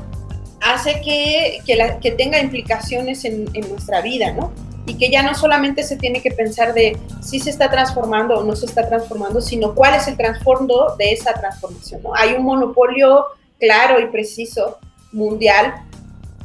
hace 0.62 1.02
que, 1.02 1.62
que, 2.02 2.12
tenga 2.12 2.40
implicaciones 2.40 3.26
en, 3.26 3.46
nuestra 3.70 4.02
vida, 4.02 4.32
¿no? 4.32 4.52
Y 4.86 4.96
que 4.96 5.10
ya 5.10 5.24
no 5.24 5.36
solamente 5.36 5.84
se 5.84 5.98
tiene 5.98 6.22
que 6.22 6.32
pensar 6.32 6.74
de 6.74 6.98
si 7.22 7.40
se 7.40 7.50
está 7.50 7.70
transformando 7.70 8.40
o 8.40 8.44
no 8.44 8.56
se 8.56 8.66
está 8.66 8.88
transformando, 8.88 9.42
sino 9.42 9.76
cuál 9.76 9.96
es 9.96 10.08
el 10.08 10.18
trasfondo 10.18 10.96
de 10.98 11.12
esa 11.12 11.34
transformación, 11.34 12.02
¿no? 12.04 12.16
Hay 12.16 12.34
un 12.34 12.44
monopolio 12.44 13.26
claro 13.60 14.00
y 14.00 14.08
preciso 14.08 14.80
mundial 15.12 15.74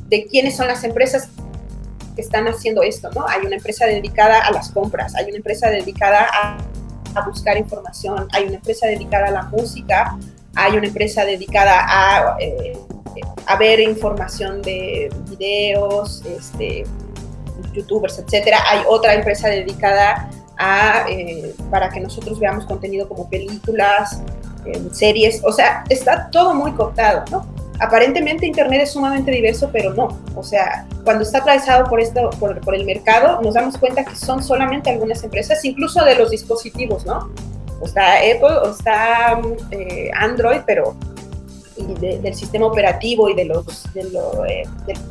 de 0.08 0.26
quiénes 0.26 0.56
son 0.56 0.68
las 0.68 0.84
empresas 0.84 1.28
que 2.14 2.22
están 2.22 2.46
haciendo 2.46 2.82
esto, 2.82 3.10
¿no? 3.14 3.26
Hay 3.26 3.46
una 3.46 3.56
empresa 3.56 3.86
dedicada 3.86 4.40
a 4.40 4.52
las 4.52 4.70
compras, 4.70 5.14
hay 5.14 5.26
una 5.26 5.36
empresa 5.36 5.70
dedicada 5.70 6.28
a, 6.32 6.58
a 7.14 7.26
buscar 7.26 7.56
información, 7.56 8.28
hay 8.32 8.44
una 8.44 8.56
empresa 8.56 8.86
dedicada 8.86 9.28
a 9.28 9.30
la 9.30 9.42
música, 9.44 10.18
hay 10.54 10.76
una 10.76 10.86
empresa 10.86 11.24
dedicada 11.24 11.80
a 11.80 12.36
eh, 12.40 12.78
a 13.46 13.56
ver 13.56 13.80
información 13.80 14.62
de 14.62 15.12
videos, 15.28 16.22
este, 16.24 16.84
youtubers, 17.72 18.18
etcétera. 18.18 18.58
Hay 18.68 18.80
otra 18.88 19.14
empresa 19.14 19.48
dedicada 19.48 20.30
a, 20.56 21.04
eh, 21.08 21.54
para 21.70 21.88
que 21.88 22.00
nosotros 22.00 22.38
veamos 22.38 22.64
contenido 22.64 23.08
como 23.08 23.28
películas, 23.28 24.20
eh, 24.64 24.82
series, 24.92 25.42
o 25.44 25.52
sea, 25.52 25.84
está 25.88 26.30
todo 26.30 26.54
muy 26.54 26.72
cortado, 26.72 27.24
¿no? 27.30 27.46
Aparentemente 27.81 28.47
Internet 28.47 28.83
es 28.83 28.93
sumamente 28.93 29.31
diverso, 29.31 29.70
pero 29.72 29.93
no. 29.95 30.18
O 30.37 30.43
sea, 30.43 30.87
cuando 31.05 31.25
está 31.25 31.39
atravesado 31.39 31.85
por, 31.87 32.01
esto, 32.01 32.31
por, 32.39 32.61
por 32.61 32.75
el 32.75 32.85
mercado, 32.85 33.41
nos 33.43 33.55
damos 33.55 33.77
cuenta 33.79 34.05
que 34.05 34.14
son 34.14 34.43
solamente 34.43 34.91
algunas 34.91 35.22
empresas, 35.25 35.64
incluso 35.64 36.05
de 36.05 36.14
los 36.14 36.31
dispositivos, 36.31 37.05
¿no? 37.05 37.31
O 37.81 37.87
está 37.87 38.16
Apple, 38.18 38.57
o 38.62 38.70
está 38.70 39.41
eh, 39.70 40.11
Android, 40.14 40.61
pero 40.66 40.97
del 41.77 42.35
sistema 42.35 42.66
operativo 42.66 43.29
y 43.29 43.35
de 43.35 43.47
los, 43.47 43.93
de, 43.95 44.03
eh, 44.03 44.62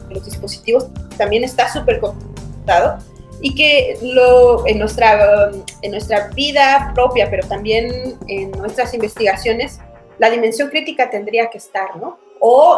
los 0.10 0.24
dispositivos 0.24 0.88
también 1.18 1.44
está 1.44 1.72
súper 1.72 2.00
complicado 2.00 3.00
y 3.42 3.54
que 3.54 3.98
lo, 4.02 4.66
en, 4.66 4.80
nuestra, 4.80 5.52
en 5.82 5.92
nuestra 5.92 6.30
vida 6.30 6.92
propia, 6.96 7.30
pero 7.30 7.46
también 7.46 8.18
en 8.28 8.52
nuestras 8.52 8.94
investigaciones, 8.94 9.82
la 10.18 10.30
dimensión 10.30 10.70
crítica 10.70 11.10
tendría 11.10 11.50
que 11.50 11.58
estar, 11.58 11.98
¿no? 11.98 12.18
O 12.46 12.78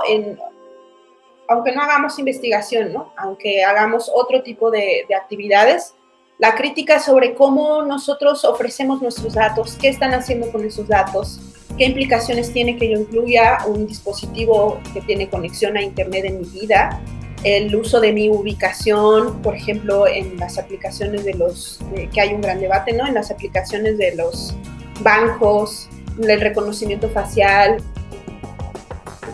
aunque 1.47 1.71
no 1.71 1.81
hagamos 1.81 2.19
investigación. 2.19 2.93
Aunque 3.17 3.63
hagamos 3.63 4.11
otro 4.13 4.43
tipo 4.43 4.69
de, 4.69 5.05
de 5.07 5.15
actividades, 5.15 5.95
la 6.37 6.53
crítica 6.53 6.99
sobre 6.99 7.33
cómo 7.33 7.81
nosotros 7.83 8.45
ofrecemos 8.45 9.01
nuestros 9.01 9.33
datos, 9.33 9.75
qué 9.79 9.87
están 9.89 10.13
haciendo 10.13 10.51
con 10.51 10.63
esos 10.65 10.87
datos, 10.87 11.39
qué 11.77 11.85
implicaciones 11.85 12.53
tiene 12.53 12.77
que 12.77 12.89
yo 12.89 12.99
incluya 12.99 13.59
un 13.65 13.87
dispositivo 13.87 14.79
que 14.93 15.01
tiene 15.01 15.29
conexión 15.29 15.77
a 15.77 15.81
Internet 15.81 16.25
en 16.25 16.41
mi 16.41 16.47
vida, 16.47 17.01
el 17.43 17.75
uso 17.75 17.99
de 17.99 18.11
mi 18.11 18.29
ubicación, 18.29 19.41
por 19.41 19.55
ejemplo, 19.55 20.07
en 20.07 20.37
las 20.37 20.57
aplicaciones 20.57 21.23
de 21.23 21.35
los, 21.35 21.79
que 22.13 22.21
hay 22.21 22.33
un 22.33 22.41
gran 22.41 22.59
debate, 22.59 22.91
¿no? 22.93 23.07
En 23.07 23.13
las 23.13 23.31
aplicaciones 23.31 23.97
de 23.97 24.15
los 24.15 24.55
bancos, 25.01 25.87
el 26.21 26.41
reconocimiento 26.41 27.09
facial, 27.09 27.77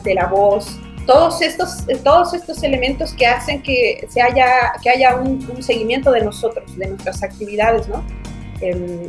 de 0.04 0.16
la 0.16 0.28
voz, 0.28 0.80
todos 1.06 1.42
estos, 1.42 1.86
todos 2.04 2.34
estos 2.34 2.64
elementos 2.64 3.14
que 3.14 3.26
hacen 3.26 3.62
que, 3.62 4.08
se 4.10 4.22
haya, 4.22 4.74
que 4.82 4.90
haya 4.90 5.16
un, 5.16 5.62
seguimiento 5.62 6.12
de 6.12 6.24
nosotros, 6.24 6.78
de 6.78 6.88
nuestras 6.88 7.24
actividades, 7.24 7.88
¿no? 7.88 8.04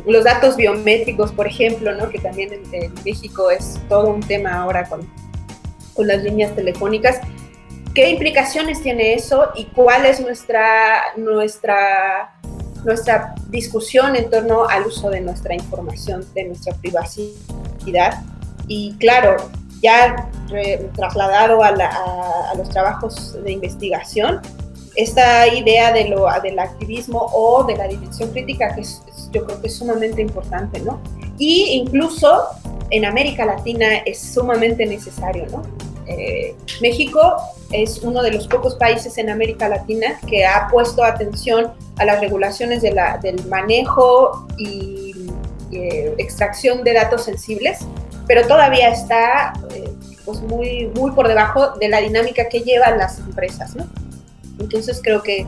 los 0.07 0.23
datos 0.23 0.55
biométricos, 0.55 1.31
por 1.31 1.45
ejemplo, 1.45 1.93
¿no? 1.95 2.09
que 2.09 2.17
también 2.17 2.49
en, 2.71 2.93
México 3.05 3.51
es 3.51 3.79
todo 3.87 4.09
un 4.09 4.21
tema 4.21 4.63
ahora 4.63 4.89
con, 4.89 5.07
con 5.93 6.07
las 6.07 6.23
líneas 6.23 6.55
telefónicas. 6.55 7.19
¿Qué 7.93 8.09
implicaciones 8.09 8.81
tiene 8.81 9.13
eso 9.13 9.51
y 9.55 9.65
cuál 9.65 10.07
es 10.07 10.19
nuestra, 10.19 11.03
nuestra, 11.15 12.33
nuestra 12.83 13.35
discusión 13.49 14.15
en 14.15 14.31
torno 14.31 14.67
al 14.67 14.87
uso 14.87 15.11
de 15.11 15.21
nuestra 15.21 15.53
información, 15.53 16.25
de 16.33 16.45
nuestra 16.45 16.73
privacidad? 16.73 18.23
Y 18.67 18.95
claro, 18.97 19.37
ya 19.83 20.29
trasladado 20.95 21.61
a, 21.61 21.67
a, 21.67 22.55
los 22.55 22.69
trabajos 22.69 23.37
de 23.43 23.51
investigación, 23.51 24.41
esta 24.95 25.47
idea 25.47 25.91
de 25.91 26.09
lo, 26.09 26.27
del 26.41 26.57
activismo 26.57 27.29
o 27.33 27.63
de 27.65 27.75
la 27.75 27.87
dimensión 27.87 28.29
crítica, 28.31 28.73
que 28.73 28.81
es, 28.81 29.01
yo 29.31 29.45
creo 29.45 29.59
que 29.61 29.67
es 29.67 29.75
sumamente 29.75 30.21
importante, 30.21 30.79
¿no? 30.79 31.01
Y 31.37 31.73
incluso 31.73 32.45
en 32.91 33.05
América 33.05 33.45
Latina 33.45 33.97
es 34.05 34.19
sumamente 34.19 34.85
necesario, 34.85 35.47
¿no? 35.51 35.63
Eh, 36.05 36.55
México 36.81 37.37
es 37.71 37.99
uno 37.99 38.21
de 38.21 38.31
los 38.31 38.47
pocos 38.47 38.75
países 38.75 39.17
en 39.17 39.29
América 39.29 39.69
Latina 39.69 40.19
que 40.27 40.45
ha 40.45 40.67
puesto 40.69 41.03
atención 41.03 41.71
a 41.97 42.05
las 42.05 42.19
regulaciones 42.19 42.81
de 42.81 42.91
la, 42.91 43.17
del 43.17 43.43
manejo 43.47 44.47
y 44.57 45.27
eh, 45.71 46.13
extracción 46.17 46.83
de 46.83 46.93
datos 46.93 47.23
sensibles, 47.23 47.79
pero 48.27 48.47
todavía 48.47 48.89
está 48.89 49.53
eh, 49.73 49.91
pues 50.25 50.41
muy, 50.41 50.87
muy 50.95 51.11
por 51.11 51.27
debajo 51.27 51.73
de 51.79 51.89
la 51.89 51.99
dinámica 51.99 52.47
que 52.49 52.61
llevan 52.61 52.97
las 52.97 53.19
empresas, 53.19 53.75
¿no? 53.75 53.87
Entonces 54.59 55.01
creo 55.03 55.21
que 55.21 55.45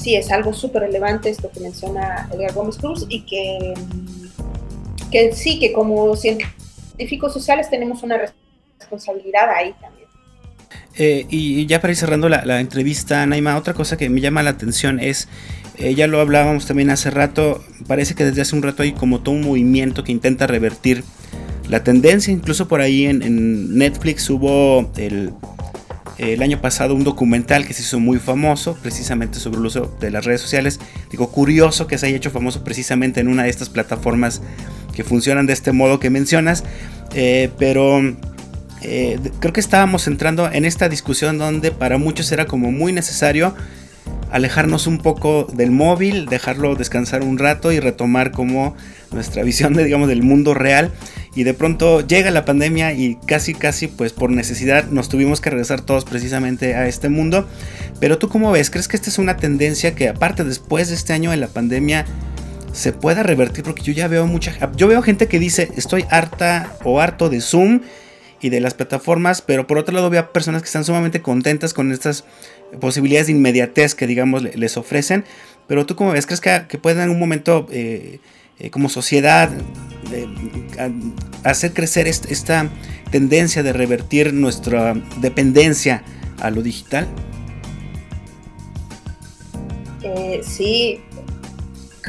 sí 0.00 0.16
es 0.16 0.30
algo 0.30 0.52
súper 0.52 0.82
relevante 0.82 1.28
esto 1.28 1.50
que 1.50 1.60
menciona 1.60 2.28
Edgar 2.32 2.52
Gómez 2.52 2.78
Cruz 2.78 3.06
y 3.08 3.22
que, 3.22 3.74
que 5.10 5.32
sí, 5.32 5.58
que 5.58 5.72
como 5.72 6.16
científicos 6.16 7.32
sociales 7.32 7.70
tenemos 7.70 8.02
una 8.02 8.18
responsabilidad 8.78 9.50
ahí 9.50 9.74
también. 9.80 9.98
Eh, 10.96 11.26
y 11.28 11.64
ya 11.66 11.80
para 11.80 11.92
ir 11.92 11.96
cerrando 11.96 12.28
la, 12.28 12.60
entrevista, 12.60 13.24
Naima, 13.24 13.56
otra 13.56 13.72
cosa 13.72 13.96
que 13.96 14.08
me 14.08 14.20
llama 14.20 14.42
la 14.42 14.50
atención 14.50 14.98
es, 14.98 15.28
eh, 15.76 15.94
ya 15.94 16.08
lo 16.08 16.20
hablábamos 16.20 16.66
también 16.66 16.90
hace 16.90 17.10
rato, 17.10 17.62
parece 17.86 18.16
que 18.16 18.24
desde 18.24 18.42
hace 18.42 18.56
un 18.56 18.62
rato 18.62 18.82
hay 18.82 18.92
como 18.92 19.20
todo 19.20 19.36
un 19.36 19.42
movimiento 19.42 20.02
que 20.02 20.10
intenta 20.10 20.48
revertir 20.48 21.04
la 21.68 21.84
tendencia, 21.84 22.32
incluso 22.32 22.68
por 22.68 22.80
ahí 22.80 23.06
en 23.06 23.76
Netflix 23.76 24.28
hubo 24.30 24.90
el 26.18 26.42
año 26.42 26.60
pasado 26.60 26.94
un 26.94 27.04
documental 27.04 27.66
que 27.66 27.74
se 27.74 27.82
hizo 27.82 28.00
muy 28.00 28.18
famoso 28.18 28.76
precisamente 28.82 29.38
sobre 29.38 29.58
el 29.58 29.66
uso 29.66 29.96
de 30.00 30.10
las 30.10 30.24
redes 30.24 30.40
sociales. 30.40 30.80
Digo, 31.10 31.30
curioso 31.30 31.86
que 31.86 31.96
se 31.96 32.06
haya 32.06 32.16
hecho 32.16 32.30
famoso 32.30 32.64
precisamente 32.64 33.20
en 33.20 33.28
una 33.28 33.44
de 33.44 33.50
estas 33.50 33.68
plataformas 33.68 34.42
que 34.94 35.04
funcionan 35.04 35.46
de 35.46 35.52
este 35.52 35.70
modo 35.72 36.00
que 36.00 36.10
mencionas, 36.10 36.64
eh, 37.14 37.50
pero 37.56 38.00
eh, 38.82 39.18
creo 39.38 39.52
que 39.52 39.60
estábamos 39.60 40.08
entrando 40.08 40.50
en 40.50 40.64
esta 40.64 40.88
discusión 40.88 41.38
donde 41.38 41.70
para 41.70 41.98
muchos 41.98 42.32
era 42.32 42.46
como 42.46 42.72
muy 42.72 42.92
necesario 42.92 43.54
alejarnos 44.30 44.86
un 44.86 44.98
poco 44.98 45.46
del 45.52 45.70
móvil, 45.70 46.26
dejarlo 46.26 46.74
descansar 46.74 47.22
un 47.22 47.38
rato 47.38 47.72
y 47.72 47.80
retomar 47.80 48.30
como 48.30 48.76
nuestra 49.12 49.42
visión 49.44 49.74
de, 49.74 49.84
digamos, 49.84 50.08
del 50.08 50.22
mundo 50.22 50.54
real. 50.54 50.92
Y 51.34 51.44
de 51.44 51.54
pronto 51.54 52.06
llega 52.06 52.30
la 52.30 52.44
pandemia 52.44 52.92
y 52.92 53.16
casi, 53.26 53.54
casi, 53.54 53.86
pues 53.86 54.12
por 54.12 54.30
necesidad 54.30 54.86
nos 54.90 55.08
tuvimos 55.08 55.40
que 55.40 55.50
regresar 55.50 55.80
todos 55.80 56.04
precisamente 56.04 56.74
a 56.74 56.88
este 56.88 57.08
mundo. 57.08 57.46
Pero 58.00 58.18
tú 58.18 58.28
cómo 58.28 58.50
ves, 58.50 58.70
¿crees 58.70 58.88
que 58.88 58.96
esta 58.96 59.10
es 59.10 59.18
una 59.18 59.36
tendencia 59.36 59.94
que 59.94 60.08
aparte 60.08 60.44
después 60.44 60.88
de 60.88 60.94
este 60.94 61.12
año 61.12 61.30
de 61.30 61.36
la 61.36 61.48
pandemia 61.48 62.06
se 62.72 62.92
pueda 62.92 63.22
revertir? 63.22 63.62
Porque 63.62 63.82
yo 63.82 63.92
ya 63.92 64.08
veo 64.08 64.26
mucha, 64.26 64.54
yo 64.76 64.88
veo 64.88 65.02
gente 65.02 65.28
que 65.28 65.38
dice, 65.38 65.70
estoy 65.76 66.04
harta 66.10 66.76
o 66.84 67.00
harto 67.00 67.28
de 67.28 67.40
Zoom 67.40 67.82
y 68.40 68.50
de 68.50 68.60
las 68.60 68.74
plataformas, 68.74 69.42
pero 69.42 69.66
por 69.66 69.78
otro 69.78 69.94
lado 69.94 70.10
veo 70.10 70.32
personas 70.32 70.62
que 70.62 70.66
están 70.66 70.84
sumamente 70.84 71.22
contentas 71.22 71.74
con 71.74 71.92
estas 71.92 72.24
posibilidades 72.80 73.26
de 73.28 73.32
inmediatez 73.32 73.94
que 73.94 74.06
digamos 74.06 74.42
les 74.42 74.76
ofrecen. 74.76 75.24
Pero 75.66 75.86
tú 75.86 75.96
cómo 75.96 76.12
ves, 76.12 76.26
¿crees 76.26 76.40
que, 76.40 76.64
que 76.68 76.78
pueden 76.78 77.02
en 77.02 77.10
un 77.10 77.18
momento 77.18 77.66
eh, 77.70 78.20
eh, 78.58 78.70
como 78.70 78.88
sociedad 78.88 79.50
hacer 81.44 81.74
crecer 81.74 82.08
esta 82.08 82.70
tendencia 83.10 83.62
de 83.62 83.72
revertir 83.72 84.32
nuestra 84.32 84.94
dependencia 85.20 86.02
a 86.40 86.50
lo 86.50 86.62
digital? 86.62 87.06
Eh, 90.02 90.40
sí, 90.42 91.00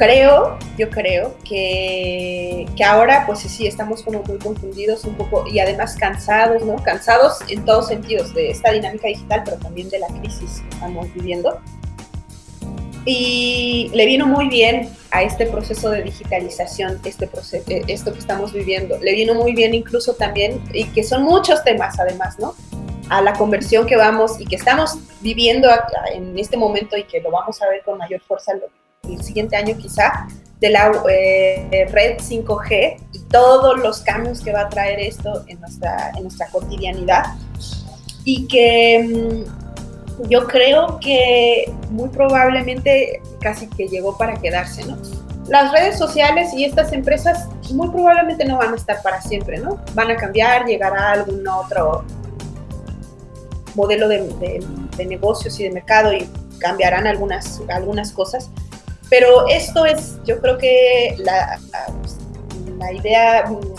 creo, 0.00 0.56
yo 0.78 0.88
creo 0.88 1.36
que, 1.46 2.66
que, 2.74 2.84
ahora 2.84 3.24
pues 3.26 3.40
sí, 3.40 3.66
estamos 3.66 4.02
como 4.02 4.22
muy 4.22 4.38
confundidos 4.38 5.04
un 5.04 5.14
poco 5.14 5.44
y 5.46 5.58
además 5.58 5.94
cansados, 5.94 6.64
¿no? 6.64 6.76
Cansados 6.76 7.38
en 7.48 7.66
todos 7.66 7.88
sentidos 7.88 8.32
de 8.32 8.50
esta 8.50 8.72
dinámica 8.72 9.08
digital, 9.08 9.42
pero 9.44 9.58
también 9.58 9.90
de 9.90 9.98
la 9.98 10.06
crisis 10.06 10.62
que 10.62 10.74
estamos 10.74 11.12
viviendo. 11.12 11.60
Y 13.04 13.90
le 13.92 14.06
vino 14.06 14.26
muy 14.26 14.48
bien 14.48 14.88
a 15.10 15.22
este 15.22 15.44
proceso 15.44 15.90
de 15.90 16.02
digitalización, 16.02 16.98
este 17.04 17.26
proceso, 17.26 17.70
eh, 17.70 17.82
esto 17.86 18.10
que 18.14 18.20
estamos 18.20 18.54
viviendo. 18.54 18.98
Le 19.00 19.12
vino 19.12 19.34
muy 19.34 19.52
bien 19.52 19.74
incluso 19.74 20.14
también, 20.14 20.62
y 20.72 20.84
que 20.84 21.04
son 21.04 21.24
muchos 21.24 21.62
temas 21.62 22.00
además, 22.00 22.38
¿no? 22.38 22.54
A 23.10 23.20
la 23.20 23.34
conversión 23.34 23.86
que 23.86 23.96
vamos 23.96 24.40
y 24.40 24.46
que 24.46 24.56
estamos 24.56 24.96
viviendo 25.20 25.68
en 26.14 26.38
este 26.38 26.56
momento 26.56 26.96
y 26.96 27.04
que 27.04 27.20
lo 27.20 27.30
vamos 27.30 27.60
a 27.60 27.68
ver 27.68 27.82
con 27.84 27.98
mayor 27.98 28.22
fuerza 28.22 28.52
el 29.08 29.22
siguiente 29.22 29.56
año 29.56 29.76
quizá, 29.76 30.28
de 30.60 30.70
la 30.70 30.92
eh, 31.10 31.88
red 31.90 32.18
5G 32.18 32.96
y 33.12 33.18
todos 33.30 33.78
los 33.78 34.00
cambios 34.00 34.40
que 34.42 34.52
va 34.52 34.62
a 34.62 34.68
traer 34.68 35.00
esto 35.00 35.44
en 35.46 35.58
nuestra, 35.60 36.12
en 36.16 36.24
nuestra 36.24 36.48
cotidianidad. 36.48 37.24
Y 38.24 38.46
que 38.46 39.44
mm, 39.46 40.28
yo 40.28 40.46
creo 40.46 40.98
que 41.00 41.72
muy 41.90 42.10
probablemente 42.10 43.22
casi 43.40 43.68
que 43.68 43.88
llegó 43.88 44.18
para 44.18 44.34
quedarse, 44.34 44.84
¿no? 44.84 44.98
Las 45.48 45.72
redes 45.72 45.98
sociales 45.98 46.52
y 46.54 46.64
estas 46.64 46.92
empresas 46.92 47.48
muy 47.72 47.88
probablemente 47.88 48.44
no 48.44 48.58
van 48.58 48.74
a 48.74 48.76
estar 48.76 49.02
para 49.02 49.20
siempre, 49.22 49.58
¿no? 49.58 49.82
Van 49.94 50.10
a 50.10 50.16
cambiar, 50.16 50.66
llegará 50.66 51.12
algún 51.12 51.46
otro 51.48 52.04
modelo 53.74 54.08
de, 54.08 54.28
de, 54.34 54.64
de 54.96 55.06
negocios 55.06 55.58
y 55.58 55.64
de 55.64 55.70
mercado 55.70 56.12
y 56.12 56.28
cambiarán 56.58 57.06
algunas, 57.06 57.62
algunas 57.68 58.12
cosas, 58.12 58.50
pero 59.10 59.48
esto 59.48 59.84
es, 59.84 60.18
yo 60.24 60.40
creo 60.40 60.56
que 60.56 61.16
la, 61.18 61.58
la 62.78 62.92
idea, 62.92 63.44
mm, 63.46 63.74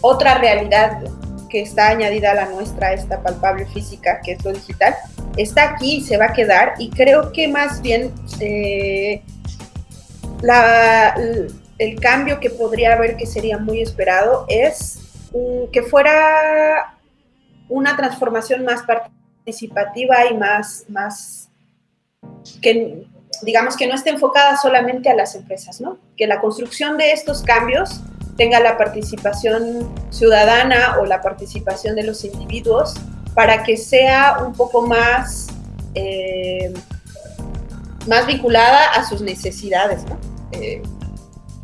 otra 0.00 0.38
realidad 0.38 1.00
que 1.48 1.62
está 1.62 1.88
añadida 1.88 2.32
a 2.32 2.34
la 2.34 2.46
nuestra, 2.46 2.92
esta 2.92 3.22
palpable 3.22 3.66
física, 3.66 4.20
que 4.20 4.32
es 4.32 4.44
lo 4.44 4.52
digital, 4.52 4.94
está 5.36 5.70
aquí 5.70 5.98
y 5.98 6.00
se 6.00 6.16
va 6.16 6.26
a 6.26 6.32
quedar. 6.32 6.74
Y 6.78 6.90
creo 6.90 7.32
que 7.32 7.46
más 7.46 7.80
bien 7.80 8.12
eh, 8.40 9.22
la, 10.40 11.14
el 11.78 12.00
cambio 12.00 12.40
que 12.40 12.50
podría 12.50 12.94
haber, 12.94 13.16
que 13.16 13.26
sería 13.26 13.58
muy 13.58 13.80
esperado, 13.80 14.46
es 14.48 14.98
que 15.72 15.82
fuera 15.82 16.96
una 17.68 17.96
transformación 17.96 18.64
más 18.64 18.82
participativa 18.82 20.26
y 20.30 20.36
más, 20.36 20.84
más 20.88 21.48
que, 22.60 23.06
digamos, 23.42 23.76
que 23.76 23.86
no 23.86 23.94
esté 23.94 24.10
enfocada 24.10 24.56
solamente 24.56 25.10
a 25.10 25.14
las 25.14 25.34
empresas, 25.34 25.80
¿no? 25.80 25.98
Que 26.16 26.26
la 26.26 26.40
construcción 26.40 26.96
de 26.96 27.12
estos 27.12 27.42
cambios 27.42 28.00
tenga 28.36 28.60
la 28.60 28.78
participación 28.78 29.92
ciudadana 30.10 30.96
o 31.00 31.06
la 31.06 31.20
participación 31.20 31.94
de 31.96 32.04
los 32.04 32.24
individuos 32.24 32.94
para 33.34 33.62
que 33.62 33.76
sea 33.76 34.38
un 34.44 34.52
poco 34.54 34.86
más, 34.86 35.48
eh, 35.94 36.72
más 38.06 38.26
vinculada 38.26 38.92
a 38.92 39.04
sus 39.04 39.20
necesidades, 39.20 40.04
¿no? 40.04 40.18
Eh, 40.52 40.82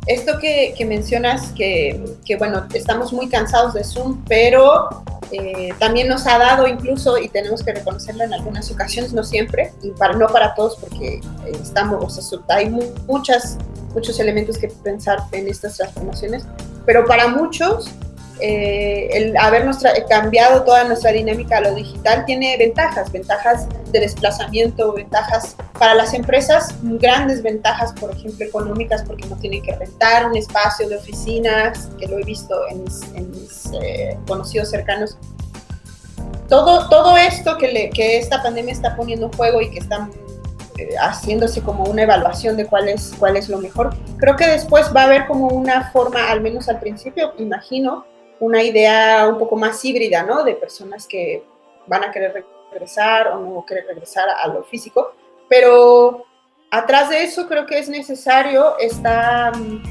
esto 0.07 0.39
que, 0.39 0.73
mencionas, 0.87 1.51
que, 1.51 2.03
que, 2.25 2.35
bueno, 2.35 2.65
estamos 2.73 3.13
muy 3.13 3.29
cansados 3.29 3.75
de 3.75 3.83
Zoom, 3.83 4.23
pero 4.27 5.03
eh, 5.31 5.69
también 5.79 6.07
nos 6.07 6.25
ha 6.27 6.37
dado 6.37 6.67
incluso, 6.67 7.17
y 7.17 7.29
tenemos 7.29 7.63
que 7.63 7.73
reconocerlo 7.73 8.23
en 8.23 8.33
algunas 8.33 8.71
ocasiones, 8.71 9.13
no 9.13 9.23
siempre, 9.23 9.71
y 9.81 9.91
para, 9.91 10.13
no 10.13 10.27
para 10.27 10.55
todos, 10.55 10.77
porque 10.77 11.15
eh, 11.15 11.21
estamos, 11.61 12.17
o 12.17 12.21
sea, 12.21 12.39
hay 12.49 12.69
muchas, 13.07 13.57
muchos 13.93 14.19
elementos 14.19 14.57
que 14.57 14.67
pensar 14.67 15.19
en 15.31 15.47
estas 15.47 15.77
transformaciones, 15.77 16.43
pero 16.85 17.05
para 17.05 17.27
muchos 17.27 17.91
eh, 18.41 19.09
el 19.11 19.37
haber 19.37 19.69
cambiado 20.07 20.63
toda 20.63 20.85
nuestra 20.85 21.11
dinámica 21.11 21.57
a 21.57 21.61
lo 21.61 21.75
digital 21.75 22.23
tiene 22.25 22.57
ventajas, 22.57 23.11
ventajas 23.11 23.67
de 23.91 23.99
desplazamiento, 23.99 24.93
ventajas 24.93 25.57
para 25.79 25.95
las 25.95 26.13
empresas, 26.13 26.75
grandes 26.83 27.41
ventajas, 27.41 27.93
por 27.93 28.11
ejemplo, 28.11 28.45
económicas, 28.45 29.03
porque 29.07 29.25
no 29.27 29.37
tienen 29.37 29.63
que 29.63 29.73
rentar 29.73 30.27
un 30.27 30.35
espacio 30.35 30.89
de 30.89 30.97
oficinas, 30.97 31.89
que 31.97 32.05
lo 32.05 32.19
he 32.19 32.23
visto 32.23 32.53
en 32.67 33.31
mis, 33.31 33.71
eh, 33.81 34.17
conocidos 34.27 34.69
cercanos. 34.69 35.17
Todo, 36.49 36.89
todo 36.89 37.15
esto 37.15 37.57
que, 37.57 37.89
que 37.91 38.17
esta 38.17 38.43
pandemia 38.43 38.73
está 38.73 38.95
poniendo 38.97 39.27
en 39.27 39.33
juego 39.33 39.61
y 39.61 39.71
que 39.71 39.79
están 39.79 40.11
eh, 40.77 40.95
haciéndose 40.99 41.61
como 41.61 41.85
una 41.85 42.03
evaluación 42.03 42.57
de 42.57 42.65
cuál 42.65 42.89
es, 42.89 43.13
cuál 43.17 43.37
es 43.37 43.47
lo 43.47 43.57
mejor. 43.59 43.95
Creo 44.17 44.35
que 44.35 44.47
después 44.47 44.93
va 44.93 45.03
a 45.03 45.05
haber 45.05 45.27
como 45.27 45.47
una 45.47 45.91
forma, 45.91 46.29
al 46.29 46.41
menos 46.41 46.67
al 46.67 46.79
principio, 46.81 47.33
imagino, 47.37 48.05
una 48.41 48.61
idea 48.63 49.27
un 49.29 49.37
poco 49.37 49.55
más 49.55 49.83
híbrida, 49.85 50.23
¿no? 50.23 50.43
De 50.43 50.55
personas 50.55 51.07
que 51.07 51.43
van 51.87 52.03
a 52.03 52.11
querer 52.11 52.45
regresar 52.71 53.27
o 53.29 53.39
no 53.39 53.65
querer 53.65 53.85
regresar 53.87 54.27
a 54.29 54.47
lo 54.47 54.63
físico, 54.63 55.13
pero 55.49 56.25
atrás 56.71 57.09
de 57.09 57.23
eso 57.23 57.47
creo 57.47 57.65
que 57.65 57.79
es 57.79 57.89
necesario 57.89 58.77
está 58.79 59.51
mm, 59.51 59.83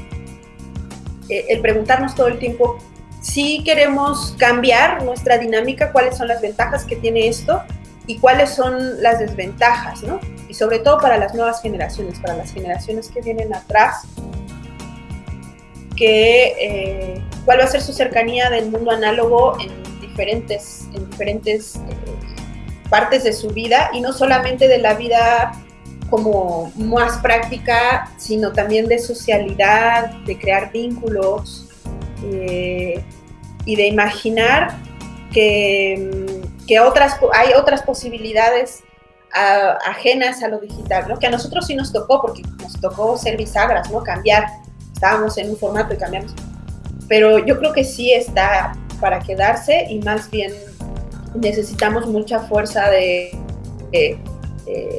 eh, 1.29 1.45
el 1.49 1.61
preguntarnos 1.61 2.15
todo 2.15 2.27
el 2.27 2.39
tiempo 2.39 2.79
si 3.21 3.63
queremos 3.63 4.33
cambiar 4.37 5.03
nuestra 5.03 5.37
dinámica, 5.37 5.91
cuáles 5.91 6.17
son 6.17 6.27
las 6.27 6.41
ventajas 6.41 6.85
que 6.85 6.95
tiene 6.95 7.27
esto 7.27 7.61
y 8.07 8.17
cuáles 8.17 8.49
son 8.49 9.01
las 9.03 9.19
desventajas, 9.19 10.03
¿no? 10.03 10.19
Y 10.47 10.53
sobre 10.53 10.79
todo 10.79 10.99
para 10.99 11.17
las 11.17 11.35
nuevas 11.35 11.61
generaciones, 11.61 12.17
para 12.19 12.35
las 12.35 12.51
generaciones 12.53 13.09
que 13.09 13.21
vienen 13.21 13.53
atrás, 13.53 14.03
que 15.95 16.55
eh, 16.59 17.23
cuál 17.45 17.59
va 17.59 17.65
a 17.65 17.67
ser 17.67 17.81
su 17.81 17.91
cercanía 17.93 18.49
del 18.49 18.71
mundo 18.71 18.91
análogo 18.91 19.57
en 19.59 19.99
diferentes, 19.99 20.87
en 20.93 21.09
diferentes 21.09 21.75
eh, 21.75 22.28
partes 22.89 23.23
de 23.23 23.33
su 23.33 23.49
vida 23.49 23.89
y 23.93 24.01
no 24.01 24.13
solamente 24.13 24.67
de 24.67 24.79
la 24.79 24.95
vida 24.95 25.51
como 26.09 26.71
más 26.75 27.17
práctica, 27.19 28.11
sino 28.17 28.51
también 28.51 28.87
de 28.87 28.99
socialidad, 28.99 30.11
de 30.25 30.37
crear 30.39 30.71
vínculos 30.71 31.67
eh, 32.23 33.03
y 33.65 33.75
de 33.75 33.87
imaginar 33.87 34.75
que, 35.31 36.41
que, 36.67 36.79
otras, 36.79 37.17
hay 37.33 37.53
otras 37.53 37.83
posibilidades 37.83 38.83
ajenas 39.31 40.41
a 40.41 40.47
lo 40.47 40.59
digital, 40.59 41.05
¿no? 41.07 41.19
que 41.19 41.27
a 41.27 41.29
nosotros 41.29 41.67
sí 41.67 41.75
nos 41.75 41.93
tocó, 41.93 42.19
porque 42.19 42.41
nos 42.61 42.79
tocó 42.81 43.15
ser 43.15 43.37
bisagras, 43.37 43.91
¿no? 43.91 44.03
cambiar 44.03 44.47
estábamos 44.93 45.37
en 45.37 45.51
un 45.51 45.57
formato 45.57 45.93
y 45.93 45.97
cambiamos. 45.97 46.33
Pero 47.07 47.39
yo 47.45 47.57
creo 47.57 47.71
que 47.71 47.83
sí 47.83 48.11
está 48.11 48.73
para 48.99 49.19
quedarse 49.19 49.85
y 49.89 49.99
más 49.99 50.29
bien 50.29 50.51
necesitamos 51.35 52.07
mucha 52.07 52.39
fuerza 52.41 52.89
de, 52.89 53.31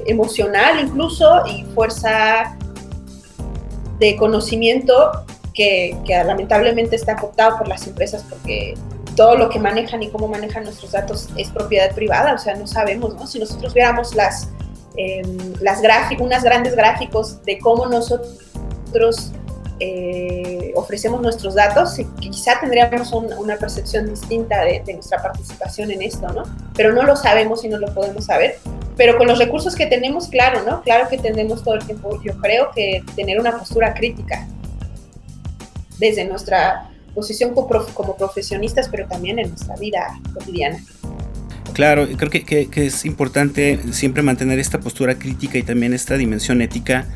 emocional 0.07 0.81
incluso 0.81 1.47
y 1.47 1.65
fuerza 1.75 2.57
de 4.01 4.17
conocimiento 4.17 5.25
que, 5.55 5.97
lamentablemente 6.25 6.97
está 6.97 7.17
cooptado 7.17 7.59
por 7.59 7.69
las 7.69 7.87
empresas 7.87 8.25
porque 8.29 8.75
todo 9.15 9.37
lo 9.37 9.49
que 9.51 9.59
manejan 9.59 10.03
y 10.03 10.09
cómo 10.09 10.29
manejan 10.29 10.65
nuestros 10.65 10.93
datos 10.93 11.29
es 11.37 11.51
propiedad 11.51 11.95
privada, 11.95 12.35
o 12.35 12.39
sea, 12.39 12.55
no 12.55 12.67
sabemos, 12.67 13.15
¿no? 13.17 13.27
Si 13.27 13.39
nosotros 13.39 13.75
viéramos 13.75 14.15
las, 14.15 14.49
eh, 14.97 15.23
las 15.61 15.81
unas 16.19 16.43
grandes 16.43 16.75
gráficos 16.75 17.43
de 17.45 17.59
cómo 17.59 17.87
nosotros 17.87 19.33
eh, 19.83 20.73
ofrecemos 20.75 21.23
nuestros 21.23 21.55
datos, 21.55 21.99
y 21.99 22.05
quizá 22.31 22.61
tendríamos 22.61 23.13
una 23.13 23.57
percepción 23.57 24.11
distinta 24.11 24.63
de, 24.63 24.83
nuestra 24.93 25.23
participación 25.23 25.91
en 25.91 26.03
esto, 26.03 26.29
¿no? 26.29 26.43
Pero 26.75 26.93
no 26.93 27.03
lo 27.03 27.17
sabemos 27.17 27.65
y 27.65 27.69
no 27.69 27.79
lo 27.79 27.93
podemos 27.95 28.27
saber. 28.27 28.59
Pero 28.99 29.17
con 29.17 29.27
los 29.27 29.39
recursos 29.39 29.75
que 29.75 29.87
tenemos, 29.87 30.29
claro, 30.29 30.63
¿no? 30.65 30.83
Claro 30.83 31.09
que 31.09 31.17
tenemos 31.17 31.65
todo 31.65 31.77
el 31.77 31.87
tiempo, 31.87 32.21
yo 32.23 32.37
creo 32.39 32.71
que 32.75 33.03
tener 33.17 33.41
una 33.41 33.57
postura 33.57 33.95
crítica 33.95 34.47
desde 35.99 36.27
nuestra 36.27 36.91
posición 37.15 37.55
como, 37.55 38.17
profesionistas, 38.17 38.89
pero 38.91 39.07
también 39.07 39.39
en 39.39 39.49
nuestra 39.49 39.77
vida 39.77 40.21
cotidiana. 40.35 40.79
Claro, 41.73 42.07
creo 42.19 42.31
que, 42.31 42.45
que, 42.45 42.87
es 42.87 43.07
importante 43.07 43.81
siempre 43.93 44.23
mantener 44.23 44.59
esta 44.59 44.81
postura 44.81 45.19
crítica 45.19 45.57
y 45.57 45.63
también 45.63 45.95
esta 45.95 46.17
dimensión 46.17 46.61
ética 46.61 47.07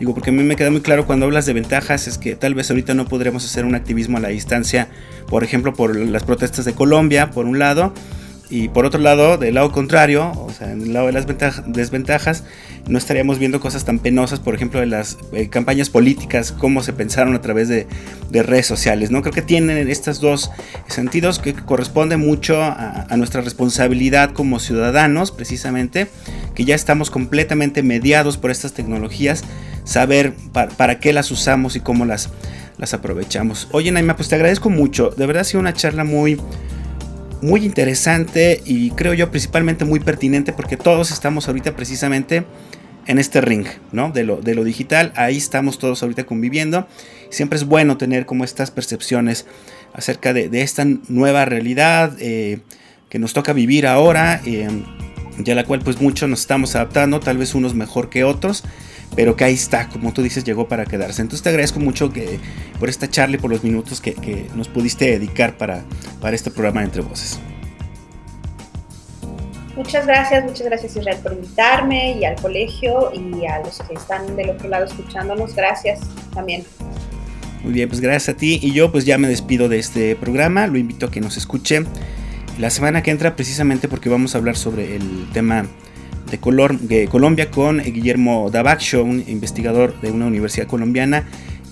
Digo, 0.00 0.14
porque 0.14 0.30
a 0.30 0.32
mí 0.32 0.42
me 0.42 0.56
queda 0.56 0.70
muy 0.70 0.80
claro 0.80 1.06
cuando 1.06 1.26
hablas 1.26 1.44
de 1.44 1.52
ventajas 1.52 2.08
es 2.08 2.16
que 2.16 2.34
tal 2.34 2.54
vez 2.54 2.70
ahorita 2.70 2.94
no 2.94 3.04
podremos 3.04 3.44
hacer 3.44 3.66
un 3.66 3.74
activismo 3.74 4.16
a 4.16 4.20
la 4.20 4.28
distancia, 4.28 4.88
por 5.28 5.44
ejemplo, 5.44 5.74
por 5.74 5.94
las 5.94 6.22
protestas 6.22 6.64
de 6.64 6.72
Colombia, 6.72 7.30
por 7.30 7.44
un 7.44 7.58
lado, 7.58 7.92
y 8.50 8.68
por 8.68 8.84
otro 8.84 9.00
lado, 9.00 9.38
del 9.38 9.54
lado 9.54 9.70
contrario, 9.72 10.32
o 10.32 10.50
sea, 10.50 10.72
en 10.72 10.82
el 10.82 10.92
lado 10.92 11.06
de 11.06 11.12
las 11.12 11.26
desventajas, 11.66 12.44
no 12.88 12.98
estaríamos 12.98 13.38
viendo 13.38 13.60
cosas 13.60 13.84
tan 13.84 13.98
penosas, 13.98 14.40
por 14.40 14.54
ejemplo, 14.54 14.80
de 14.80 14.86
las 14.86 15.18
eh, 15.32 15.48
campañas 15.48 15.88
políticas, 15.88 16.52
cómo 16.52 16.82
se 16.82 16.92
pensaron 16.92 17.34
a 17.34 17.40
través 17.40 17.68
de, 17.68 17.86
redes 18.32 18.66
sociales, 18.66 19.10
¿no? 19.10 19.22
Creo 19.22 19.32
que 19.32 19.42
tienen 19.42 19.88
estos 19.88 20.20
dos 20.20 20.50
sentidos 20.88 21.38
que 21.38 21.54
corresponde 21.54 22.16
mucho 22.16 22.62
a, 22.62 23.06
a, 23.08 23.16
nuestra 23.16 23.40
responsabilidad 23.40 24.32
como 24.32 24.58
ciudadanos, 24.58 25.30
precisamente, 25.30 26.08
que 26.54 26.64
ya 26.64 26.74
estamos 26.74 27.10
completamente 27.10 27.82
mediados 27.82 28.36
por 28.36 28.50
estas 28.50 28.72
tecnologías, 28.72 29.44
saber 29.84 30.34
para, 30.52 31.00
qué 31.00 31.12
las 31.12 31.30
usamos 31.30 31.76
y 31.76 31.80
cómo 31.80 32.04
las, 32.04 32.30
las 32.78 32.94
aprovechamos. 32.94 33.68
Oye, 33.72 33.90
Naima, 33.90 34.16
pues 34.16 34.28
te 34.28 34.34
agradezco 34.34 34.70
mucho. 34.70 35.10
De 35.10 35.26
verdad 35.26 35.42
ha 35.42 35.44
sido 35.44 35.60
una 35.60 35.74
charla 35.74 36.04
muy, 36.04 36.40
muy 37.42 37.64
interesante 37.64 38.62
y 38.64 38.90
creo 38.92 39.14
yo 39.14 39.30
principalmente 39.30 39.84
muy 39.84 40.00
pertinente 40.00 40.52
porque 40.52 40.76
todos 40.76 41.10
estamos 41.10 41.48
ahorita 41.48 41.74
precisamente 41.74 42.44
en 43.06 43.18
este 43.18 43.40
ring, 43.40 43.66
¿no? 43.92 44.10
De 44.10 44.24
lo, 44.24 44.36
de 44.36 44.54
lo 44.54 44.62
digital, 44.62 45.12
ahí 45.16 45.36
estamos 45.36 45.78
todos 45.78 46.02
ahorita 46.02 46.24
conviviendo. 46.24 46.86
Siempre 47.30 47.56
es 47.56 47.64
bueno 47.64 47.96
tener 47.96 48.26
como 48.26 48.44
estas 48.44 48.70
percepciones 48.70 49.46
acerca 49.92 50.32
de, 50.32 50.48
esta 50.62 50.84
nueva 51.08 51.44
realidad 51.44 52.16
eh, 52.20 52.60
que 53.08 53.18
nos 53.18 53.32
toca 53.32 53.52
vivir 53.52 53.86
ahora, 53.86 54.40
eh, 54.44 54.68
ya 55.44 55.54
la 55.54 55.64
cual 55.64 55.80
pues 55.80 56.00
muchos 56.00 56.28
nos 56.28 56.40
estamos 56.40 56.74
adaptando, 56.74 57.20
tal 57.20 57.38
vez 57.38 57.54
unos 57.54 57.74
mejor 57.74 58.10
que 58.10 58.24
otros, 58.24 58.64
pero 59.14 59.36
que 59.36 59.44
ahí 59.44 59.54
está, 59.54 59.88
como 59.88 60.12
tú 60.12 60.22
dices, 60.22 60.44
llegó 60.44 60.68
para 60.68 60.86
quedarse. 60.86 61.22
Entonces 61.22 61.42
te 61.42 61.48
agradezco 61.48 61.80
mucho 61.80 62.12
que, 62.12 62.38
por 62.78 62.88
esta 62.88 63.08
charla 63.08 63.36
y 63.36 63.38
por 63.38 63.50
los 63.50 63.64
minutos 63.64 64.00
que, 64.00 64.46
nos 64.54 64.68
pudiste 64.68 65.06
dedicar 65.06 65.56
para, 65.56 65.84
para 66.20 66.36
este 66.36 66.50
programa 66.50 66.82
Entre 66.82 67.02
Voces. 67.02 67.38
Muchas 69.76 70.06
gracias, 70.06 70.44
muchas 70.44 70.66
gracias 70.66 70.96
Israel 70.96 71.18
por 71.22 71.32
invitarme 71.32 72.18
y 72.18 72.24
al 72.24 72.36
colegio 72.36 73.12
y 73.14 73.46
a 73.46 73.60
los 73.60 73.78
que 73.78 73.94
están 73.94 74.36
del 74.36 74.50
otro 74.50 74.68
lado 74.68 74.84
escuchándonos. 74.84 75.54
Gracias 75.54 76.00
también. 76.34 76.64
Muy 77.62 77.72
bien, 77.72 77.88
pues 77.88 78.00
gracias 78.00 78.34
a 78.34 78.38
ti 78.38 78.58
y 78.62 78.72
yo 78.72 78.90
pues 78.90 79.04
ya 79.04 79.18
me 79.18 79.28
despido 79.28 79.68
de 79.68 79.78
este 79.78 80.16
programa. 80.16 80.66
Lo 80.66 80.78
invito 80.78 81.06
a 81.06 81.10
que 81.10 81.20
nos 81.20 81.36
escuche 81.36 81.84
la 82.60 82.68
semana 82.68 83.02
que 83.02 83.10
entra 83.10 83.36
precisamente 83.36 83.88
porque 83.88 84.10
vamos 84.10 84.34
a 84.34 84.38
hablar 84.38 84.54
sobre 84.54 84.94
el 84.94 85.28
tema 85.32 85.64
de, 86.30 86.38
color, 86.38 86.78
de 86.78 87.08
Colombia 87.08 87.50
con 87.50 87.78
Guillermo 87.78 88.50
Dabacho, 88.50 89.02
un 89.02 89.24
investigador 89.26 89.98
de 90.02 90.10
una 90.10 90.26
universidad 90.26 90.66
colombiana 90.66 91.24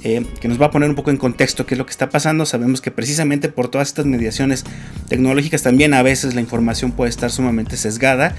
eh, 0.02 0.24
que 0.40 0.48
nos 0.48 0.60
va 0.60 0.66
a 0.66 0.70
poner 0.70 0.88
un 0.88 0.94
poco 0.94 1.10
en 1.10 1.18
contexto 1.18 1.66
qué 1.66 1.74
es 1.74 1.78
lo 1.78 1.84
que 1.84 1.90
está 1.90 2.08
pasando. 2.08 2.46
Sabemos 2.46 2.80
que 2.80 2.90
precisamente 2.90 3.50
por 3.50 3.68
todas 3.68 3.88
estas 3.88 4.06
mediaciones 4.06 4.64
tecnológicas 5.08 5.62
también 5.62 5.92
a 5.92 6.02
veces 6.02 6.34
la 6.34 6.40
información 6.40 6.92
puede 6.92 7.10
estar 7.10 7.30
sumamente 7.30 7.76
sesgada. 7.76 8.34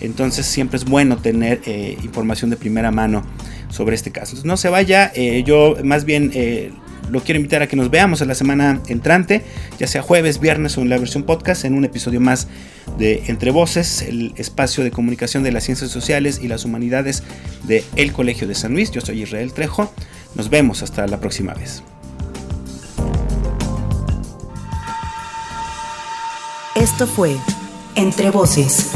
Entonces 0.00 0.44
siempre 0.44 0.76
es 0.76 0.84
bueno 0.84 1.16
tener 1.16 1.62
eh, 1.64 1.96
información 2.02 2.50
de 2.50 2.56
primera 2.56 2.90
mano 2.90 3.24
sobre 3.70 3.94
este 3.94 4.10
caso. 4.10 4.36
no 4.44 4.58
se 4.58 4.68
vaya, 4.68 5.10
eh, 5.14 5.42
yo 5.46 5.76
más 5.82 6.04
bien 6.04 6.32
lo 7.10 7.22
quiero 7.22 7.38
invitar 7.38 7.62
a 7.62 7.66
que 7.66 7.76
nos 7.76 7.90
veamos 7.90 8.20
en 8.20 8.28
la 8.28 8.34
semana 8.34 8.80
entrante, 8.88 9.42
ya 9.78 9.86
sea 9.86 10.02
jueves, 10.02 10.40
viernes 10.40 10.76
o 10.78 10.82
en 10.82 10.88
la 10.88 10.98
versión 10.98 11.24
podcast, 11.24 11.64
en 11.64 11.74
un 11.74 11.84
episodio 11.84 12.20
más 12.20 12.48
de 12.98 13.24
Entre 13.26 13.50
Voces, 13.50 14.02
el 14.02 14.32
espacio 14.36 14.84
de 14.84 14.90
comunicación 14.90 15.42
de 15.42 15.52
las 15.52 15.64
ciencias 15.64 15.90
sociales 15.90 16.40
y 16.42 16.48
las 16.48 16.64
humanidades 16.64 17.22
de 17.64 17.84
Colegio 18.12 18.46
de 18.46 18.54
San 18.54 18.72
Luis. 18.72 18.90
Yo 18.90 19.00
soy 19.00 19.22
Israel 19.22 19.52
Trejo. 19.52 19.92
Nos 20.34 20.50
vemos 20.50 20.82
hasta 20.82 21.06
la 21.06 21.20
próxima 21.20 21.54
vez. 21.54 21.82
Esto 26.76 27.06
fue 27.06 27.36
Entre 27.94 28.30
Voces. 28.30 28.90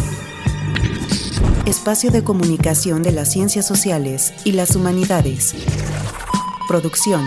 Espacio 1.66 2.11
de 2.11 2.24
comunicación 2.24 3.02
de 3.02 3.12
las 3.12 3.30
ciencias 3.30 3.66
sociales 3.66 4.32
y 4.44 4.52
las 4.52 4.74
humanidades. 4.74 5.54
Producción. 6.66 7.26